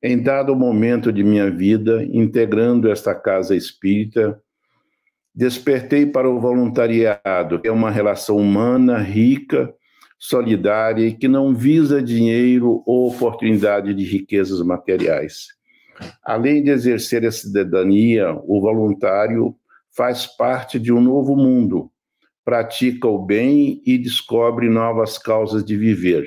Em 0.00 0.22
dado 0.22 0.54
momento 0.54 1.12
de 1.12 1.24
minha 1.24 1.50
vida, 1.50 2.04
integrando 2.04 2.88
esta 2.88 3.12
casa 3.16 3.56
espírita, 3.56 4.40
despertei 5.34 6.06
para 6.06 6.30
o 6.30 6.38
voluntariado, 6.38 7.60
que 7.60 7.66
é 7.66 7.72
uma 7.72 7.90
relação 7.90 8.36
humana, 8.36 8.98
rica, 8.98 9.74
solidária 10.16 11.04
e 11.04 11.14
que 11.14 11.26
não 11.26 11.52
visa 11.52 12.00
dinheiro 12.00 12.82
ou 12.86 13.08
oportunidade 13.08 13.92
de 13.92 14.04
riquezas 14.04 14.62
materiais. 14.62 15.48
Além 16.24 16.62
de 16.62 16.70
exercer 16.70 17.26
a 17.26 17.32
cidadania, 17.32 18.32
o 18.44 18.60
voluntário 18.60 19.56
faz 19.96 20.26
parte 20.26 20.78
de 20.78 20.92
um 20.92 21.00
novo 21.00 21.36
mundo, 21.36 21.90
pratica 22.48 23.06
o 23.06 23.18
bem 23.18 23.82
e 23.84 23.98
descobre 23.98 24.70
novas 24.70 25.18
causas 25.18 25.62
de 25.62 25.76
viver. 25.76 26.26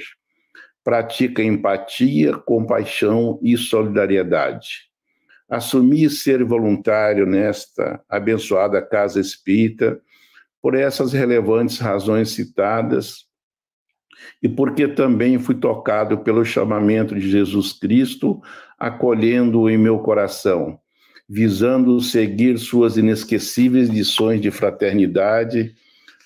Pratica 0.84 1.42
empatia, 1.42 2.38
compaixão 2.38 3.40
e 3.42 3.58
solidariedade. 3.58 4.88
Assumir 5.50 6.12
ser 6.12 6.44
voluntário 6.44 7.26
nesta 7.26 8.00
abençoada 8.08 8.80
casa 8.84 9.20
espírita, 9.20 10.00
por 10.62 10.76
essas 10.76 11.12
relevantes 11.12 11.80
razões 11.80 12.30
citadas, 12.30 13.26
e 14.44 14.48
porque 14.48 14.88
também 14.88 15.40
fui 15.40 15.56
tocado 15.56 16.20
pelo 16.20 16.46
chamamento 16.46 17.16
de 17.16 17.32
Jesus 17.32 17.74
Cristo, 17.74 18.40
acolhendo-o 18.78 19.68
em 19.68 19.78
meu 19.80 19.98
coração 19.98 20.80
visando 21.34 22.02
seguir 22.02 22.60
suas 22.60 22.98
inesquecíveis 22.98 23.88
lições 23.88 24.42
de 24.42 24.52
fraternidade, 24.52 25.74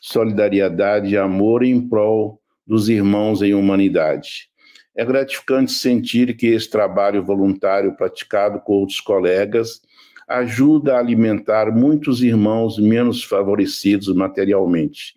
solidariedade 0.06 1.16
e 1.16 1.18
amor 1.18 1.64
em 1.64 1.82
prol 1.82 2.40
dos 2.66 2.90
irmãos 2.90 3.42
em 3.42 3.56
humanidade. 3.56 4.48
É 4.96 5.04
gratificante 5.04 5.72
sentir 5.72 6.38
que 6.38 6.46
esse 6.46 6.70
trabalho 6.70 7.24
voluntário 7.24 7.96
praticado 7.96 8.60
com 8.60 8.74
outros 8.74 9.02
colegas 9.02 9.82
ajuda 10.28 10.96
a 10.96 11.00
alimentar 11.00 11.72
muitos 11.72 12.22
irmãos 12.22 12.78
menos 12.78 13.24
favorecidos 13.24 14.14
materialmente. 14.14 15.16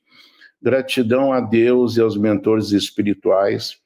Gratidão 0.61 1.35
a 1.35 1.41
Deus 1.41 1.99
e 1.99 2.01
aos 2.01 2.17
mentores 2.17 2.73
espirituais 2.73 3.77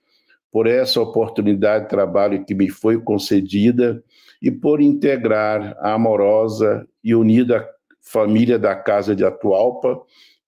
por 0.53 0.68
essa 0.68 1.00
oportunidade 1.00 1.84
de 1.84 1.90
trabalho 1.90 2.44
que 2.44 2.55
me 2.55 2.70
foi 2.70 3.00
concedida 3.00 4.00
e 4.40 4.53
por 4.53 4.80
integrar 4.80 5.76
a 5.80 5.94
amorosa 5.94 6.86
e 7.03 7.12
unida 7.12 7.68
família 8.00 8.59
da 8.59 8.74
Casa 8.74 9.16
de 9.16 9.24
Atualpa, 9.24 10.00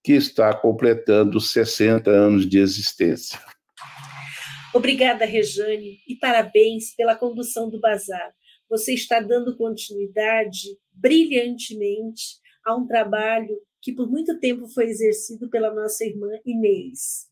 que 0.04 0.12
está 0.12 0.54
completando 0.54 1.40
60 1.40 2.10
anos 2.10 2.46
de 2.46 2.58
existência. 2.58 3.40
Obrigada, 4.74 5.24
Rejane, 5.24 6.00
e 6.06 6.14
parabéns 6.16 6.94
pela 6.94 7.16
condução 7.16 7.70
do 7.70 7.80
bazar. 7.80 8.34
Você 8.68 8.92
está 8.92 9.18
dando 9.20 9.56
continuidade 9.56 10.76
brilhantemente 10.92 12.38
a 12.66 12.76
um 12.76 12.86
trabalho 12.86 13.56
que 13.80 13.92
por 13.92 14.06
muito 14.10 14.38
tempo 14.38 14.68
foi 14.68 14.90
exercido 14.90 15.48
pela 15.48 15.72
nossa 15.72 16.04
irmã 16.04 16.28
Inês. 16.44 17.26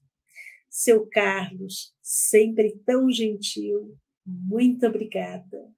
Seu 0.70 1.06
Carlos, 1.06 1.92
sempre 2.00 2.78
tão 2.86 3.10
gentil, 3.10 3.98
muito 4.24 4.86
obrigada. 4.86 5.68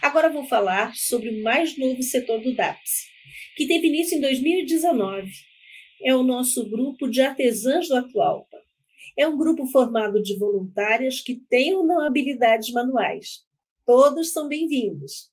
Agora 0.00 0.30
vou 0.30 0.46
falar 0.46 0.94
sobre 0.94 1.30
o 1.30 1.42
mais 1.42 1.76
novo 1.76 2.02
setor 2.02 2.40
do 2.40 2.54
DAPS, 2.54 3.06
que 3.56 3.66
teve 3.66 3.88
início 3.88 4.16
em 4.16 4.20
2019. 4.20 5.49
É 6.02 6.14
o 6.16 6.22
nosso 6.22 6.66
grupo 6.66 7.06
de 7.06 7.20
artesãs 7.20 7.88
do 7.88 7.94
Atualpa. 7.94 8.56
É 9.18 9.28
um 9.28 9.36
grupo 9.36 9.66
formado 9.66 10.22
de 10.22 10.38
voluntárias 10.38 11.20
que 11.20 11.34
têm 11.34 11.74
ou 11.74 11.84
não 11.84 12.00
habilidades 12.00 12.72
manuais. 12.72 13.44
Todos 13.84 14.32
são 14.32 14.48
bem-vindos. 14.48 15.30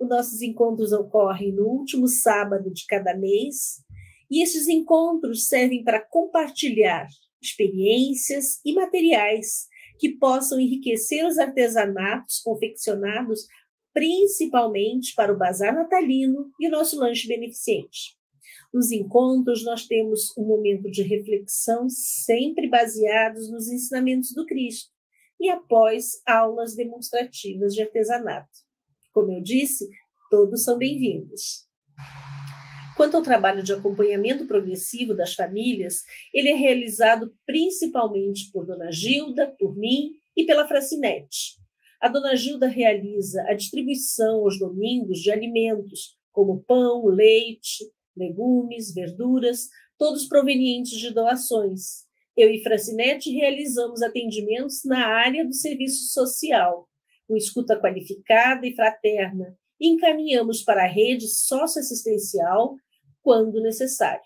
Os 0.00 0.08
nossos 0.08 0.40
encontros 0.40 0.92
ocorrem 0.92 1.52
no 1.52 1.66
último 1.66 2.08
sábado 2.08 2.72
de 2.72 2.86
cada 2.86 3.14
mês, 3.14 3.84
e 4.30 4.42
esses 4.42 4.66
encontros 4.66 5.46
servem 5.46 5.84
para 5.84 6.00
compartilhar 6.00 7.06
experiências 7.42 8.62
e 8.64 8.72
materiais 8.72 9.68
que 9.98 10.08
possam 10.08 10.58
enriquecer 10.58 11.26
os 11.26 11.38
artesanatos 11.38 12.40
confeccionados 12.40 13.46
principalmente 13.92 15.14
para 15.14 15.32
o 15.32 15.36
bazar 15.36 15.74
natalino 15.74 16.50
e 16.58 16.66
o 16.66 16.70
nosso 16.70 16.98
lanche 16.98 17.28
beneficente. 17.28 18.17
Nos 18.72 18.92
encontros, 18.92 19.64
nós 19.64 19.86
temos 19.86 20.36
um 20.36 20.44
momento 20.44 20.90
de 20.90 21.02
reflexão 21.02 21.88
sempre 21.88 22.68
baseados 22.68 23.50
nos 23.50 23.66
ensinamentos 23.68 24.32
do 24.34 24.44
Cristo 24.44 24.90
e 25.40 25.48
após 25.48 26.20
aulas 26.26 26.74
demonstrativas 26.74 27.74
de 27.74 27.82
artesanato. 27.82 28.50
Como 29.12 29.32
eu 29.32 29.42
disse, 29.42 29.88
todos 30.30 30.64
são 30.64 30.76
bem-vindos. 30.76 31.66
Quanto 32.94 33.16
ao 33.16 33.22
trabalho 33.22 33.62
de 33.62 33.72
acompanhamento 33.72 34.46
progressivo 34.46 35.14
das 35.14 35.32
famílias, 35.32 36.02
ele 36.34 36.50
é 36.50 36.54
realizado 36.54 37.32
principalmente 37.46 38.50
por 38.52 38.66
Dona 38.66 38.92
Gilda, 38.92 39.54
por 39.58 39.74
mim 39.76 40.12
e 40.36 40.44
pela 40.44 40.68
Fracinete. 40.68 41.56
A 42.00 42.08
dona 42.08 42.36
Gilda 42.36 42.66
realiza 42.66 43.42
a 43.48 43.54
distribuição 43.54 44.40
aos 44.40 44.58
domingos 44.58 45.20
de 45.20 45.30
alimentos, 45.30 46.16
como 46.30 46.62
pão, 46.64 47.06
leite, 47.06 47.84
legumes, 48.18 48.92
verduras, 48.92 49.68
todos 49.96 50.26
provenientes 50.26 50.98
de 50.98 51.12
doações. 51.12 52.06
Eu 52.36 52.50
e 52.50 52.62
Francinete 52.62 53.30
realizamos 53.30 54.02
atendimentos 54.02 54.84
na 54.84 55.06
área 55.06 55.44
do 55.44 55.54
serviço 55.54 56.12
social, 56.12 56.88
com 57.26 57.36
escuta 57.36 57.78
qualificada 57.78 58.66
e 58.66 58.74
fraterna, 58.74 59.56
e 59.80 59.88
encaminhamos 59.88 60.62
para 60.62 60.84
a 60.84 60.88
rede 60.88 61.28
socioassistencial 61.28 62.76
quando 63.22 63.60
necessário. 63.60 64.22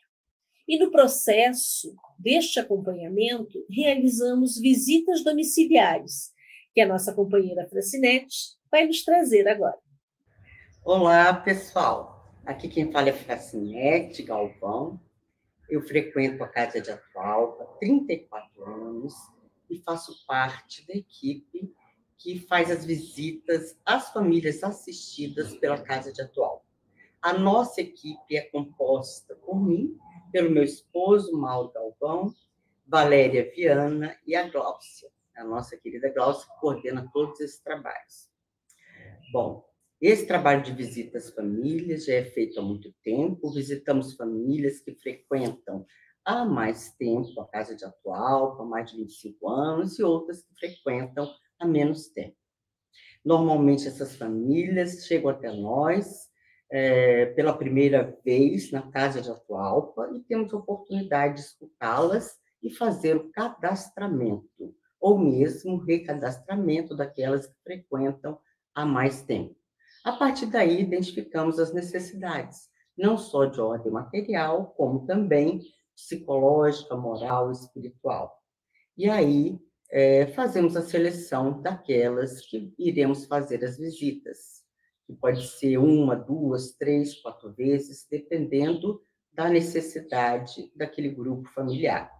E 0.69 0.79
no 0.79 0.91
processo 0.91 1.95
deste 2.19 2.61
acompanhamento, 2.61 3.65
realizamos 3.69 4.59
visitas 4.59 5.25
domiciliares, 5.25 6.31
que 6.75 6.81
a 6.81 6.87
nossa 6.87 7.13
companheira 7.13 7.69
Francinete 7.69 8.57
vai 8.71 8.87
nos 8.87 9.03
trazer 9.05 9.49
agora. 9.49 9.79
Olá, 10.85 11.35
pessoal. 11.35 12.12
Aqui 12.45 12.69
quem 12.69 12.91
fala 12.91 13.09
é 13.09 13.13
Francinete 13.13 14.23
Galvão. 14.23 15.01
Eu 15.69 15.81
frequento 15.83 16.43
a 16.43 16.49
Casa 16.49 16.81
de 16.81 16.91
Atualpa 16.91 17.65
há 17.65 17.67
34 17.79 18.65
anos 18.65 19.15
e 19.71 19.79
faço 19.79 20.27
parte 20.27 20.87
da 20.87 20.95
equipe 20.95 21.75
que 22.19 22.39
faz 22.41 22.71
as 22.71 22.85
visitas 22.85 23.79
às 23.85 24.13
famílias 24.13 24.63
assistidas 24.63 25.57
pela 25.57 25.81
Casa 25.81 26.13
de 26.13 26.21
Atualpa. 26.21 26.65
A 27.21 27.33
nossa 27.33 27.81
equipe 27.81 28.37
é 28.37 28.43
composta 28.43 29.35
por 29.37 29.61
mim, 29.61 29.97
pelo 30.31 30.51
meu 30.51 30.65
esposo, 30.65 31.37
Mauro 31.37 31.71
Galvão, 31.71 32.35
Valéria 32.87 33.51
Viana 33.55 34.17
e 34.27 34.35
a 34.35 34.49
Gláucia 34.49 35.11
a 35.37 35.45
nossa 35.45 35.77
querida 35.77 36.11
Glaucia, 36.11 36.47
que 36.47 36.61
coordena 36.61 37.09
todos 37.13 37.41
esses 37.41 37.59
trabalhos. 37.59 38.31
Bom, 39.33 39.65
esse 40.09 40.27
trabalho 40.27 40.63
de 40.63 40.73
visita 40.73 41.19
às 41.19 41.31
famílias 41.31 42.07
já 42.07 42.15
é 42.15 42.25
feito 42.25 42.59
há 42.59 42.63
muito 42.63 42.93
tempo, 43.05 43.53
visitamos 43.53 44.15
famílias 44.15 44.81
que 44.81 44.95
frequentam 44.97 45.87
há 46.25 46.45
mais 46.45 46.93
tempo 46.97 47.41
a 47.41 47.47
Casa 47.47 47.77
de 47.77 47.85
Atual, 47.85 48.61
há 48.61 48.65
mais 48.65 48.91
de 48.91 48.97
25 48.97 49.49
anos, 49.49 49.99
e 49.99 50.03
outras 50.03 50.43
que 50.43 50.55
frequentam 50.55 51.29
há 51.59 51.67
menos 51.67 52.09
tempo. 52.09 52.37
Normalmente, 53.25 53.87
essas 53.87 54.17
famílias 54.17 55.07
chegam 55.07 55.31
até 55.31 55.53
nós 55.53 56.29
é, 56.69 57.27
pela 57.27 57.57
primeira 57.57 58.19
vez 58.25 58.73
na 58.73 58.91
Casa 58.91 59.21
de 59.21 59.31
Atualpa 59.31 60.11
e 60.17 60.21
temos 60.21 60.53
a 60.53 60.57
oportunidade 60.57 61.35
de 61.35 61.41
escutá-las 61.43 62.41
e 62.61 62.71
fazer 62.71 63.17
o 63.17 63.31
cadastramento 63.31 64.75
ou 65.01 65.19
mesmo 65.19 65.77
recadastramento 65.77 66.97
daquelas 66.97 67.47
que 67.47 67.55
frequentam 67.63 68.39
há 68.75 68.85
mais 68.85 69.23
tempo. 69.23 69.62
A 70.05 70.13
partir 70.13 70.47
daí, 70.47 70.81
identificamos 70.81 71.59
as 71.59 71.73
necessidades, 71.73 72.69
não 72.97 73.17
só 73.17 73.45
de 73.45 73.61
ordem 73.61 73.93
material, 73.93 74.75
como 74.77 75.07
também 75.07 75.61
psicológica, 75.95 76.97
moral 76.97 77.51
espiritual. 77.53 78.37
E 78.97 79.09
aí, 79.09 79.59
é, 79.91 80.27
fazemos 80.29 80.77
a 80.77 80.83
seleção 80.83 81.61
daquelas 81.63 82.41
que 82.41 82.75
iremos 82.79 83.27
fazer 83.27 83.65
as 83.65 83.79
visitas, 83.79 84.63
que 85.07 85.13
pode 85.13 85.47
ser 85.47 85.79
uma, 85.79 86.17
duas, 86.17 86.73
três, 86.73 87.21
quatro 87.21 87.53
vezes, 87.53 88.07
dependendo 88.11 89.03
da 89.33 89.49
necessidade 89.49 90.71
daquele 90.75 91.11
grupo 91.11 91.49
familiar. 91.51 92.11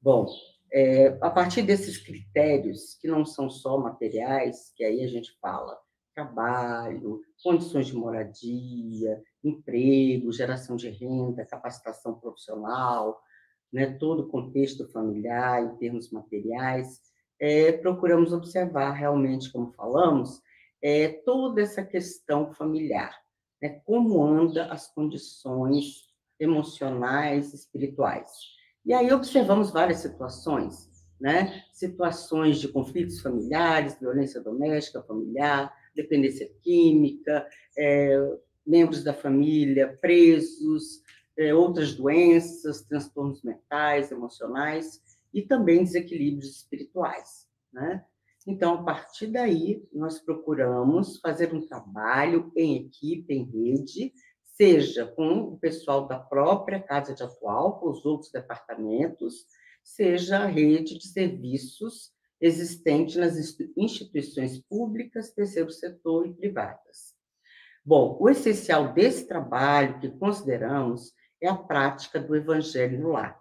Bom, 0.00 0.26
É, 0.72 1.16
a 1.22 1.30
partir 1.30 1.62
desses 1.62 1.96
critérios, 1.96 2.96
que 3.00 3.06
não 3.06 3.24
são 3.24 3.48
só 3.48 3.78
materiais, 3.78 4.72
que 4.74 4.82
aí 4.84 5.00
a 5.04 5.06
gente 5.06 5.30
fala 5.40 5.78
trabalho, 6.16 7.20
condições 7.44 7.88
de 7.88 7.94
moradia, 7.94 9.22
emprego, 9.44 10.32
geração 10.32 10.74
de 10.74 10.88
renda, 10.88 11.44
capacitação 11.44 12.14
profissional, 12.14 13.20
né, 13.70 13.92
todo 13.98 14.20
o 14.20 14.28
contexto 14.28 14.88
familiar 14.88 15.62
em 15.62 15.76
termos 15.76 16.10
materiais, 16.10 17.02
é, 17.38 17.70
procuramos 17.72 18.32
observar 18.32 18.92
realmente, 18.92 19.52
como 19.52 19.72
falamos, 19.72 20.40
é, 20.80 21.08
toda 21.08 21.60
essa 21.60 21.84
questão 21.84 22.50
familiar, 22.54 23.14
né, 23.60 23.80
como 23.84 24.24
anda 24.24 24.72
as 24.72 24.88
condições 24.94 26.06
emocionais, 26.40 27.52
espirituais. 27.52 28.30
E 28.86 28.94
aí 28.94 29.12
observamos 29.12 29.70
várias 29.70 29.98
situações, 29.98 30.88
né, 31.20 31.62
situações 31.72 32.58
de 32.58 32.68
conflitos 32.68 33.20
familiares, 33.20 33.98
violência 34.00 34.40
doméstica 34.40 35.02
familiar, 35.02 35.74
dependência 35.96 36.48
química, 36.62 37.46
é, 37.76 38.38
membros 38.66 39.02
da 39.02 39.14
família 39.14 39.96
presos, 40.00 41.02
é, 41.36 41.54
outras 41.54 41.94
doenças, 41.94 42.82
transtornos 42.82 43.42
mentais, 43.42 44.10
emocionais 44.10 45.00
e 45.32 45.42
também 45.42 45.84
desequilíbrios 45.84 46.56
espirituais. 46.56 47.46
Né? 47.72 48.04
Então, 48.46 48.74
a 48.74 48.82
partir 48.82 49.26
daí, 49.26 49.86
nós 49.92 50.20
procuramos 50.20 51.18
fazer 51.18 51.52
um 51.52 51.66
trabalho 51.66 52.52
em 52.56 52.76
equipe, 52.86 53.34
em 53.34 53.44
rede, 53.44 54.12
seja 54.44 55.06
com 55.06 55.40
o 55.40 55.58
pessoal 55.58 56.06
da 56.06 56.18
própria 56.18 56.80
Casa 56.80 57.14
de 57.14 57.22
Atual, 57.22 57.78
com 57.78 57.90
os 57.90 58.06
outros 58.06 58.30
departamentos, 58.30 59.44
seja 59.84 60.38
a 60.38 60.46
rede 60.46 60.98
de 60.98 61.06
serviços 61.06 62.15
existente 62.40 63.18
nas 63.18 63.36
instituições 63.76 64.60
públicas, 64.68 65.32
terceiro 65.32 65.70
setor 65.70 66.26
e 66.26 66.34
privadas. 66.34 67.14
Bom, 67.84 68.16
o 68.20 68.28
essencial 68.28 68.92
desse 68.92 69.28
trabalho 69.28 70.00
que 70.00 70.10
consideramos 70.10 71.12
é 71.40 71.48
a 71.48 71.54
prática 71.54 72.20
do 72.20 72.34
evangelho 72.34 73.00
no 73.00 73.10
lar. 73.10 73.40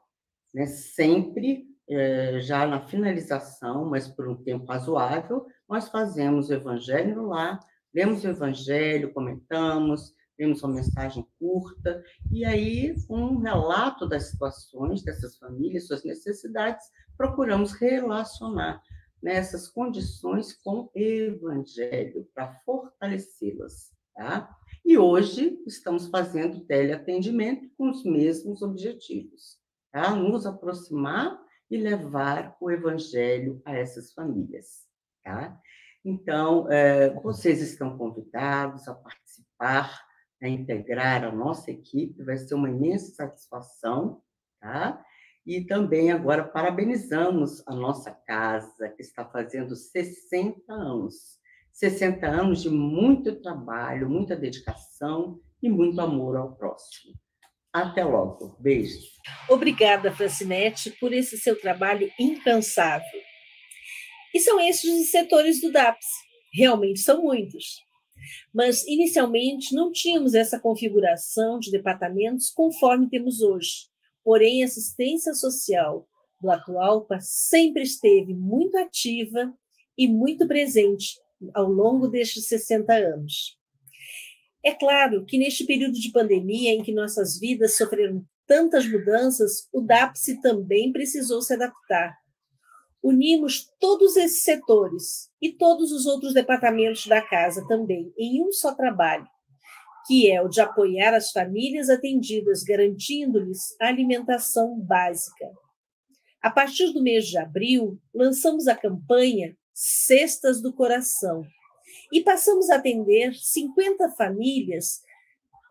Né? 0.54 0.68
Sempre, 0.68 1.66
é, 1.90 2.40
já 2.40 2.66
na 2.66 2.88
finalização, 2.88 3.86
mas 3.90 4.08
por 4.08 4.28
um 4.28 4.36
tempo 4.36 4.66
razoável, 4.66 5.46
nós 5.68 5.90
fazemos 5.90 6.50
o 6.50 6.54
evangelho 6.54 7.16
no 7.16 7.28
lar, 7.28 7.60
lemos 7.94 8.24
o 8.24 8.28
evangelho, 8.28 9.14
comentamos, 9.14 10.14
temos 10.38 10.64
uma 10.64 10.74
mensagem 10.74 11.26
curta, 11.40 12.04
e 12.32 12.46
aí, 12.46 12.96
um 13.10 13.38
relato 13.40 14.08
das 14.08 14.32
situações 14.32 15.04
dessas 15.04 15.38
famílias, 15.38 15.88
suas 15.88 16.04
necessidades, 16.04 16.86
procuramos 17.18 17.74
relacionar 17.74 18.82
nessas 19.22 19.68
condições 19.68 20.54
com 20.54 20.82
o 20.82 20.92
Evangelho, 20.94 22.28
para 22.34 22.54
fortalecê-las. 22.66 23.92
Tá? 24.14 24.50
E 24.86 24.98
hoje 24.98 25.62
estamos 25.66 26.08
fazendo 26.08 26.64
teleatendimento 26.66 27.70
com 27.78 27.90
os 27.90 28.04
mesmos 28.06 28.62
objetivos, 28.62 29.58
tá? 29.92 30.16
nos 30.16 30.46
aproximar 30.46 31.38
e 31.70 31.78
levar 31.78 32.56
o 32.62 32.70
Evangelho 32.70 33.62
a 33.66 33.76
essas 33.76 34.14
famílias. 34.14 34.86
Tá? 35.24 35.60
Então, 36.04 36.72
é, 36.72 37.10
vocês 37.16 37.62
estão 37.62 37.98
convidados 37.98 38.88
a 38.88 38.94
participar, 38.94 40.05
a 40.42 40.48
integrar 40.48 41.24
a 41.24 41.32
nossa 41.32 41.72
equipe, 41.72 42.24
vai 42.24 42.38
ser 42.38 42.56
uma 42.56 42.70
imensa 42.70 43.14
satisfação, 43.14 44.22
tá? 44.60 45.04
E 45.46 45.62
também 45.62 46.12
agora 46.12 46.44
parabenizamos 46.44 47.66
a 47.68 47.76
nossa 47.76 48.12
casa, 48.12 48.90
que 48.90 49.02
está 49.02 49.24
fazendo 49.26 49.76
60 49.76 50.74
anos. 50.74 51.40
60 51.72 52.26
anos 52.26 52.64
de 52.64 52.70
muito 52.70 53.36
trabalho, 53.42 54.10
muita 54.10 54.36
dedicação 54.36 55.40
e 55.62 55.70
muito 55.70 56.00
amor 56.02 56.36
ao 56.38 56.56
próximo. 56.56 57.14
Até 57.72 58.04
logo. 58.04 58.56
Beijos. 58.60 59.20
Obrigada, 59.50 60.12
Francinete, 60.12 60.92
por 60.92 61.14
esse 61.14 61.38
seu 61.38 61.60
trabalho 61.60 62.10
incansável. 62.18 63.22
E 64.34 64.40
são 64.40 64.60
esses 64.60 65.02
os 65.02 65.12
setores 65.12 65.62
do 65.62 65.72
DAPS. 65.72 66.06
Realmente 66.54 67.02
são 67.02 67.22
muitos. 67.22 67.85
Mas, 68.54 68.86
inicialmente, 68.88 69.74
não 69.74 69.92
tínhamos 69.92 70.34
essa 70.34 70.60
configuração 70.60 71.60
de 71.60 71.72
departamentos 71.72 72.50
conforme 72.50 73.10
temos 73.10 73.42
hoje. 73.42 73.88
Porém, 74.24 74.64
a 74.64 74.66
assistência 74.66 75.34
social 75.34 76.08
do 76.42 76.50
Atualpa 76.50 77.20
sempre 77.22 77.84
esteve 77.84 78.34
muito 78.34 78.78
ativa 78.78 79.54
e 79.98 80.08
muito 80.08 80.48
presente 80.48 81.20
ao 81.54 81.70
longo 81.70 82.08
destes 82.08 82.48
60 82.48 82.94
anos. 82.94 83.58
É 84.64 84.74
claro 84.74 85.26
que 85.26 85.38
neste 85.38 85.64
período 85.64 85.94
de 85.94 86.12
pandemia 86.12 86.74
em 86.74 86.82
que 86.82 86.92
nossas 86.92 87.40
vidas 87.40 87.78
sofreram 87.78 88.26
tantas 88.48 88.88
mudanças, 88.88 89.68
o 89.72 89.82
DAPSE 89.82 90.42
também 90.42 90.92
precisou 90.92 91.42
se 91.42 91.54
adaptar. 91.54 92.18
Unimos 93.06 93.72
todos 93.80 94.18
esses 94.18 94.42
setores 94.42 95.30
e 95.40 95.52
todos 95.52 95.92
os 95.92 96.08
outros 96.08 96.34
departamentos 96.34 97.06
da 97.06 97.22
casa 97.22 97.64
também 97.68 98.12
em 98.18 98.44
um 98.44 98.52
só 98.52 98.74
trabalho, 98.74 99.28
que 100.08 100.32
é 100.32 100.42
o 100.42 100.50
de 100.50 100.60
apoiar 100.60 101.14
as 101.14 101.32
famílias 101.32 101.88
atendidas, 101.88 102.64
garantindo-lhes 102.64 103.80
a 103.80 103.90
alimentação 103.90 104.80
básica. 104.80 105.46
A 106.42 106.50
partir 106.50 106.94
do 106.94 107.04
mês 107.04 107.28
de 107.28 107.38
abril, 107.38 108.02
lançamos 108.12 108.68
a 108.68 108.76
campanha 108.76 109.56
Cestas 109.72 110.60
do 110.60 110.74
Coração 110.74 111.46
e 112.12 112.24
passamos 112.24 112.72
a 112.72 112.78
atender 112.78 113.36
50 113.36 114.14
famílias 114.14 115.04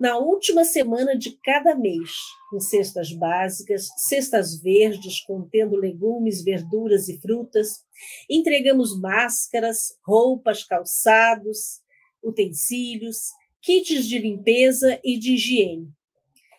na 0.00 0.18
última 0.18 0.64
semana 0.64 1.16
de 1.16 1.38
cada 1.42 1.74
mês, 1.74 2.10
com 2.50 2.58
cestas 2.58 3.12
básicas, 3.12 3.88
cestas 3.96 4.60
verdes 4.60 5.20
contendo 5.20 5.76
legumes, 5.76 6.42
verduras 6.42 7.08
e 7.08 7.20
frutas. 7.20 7.84
Entregamos 8.28 8.98
máscaras, 8.98 9.98
roupas, 10.04 10.64
calçados, 10.64 11.80
utensílios 12.22 13.32
kits 13.64 14.06
de 14.06 14.18
limpeza 14.18 15.00
e 15.02 15.18
de 15.18 15.34
higiene. 15.34 15.88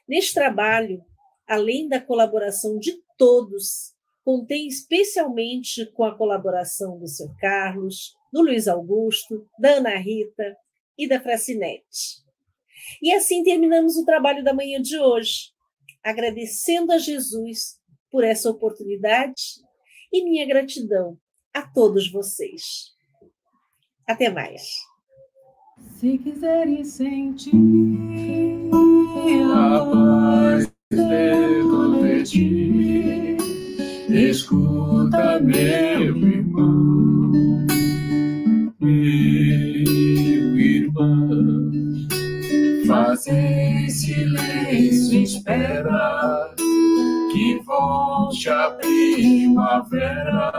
Neste 0.08 0.34
trabalho, 0.34 1.06
além 1.48 1.88
da 1.88 2.02
colaboração 2.02 2.80
de 2.80 3.00
todos, 3.16 3.94
contei 4.24 4.66
especialmente 4.66 5.86
com 5.94 6.04
a 6.04 6.18
colaboração 6.18 6.98
do 6.98 7.08
seu 7.08 7.30
Carlos, 7.40 8.16
do 8.34 8.42
Luiz 8.42 8.68
Augusto, 8.68 9.48
da 9.60 9.76
Ana 9.76 9.96
Rita 9.98 10.58
e 10.98 11.08
da 11.08 11.22
Fracinete. 11.22 12.25
E 13.02 13.14
assim 13.14 13.44
terminamos 13.44 13.98
o 13.98 14.06
trabalho 14.06 14.44
da 14.44 14.54
manhã 14.54 14.82
de 14.82 14.98
hoje, 14.98 15.52
agradecendo 16.04 16.92
a 16.92 16.98
Jesus 16.98 17.80
por 18.10 18.24
essa 18.24 18.50
oportunidade 18.50 19.44
e 20.12 20.24
minha 20.24 20.46
gratidão 20.46 21.18
a 21.54 21.62
todos 21.62 22.12
vocês. 22.12 22.94
Até 24.08 24.30
mais. 24.30 24.62
Se 26.00 26.18
quiseres 26.20 26.88
sentir 26.90 27.52
a 29.54 29.80
paz 29.92 30.72
dentro 30.90 32.02
de 32.04 32.24
ti, 32.24 33.38
escuta, 34.10 35.40
meu 35.40 36.16
irmão, 36.16 37.66
em 43.28 43.90
silêncio, 43.90 45.22
espera 45.22 46.54
que 47.32 47.60
volte 47.66 48.50
a 48.50 48.72
primavera 48.72 50.52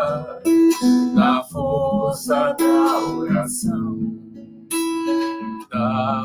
na 1.15 1.43
força 1.45 2.55
da 2.59 2.99
oração 2.99 4.27
da 5.77 6.25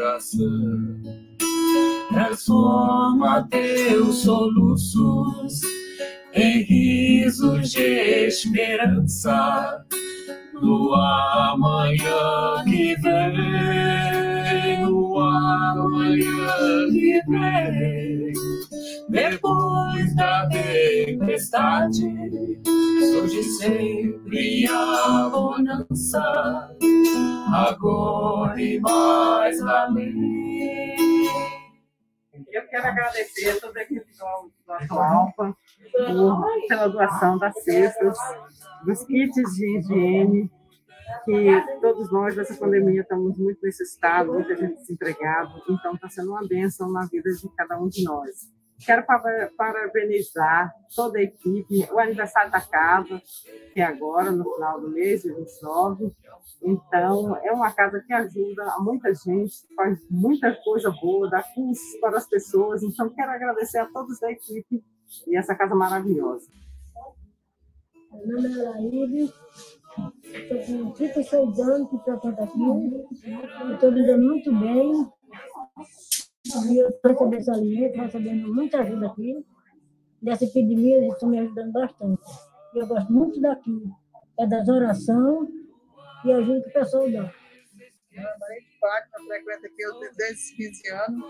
oração. 0.00 1.02
Transforma 2.08 3.46
teus 3.48 4.22
soluços 4.22 5.60
em 6.32 6.62
risos 6.62 7.72
de 7.72 8.26
esperança 8.26 9.84
no 10.54 10.94
amanhã 10.94 12.64
que 12.64 12.94
vem, 12.96 14.15
amanhã 15.36 16.88
que 16.90 17.20
vem. 17.28 18.32
Depois 19.08 20.16
da 20.16 20.48
tempestade, 20.48 22.02
surge 23.12 23.42
sempre 23.42 24.66
a 24.68 25.28
bonança, 25.30 26.76
agora 27.52 28.60
e 28.60 28.80
mais 28.80 29.60
além. 29.62 30.96
Eu 32.52 32.66
quero 32.68 32.86
agradecer 32.86 33.50
a 33.50 33.60
toda 33.60 33.80
a 33.80 33.82
equipe 33.82 34.06
do, 34.18 34.72
Atualpa 34.72 35.56
pela 36.68 36.88
doação 36.88 37.38
das 37.38 37.54
cestas, 37.62 38.18
dos 38.84 39.04
kits 39.04 39.54
de 39.54 39.78
higiene, 39.78 40.50
que 41.24 41.80
todos 41.80 42.10
nós 42.10 42.36
nessa 42.36 42.54
pandemia 42.54 43.02
estamos 43.02 43.38
muito 43.38 43.60
necessitados, 43.62 44.32
muita 44.32 44.56
gente 44.56 44.76
desempregada, 44.76 45.50
então 45.68 45.94
está 45.94 46.08
sendo 46.08 46.30
uma 46.30 46.46
bênção 46.46 46.90
na 46.90 47.06
vida 47.06 47.30
de 47.32 47.48
cada 47.56 47.78
um 47.80 47.88
de 47.88 48.04
nós. 48.04 48.54
Quero 48.84 49.06
parabenizar 49.56 50.70
toda 50.94 51.18
a 51.18 51.22
equipe, 51.22 51.88
o 51.90 51.98
aniversário 51.98 52.52
da 52.52 52.60
casa, 52.60 53.22
que 53.72 53.80
é 53.80 53.84
agora, 53.84 54.30
no 54.30 54.44
final 54.44 54.80
do 54.80 54.90
mês, 54.90 55.22
de 55.22 55.32
29. 55.32 56.14
Então, 56.62 57.36
é 57.42 57.52
uma 57.52 57.72
casa 57.72 58.00
que 58.06 58.12
ajuda 58.12 58.64
a 58.64 58.80
muita 58.80 59.14
gente, 59.14 59.54
faz 59.74 59.98
muita 60.10 60.54
coisa 60.62 60.90
boa, 60.90 61.30
dá 61.30 61.42
cursos 61.42 61.98
para 62.00 62.18
as 62.18 62.28
pessoas. 62.28 62.82
Então, 62.82 63.08
quero 63.08 63.30
agradecer 63.30 63.78
a 63.78 63.86
todos 63.86 64.20
da 64.20 64.30
equipe 64.30 64.84
e 65.26 65.36
essa 65.36 65.54
casa 65.54 65.74
maravilhosa. 65.74 66.46
Meu 68.12 68.42
nome 68.42 68.60
é 68.60 68.62
Laíde, 68.62 69.32
estou 70.24 70.84
com 70.84 70.90
36 70.92 71.60
anos 71.60 71.90
que 71.90 71.96
estou 71.96 72.14
aqui, 72.14 73.72
estou 73.72 73.92
vivendo 73.92 74.22
muito 74.22 74.52
bem, 74.52 75.12
eu 76.78 76.88
estou 76.88 77.28
recebendo 77.28 77.84
estou 77.86 78.02
recebendo 78.02 78.54
muita 78.54 78.80
ajuda 78.80 79.06
aqui. 79.06 79.44
Dessa 80.22 80.44
epidemia, 80.44 80.96
eles 80.96 81.12
estão 81.12 81.28
me 81.28 81.38
ajudando 81.38 81.72
bastante. 81.72 82.22
Eu 82.74 82.86
gosto 82.86 83.12
muito 83.12 83.40
daqui. 83.40 83.90
É 84.38 84.46
das 84.46 84.68
orações 84.68 85.48
e 86.24 86.32
ajuda 86.32 86.62
que 86.62 86.70
o 86.70 86.72
pessoal 86.72 87.10
dá. 87.10 87.32
Marido 88.16 88.66
Fátima 88.80 89.26
frequenta 89.26 89.66
aqui 89.66 89.82
desde 90.16 90.34
os 90.34 90.50
15 90.50 90.88
anos. 90.88 91.24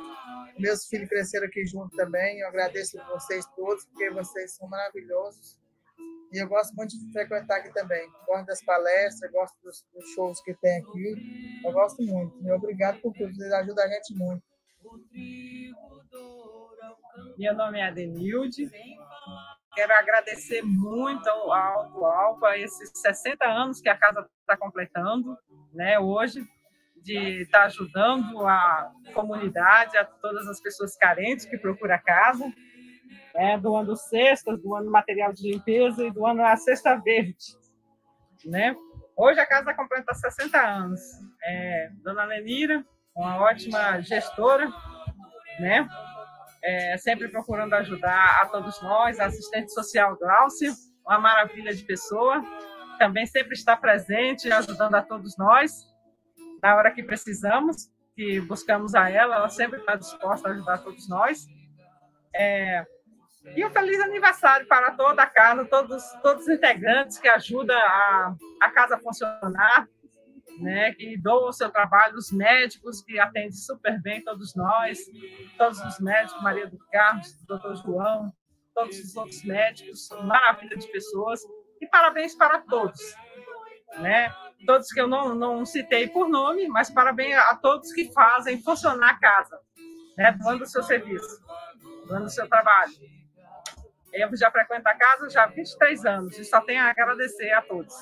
Meus 0.59 0.87
filhos 0.87 1.09
cresceram 1.09 1.47
aqui 1.47 1.67
junto 1.67 1.97
também. 1.97 2.41
Eu 2.41 2.49
agradeço 2.49 3.01
a 3.01 3.05
vocês 3.15 3.45
todos, 3.57 3.85
porque 3.87 4.11
vocês 4.11 4.53
são 4.53 4.69
maravilhosos. 4.69 5.59
E 6.37 6.39
eu 6.39 6.49
gosto 6.49 6.75
muito 6.75 6.91
de 6.91 7.13
frequentar 7.13 7.61
aqui 7.61 7.73
também. 7.73 8.07
Gosto 8.27 8.45
das 8.45 8.63
palestras, 8.63 9.33
gosto 9.33 9.57
dos, 9.63 9.83
dos 9.95 10.05
shows 10.13 10.39
que 10.43 10.53
tem 10.53 10.83
aqui. 10.83 11.63
Eu 11.65 11.73
gosto 11.73 12.03
muito. 12.03 12.37
E 12.47 12.53
obrigado 12.53 13.01
por 13.01 13.11
tudo. 13.15 13.35
Vocês 13.35 13.51
ajudam 13.55 13.83
a 13.83 13.89
gente 13.89 14.15
muito. 14.15 14.43
Meu 17.39 17.55
nome 17.55 17.79
é 17.79 17.87
Adenilde. 17.87 18.71
Quero 19.75 19.95
agradecer 19.95 20.61
muito 20.61 21.27
ao 21.27 21.51
Alto 21.51 22.05
Alpa 22.05 22.59
esses 22.59 22.91
60 22.95 23.43
anos 23.47 23.81
que 23.81 23.89
a 23.89 23.97
casa 23.97 24.29
está 24.41 24.59
completando, 24.59 25.39
né, 25.73 25.99
hoje, 25.99 26.47
de 26.97 27.41
estar 27.41 27.61
tá 27.61 27.65
ajudando 27.65 28.47
a 28.47 28.93
comunidade, 29.15 29.97
a 29.97 30.05
todas 30.05 30.47
as 30.49 30.61
pessoas 30.61 30.97
carentes 30.97 31.47
que 31.47 31.57
procuram 31.57 31.95
a 31.95 31.99
casa, 31.99 32.45
né, 33.37 33.59
doando 33.59 33.95
cestas, 33.95 34.61
doando 34.63 34.91
material 34.91 35.33
de 35.33 35.51
limpeza 35.51 36.05
e 36.05 36.11
doando 36.11 36.43
a 36.43 36.57
cesta 36.57 36.97
verde. 36.97 37.37
Né? 38.45 38.75
Hoje 39.15 39.39
a 39.39 39.47
casa 39.47 39.75
completa 39.75 40.15
60 40.15 40.59
anos. 40.59 41.01
É, 41.45 41.91
Dona 42.03 42.25
Lenira, 42.25 42.85
uma 43.15 43.37
ótima 43.43 44.01
gestora, 44.01 44.69
né? 45.61 45.87
É, 46.63 46.97
sempre 46.99 47.29
procurando 47.29 47.75
ajudar 47.75 48.41
a 48.43 48.47
todos 48.47 48.83
nós, 48.83 49.21
a 49.21 49.27
assistente 49.27 49.73
social 49.73 50.17
Glaucio, 50.17 50.73
uma 51.07 51.19
maravilha 51.19 51.73
de 51.73 51.85
pessoa, 51.85 52.43
também 52.99 53.25
sempre 53.27 53.53
está 53.55 53.77
presente, 53.77 54.51
ajudando 54.51 54.97
a 54.97 55.03
todos 55.03 55.37
nós, 55.37 55.73
na 56.61 56.75
hora 56.75 56.91
que 56.91 57.03
precisamos, 57.05 57.89
que 58.17 58.41
buscamos 58.41 58.95
a 58.95 59.09
ela, 59.09 59.37
ela 59.37 59.49
sempre 59.49 59.79
está 59.79 59.95
disposta 59.95 60.49
a 60.49 60.53
ajudar 60.53 60.79
todos 60.79 61.09
nós. 61.09 61.47
É, 62.35 62.85
e 63.55 63.65
um 63.65 63.71
feliz 63.71 64.01
aniversário 64.01 64.67
para 64.67 64.93
toda 64.93 65.23
a 65.23 65.27
casa, 65.27 65.65
todos, 65.65 66.03
todos 66.23 66.43
os 66.43 66.49
integrantes 66.49 67.19
que 67.19 67.29
ajudam 67.29 67.77
a, 67.77 68.35
a 68.61 68.71
casa 68.71 68.97
a 68.97 68.99
funcionar, 68.99 69.89
né, 70.59 70.93
que 70.93 71.17
doam 71.19 71.49
o 71.49 71.53
seu 71.53 71.71
trabalho, 71.71 72.17
os 72.17 72.33
médicos 72.33 73.03
que 73.03 73.19
atendem 73.19 73.53
super 73.53 74.01
bem 74.01 74.23
todos 74.23 74.55
nós, 74.55 74.99
todos 75.59 75.79
os 75.81 76.01
médicos, 76.01 76.43
Maria 76.43 76.67
do 76.67 76.79
Carlos, 76.91 77.35
doutor 77.47 77.77
João, 77.77 78.33
todos 78.75 78.99
os 78.99 79.17
outros 79.17 79.43
médicos, 79.45 80.09
maravilha 80.25 80.77
de 80.77 80.87
pessoas, 80.89 81.41
e 81.81 81.87
parabéns 81.87 82.35
para 82.35 82.61
todos, 82.61 83.01
né? 83.99 84.35
Todos 84.67 84.89
que 84.89 85.01
eu 85.01 85.07
não, 85.07 85.35
não 85.35 85.67
citei 85.67 86.09
por 86.09 86.29
nome, 86.29 86.67
mas 86.69 86.91
parabéns 86.91 87.37
a 87.37 87.55
todos 87.57 87.93
que 87.93 88.11
fazem 88.13 88.63
funcionar 88.63 89.11
a 89.11 89.19
casa, 89.19 89.61
né? 90.17 90.33
Doando 90.33 90.65
o 90.65 90.67
seu 90.67 90.83
serviço, 90.83 91.43
doando 92.07 92.27
o 92.27 92.31
seu 92.31 92.49
trabalho. 92.49 92.95
Eu 94.17 94.35
já 94.35 94.51
frequento 94.51 94.89
a 94.89 94.95
casa 94.95 95.29
já 95.29 95.45
há 95.45 95.47
23 95.47 96.07
anos 96.07 96.39
e 96.39 96.45
só 96.45 96.61
tenho 96.63 96.81
a 96.81 96.91
agradecer 96.91 97.53
a 97.53 97.61
todos. 97.61 97.95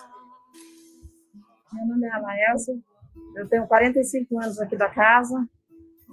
Meu 1.73 1.87
nome 1.87 2.07
é 2.07 2.11
Alaelsa, 2.13 2.73
eu 3.35 3.49
tenho 3.49 3.67
45 3.67 4.41
anos 4.41 4.61
aqui 4.61 4.77
da 4.77 4.89
casa 4.89 5.45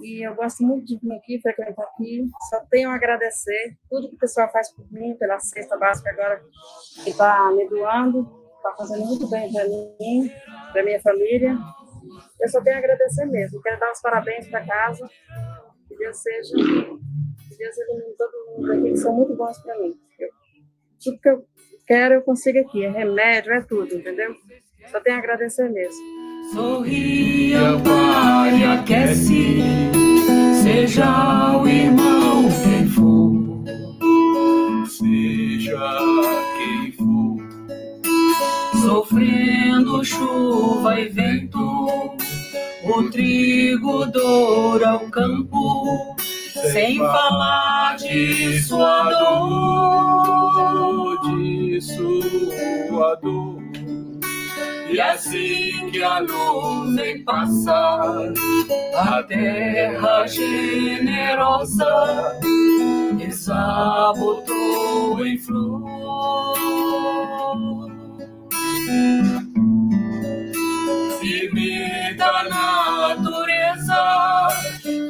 e 0.00 0.26
eu 0.26 0.34
gosto 0.34 0.64
muito 0.64 0.86
de 0.86 0.98
vir 0.98 1.12
aqui, 1.14 1.40
frequentar 1.40 1.84
aqui. 1.84 2.28
Só 2.50 2.60
tenho 2.68 2.90
a 2.90 2.94
agradecer 2.94 3.76
tudo 3.88 4.08
que 4.08 4.16
o 4.16 4.18
pessoal 4.18 4.50
faz 4.50 4.72
por 4.72 4.90
mim, 4.90 5.14
pela 5.14 5.38
cesta 5.38 5.76
básica 5.76 6.10
agora 6.10 6.42
que 7.04 7.10
está 7.10 7.52
me 7.52 7.68
doando, 7.68 8.28
está 8.56 8.74
fazendo 8.76 9.06
muito 9.06 9.30
bem 9.30 9.52
para 9.52 9.68
mim, 9.68 10.32
para 10.72 10.82
minha 10.82 11.00
família. 11.00 11.56
Eu 12.40 12.48
só 12.48 12.60
tenho 12.60 12.74
a 12.74 12.78
agradecer 12.80 13.24
mesmo. 13.26 13.62
Quero 13.62 13.78
dar 13.78 13.92
os 13.92 14.00
parabéns 14.00 14.48
para 14.48 14.66
casa. 14.66 15.08
Que 15.86 15.96
Deus 15.96 16.18
seja, 16.18 16.56
Deus 17.56 17.76
ilumine 17.78 18.14
todo 18.16 18.32
mundo 18.56 18.72
aqui, 18.72 18.96
são 18.96 19.14
muito 19.14 19.34
bons 19.34 19.58
para 19.58 19.78
mim. 19.78 19.94
Eu, 20.18 20.28
tudo 21.02 21.20
que 21.20 21.28
eu 21.28 21.44
quero, 21.86 22.14
eu 22.14 22.22
consigo 22.22 22.58
aqui. 22.58 22.84
É 22.84 22.90
remédio, 22.90 23.52
é 23.52 23.60
tudo, 23.62 23.94
entendeu? 23.94 24.34
Só 24.90 25.00
tenho 25.00 25.16
a 25.16 25.18
agradecer 25.18 25.68
mesmo. 25.70 26.22
Sorria, 26.52 27.78
pare, 27.84 28.64
aquece, 28.64 29.60
seja 30.62 31.56
o 31.56 31.66
irmão 31.66 32.42
quem 32.62 32.86
for, 32.88 33.32
seja 34.86 35.98
quem 36.56 36.92
for, 36.92 37.36
sofrendo 38.82 40.04
chuva 40.04 41.00
e 41.00 41.08
vento, 41.08 42.16
o 42.84 43.10
trigo 43.10 44.04
doura 44.06 44.96
o 44.96 45.10
campo, 45.10 46.16
sem 46.70 46.98
falar 46.98 47.96
de 47.96 48.62
sua 48.62 49.02
dor, 49.10 50.50
de 51.22 51.80
sua 51.80 53.14
dor 53.16 53.62
e 54.92 55.00
assim 55.00 55.90
que 55.90 56.02
a 56.02 56.20
nuvem 56.20 57.24
passar, 57.24 58.30
a 58.94 59.22
terra 59.22 60.26
generosa 60.26 61.86
desabotou 63.16 64.46
em 65.26 65.38
flor. 65.38 66.58
Firme 71.20 72.12
da 72.18 72.44
natureza 72.44 72.91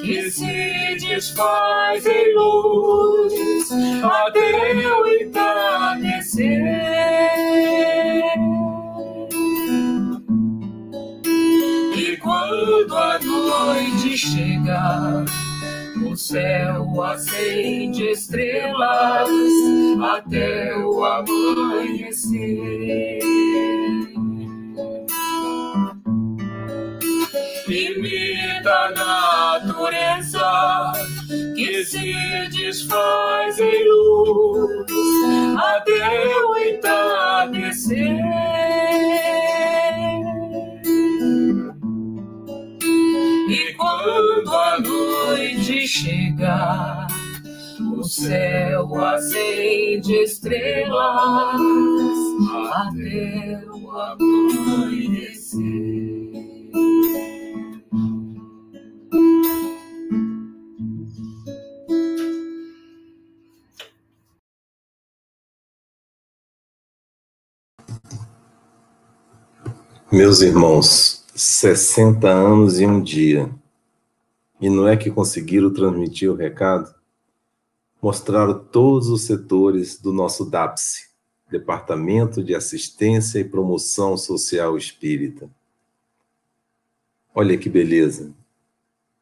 que 0.03 0.31
se 0.31 0.97
desfaz 1.01 2.05
em 2.07 2.35
luz 2.35 3.71
até 4.03 4.75
o 4.89 5.07
entardecer. 5.07 6.53
quando 12.23 12.97
a 12.97 13.19
noite 13.19 14.17
chega, 14.17 15.25
o 16.09 16.17
céu 16.17 17.03
acende 17.03 18.11
estrelas 18.11 19.29
até 20.01 20.77
o 20.77 21.05
amanhecer. 21.05 22.39
Se 31.85 32.49
desfaz 32.51 33.59
em 33.59 33.89
luz 33.89 34.71
até 35.59 36.45
o 36.45 36.57
entardecer. 36.57 38.21
E 43.49 43.75
quando 43.75 44.51
a 44.51 44.81
noite 44.81 45.87
chegar, 45.87 47.07
o 47.99 48.03
céu 48.05 48.95
acende 49.05 50.15
estrelas 50.23 51.61
até 52.73 53.61
o 53.71 53.91
amanhecer. 54.71 55.33
Meus 70.13 70.43
irmãos, 70.43 71.25
60 71.35 72.29
anos 72.29 72.79
e 72.79 72.85
um 72.85 73.01
dia. 73.03 73.51
E 74.61 74.69
não 74.69 74.87
é 74.87 74.95
que 74.95 75.11
conseguiram 75.11 75.73
transmitir 75.73 76.31
o 76.31 76.35
recado? 76.35 76.95
Mostraram 78.03 78.63
todos 78.63 79.09
os 79.09 79.23
setores 79.23 79.99
do 79.99 80.13
nosso 80.13 80.45
DAPSE, 80.45 81.09
Departamento 81.51 82.45
de 82.45 82.55
Assistência 82.55 83.39
e 83.39 83.45
Promoção 83.45 84.19
Social 84.19 84.77
Espírita. 84.77 85.49
Olha 87.35 87.57
que 87.57 87.71
beleza. 87.71 88.35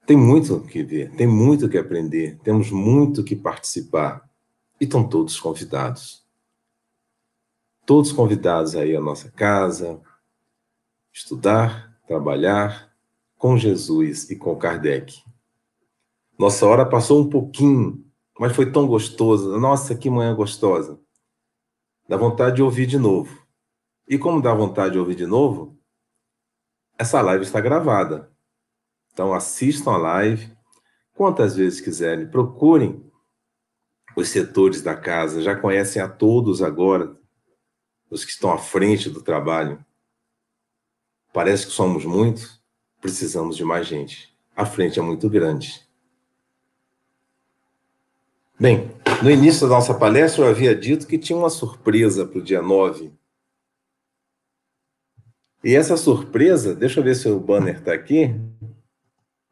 Tem 0.05 0.17
muito 0.17 0.57
o 0.57 0.61
que 0.61 0.83
ver, 0.83 1.13
tem 1.13 1.27
muito 1.29 1.69
que 1.69 1.79
aprender, 1.79 2.37
temos 2.43 2.73
muito 2.73 3.23
que 3.23 3.37
participar. 3.37 4.29
E 4.81 4.87
estão 4.87 5.09
todos 5.09 5.39
convidados. 5.39 6.25
Todos 7.87 8.11
convidados 8.11 8.75
aí 8.75 8.97
à 8.97 9.01
nossa 9.01 9.31
casa, 9.31 10.01
estudar, 11.13 11.99
trabalhar 12.07 12.93
com 13.37 13.57
Jesus 13.57 14.31
e 14.31 14.37
com 14.37 14.57
Kardec. 14.57 15.23
Nossa 16.39 16.67
hora 16.67 16.87
passou 16.87 17.21
um 17.21 17.29
pouquinho, 17.29 18.05
mas 18.39 18.55
foi 18.55 18.71
tão 18.71 18.87
gostosa. 18.87 19.59
Nossa, 19.59 19.95
que 19.95 20.09
manhã 20.09 20.35
gostosa. 20.35 21.01
Dá 22.09 22.17
vontade 22.17 22.57
de 22.57 22.63
ouvir 22.63 22.87
de 22.87 22.99
novo. 22.99 23.47
E 24.09 24.19
como 24.19 24.43
dá 24.43 24.53
vontade 24.53 24.93
de 24.93 24.99
ouvir 24.99 25.15
de 25.15 25.27
novo, 25.27 25.79
essa 26.99 27.21
live 27.21 27.45
está 27.45 27.61
gravada. 27.61 28.31
Então 29.13 29.33
assistam 29.33 29.93
a 29.93 29.97
live 29.97 30.53
quantas 31.15 31.57
vezes 31.57 31.81
quiserem. 31.81 32.27
Procurem 32.27 33.11
os 34.17 34.29
setores 34.29 34.83
da 34.83 34.97
casa, 34.97 35.43
já 35.43 35.55
conhecem 35.55 36.03
a 36.03 36.09
todos 36.09 36.63
agora, 36.63 37.17
os 38.11 38.25
que 38.25 38.31
estão 38.33 38.53
à 38.53 38.59
frente 38.59 39.09
do 39.09 39.23
trabalho. 39.23 39.85
Parece 41.33 41.67
que 41.67 41.73
somos 41.73 42.05
muitos, 42.05 42.61
precisamos 43.01 43.57
de 43.57 43.65
mais 43.65 43.87
gente. 43.87 44.35
A 44.55 44.67
frente 44.67 44.99
é 44.99 45.03
muito 45.03 45.29
grande. 45.31 45.89
Bem, 48.59 48.91
no 49.23 49.31
início 49.31 49.67
da 49.67 49.75
nossa 49.75 49.95
palestra 49.95 50.45
eu 50.45 50.51
havia 50.51 50.75
dito 50.75 51.07
que 51.07 51.19
tinha 51.19 51.39
uma 51.39 51.49
surpresa 51.49 52.27
para 52.27 52.39
o 52.39 52.43
dia 52.43 52.61
9. 52.61 53.13
E 55.63 55.75
essa 55.75 55.97
surpresa, 55.97 56.75
deixa 56.75 57.01
eu 57.01 57.05
ver 57.05 57.15
se 57.15 57.29
o 57.29 57.39
banner 57.39 57.79
está 57.79 57.95
aqui. 57.95 58.35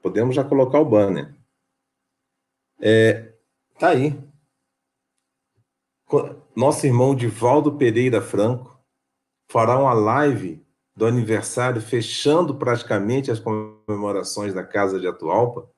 Podemos 0.03 0.35
já 0.35 0.45
colocar 0.45 0.81
o 0.81 0.85
banner. 0.85 1.35
É, 2.81 3.33
tá 3.79 3.91
aí. 3.91 4.19
Nosso 6.57 6.87
irmão 6.87 7.15
Divaldo 7.15 7.77
Pereira 7.77 8.21
Franco 8.21 8.79
fará 9.49 9.79
uma 9.79 9.93
live 9.93 10.67
do 10.99 11.07
aniversário, 11.07 11.81
fechando 11.81 12.57
praticamente 12.57 13.31
as 13.31 13.39
comemorações 13.39 14.53
da 14.53 14.65
Casa 14.65 14.99
de 14.99 15.07
Atualpa, 15.07 15.71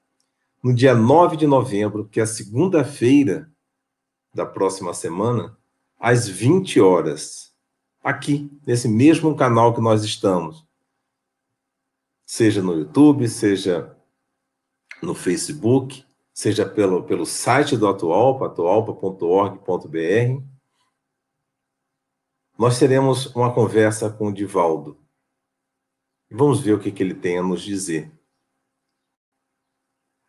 no 0.63 0.73
dia 0.75 0.95
9 0.95 1.37
de 1.37 1.47
novembro, 1.47 2.09
que 2.09 2.23
é 2.23 2.25
segunda-feira 2.25 3.53
da 4.33 4.47
próxima 4.47 4.95
semana, 4.95 5.55
às 5.99 6.27
20 6.27 6.81
horas, 6.81 7.53
aqui, 8.03 8.51
nesse 8.67 8.89
mesmo 8.89 9.37
canal 9.37 9.75
que 9.75 9.81
nós 9.83 10.03
estamos. 10.05 10.67
Seja 12.25 12.63
no 12.63 12.73
YouTube, 12.73 13.29
seja 13.29 13.95
no 15.03 15.15
Facebook, 15.15 16.03
seja 16.33 16.65
pelo, 16.65 17.03
pelo 17.03 17.27
site 17.27 17.77
do 17.77 17.87
Atualpa, 17.87 18.47
atualpa.org.br. 18.47 20.43
Nós 22.59 22.79
teremos 22.79 23.27
uma 23.37 23.53
conversa 23.53 24.09
com 24.09 24.29
o 24.29 24.33
Divaldo, 24.33 25.00
Vamos 26.31 26.61
ver 26.61 26.75
o 26.75 26.79
que, 26.79 26.93
que 26.93 27.03
ele 27.03 27.15
tem 27.15 27.39
a 27.39 27.43
nos 27.43 27.61
dizer. 27.61 28.11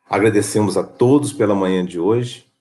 Agradecemos 0.09 0.75
a 0.75 0.83
todos 0.83 1.31
pela 1.31 1.53
manhã 1.53 1.85
de 1.85 1.99
hoje. 1.99 2.51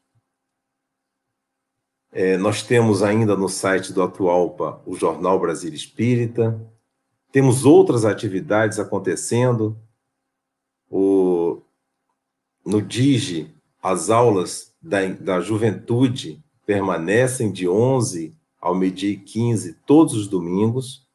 É, 2.13 2.37
nós 2.37 2.63
temos 2.63 3.03
ainda 3.03 3.37
no 3.37 3.49
site 3.49 3.93
do 3.93 4.03
Atualpa 4.03 4.83
o 4.85 4.95
Jornal 4.95 5.41
Brasil 5.41 5.73
Espírita. 5.73 6.61
Temos 7.33 7.65
outras 7.65 8.05
atividades 8.05 8.79
acontecendo. 8.79 9.77
O, 10.91 11.63
no 12.65 12.83
DIGI, 12.83 13.55
as 13.83 14.11
aulas 14.11 14.75
da, 14.83 15.07
da 15.07 15.41
juventude 15.41 16.45
permanecem 16.67 17.51
de 17.51 17.67
11 17.67 18.37
ao 18.61 18.75
meio-dia 18.75 19.11
e 19.11 19.17
15 19.17 19.75
todos 19.87 20.15
os 20.15 20.29
domingos. 20.29 21.09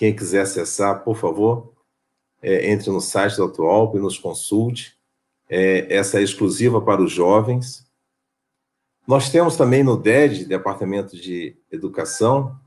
Quem 0.00 0.16
quiser 0.16 0.40
acessar, 0.40 1.04
por 1.04 1.14
favor, 1.14 1.74
é, 2.40 2.70
entre 2.70 2.88
no 2.88 3.02
site 3.02 3.36
da 3.36 3.44
Atualp 3.44 3.96
e 3.96 3.98
nos 3.98 4.18
consulte. 4.18 4.98
É, 5.46 5.94
essa 5.94 6.18
é 6.18 6.22
exclusiva 6.22 6.80
para 6.80 7.02
os 7.02 7.12
jovens. 7.12 7.86
Nós 9.06 9.28
temos 9.28 9.58
também 9.58 9.84
no 9.84 9.98
DED, 9.98 10.46
Departamento 10.46 11.18
de 11.18 11.54
Educação, 11.70 12.58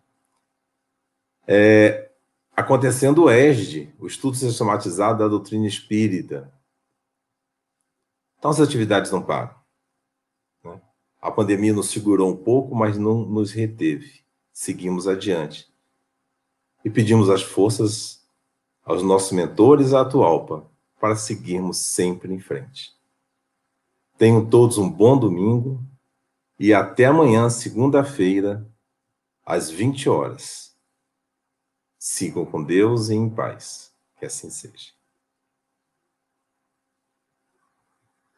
é, 1.48 2.12
acontecendo 2.56 3.24
o 3.24 3.32
ESD, 3.32 3.92
o 3.98 4.06
Estudo 4.06 4.38
Sistematizado 4.38 5.18
da 5.18 5.28
Doutrina 5.28 5.66
Espírita. 5.66 6.54
Então, 8.38 8.52
as 8.52 8.60
atividades 8.60 9.10
não 9.10 9.24
param. 9.24 9.56
Né? 10.64 10.80
A 11.20 11.32
pandemia 11.32 11.74
nos 11.74 11.90
segurou 11.90 12.32
um 12.32 12.38
pouco, 12.38 12.76
mas 12.76 12.96
não 12.96 13.26
nos 13.26 13.52
reteve. 13.52 14.24
Seguimos 14.52 15.08
adiante 15.08 15.73
e 16.84 16.90
pedimos 16.90 17.30
as 17.30 17.42
forças 17.42 18.22
aos 18.84 19.02
nossos 19.02 19.32
mentores 19.32 19.94
à 19.94 20.02
Atualpa 20.02 20.70
para 21.00 21.16
seguirmos 21.16 21.78
sempre 21.78 22.34
em 22.34 22.40
frente. 22.40 22.94
Tenham 24.18 24.46
todos 24.46 24.78
um 24.78 24.90
bom 24.90 25.18
domingo 25.18 25.84
e 26.60 26.74
até 26.74 27.06
amanhã, 27.06 27.50
segunda-feira, 27.50 28.66
às 29.46 29.70
20 29.70 30.08
horas. 30.08 30.76
Sigam 31.98 32.46
com 32.46 32.64
Deus 32.64 33.10
e 33.10 33.16
em 33.16 33.30
paz. 33.30 33.94
Que 34.20 34.26
assim 34.26 34.50
seja. 34.50 34.92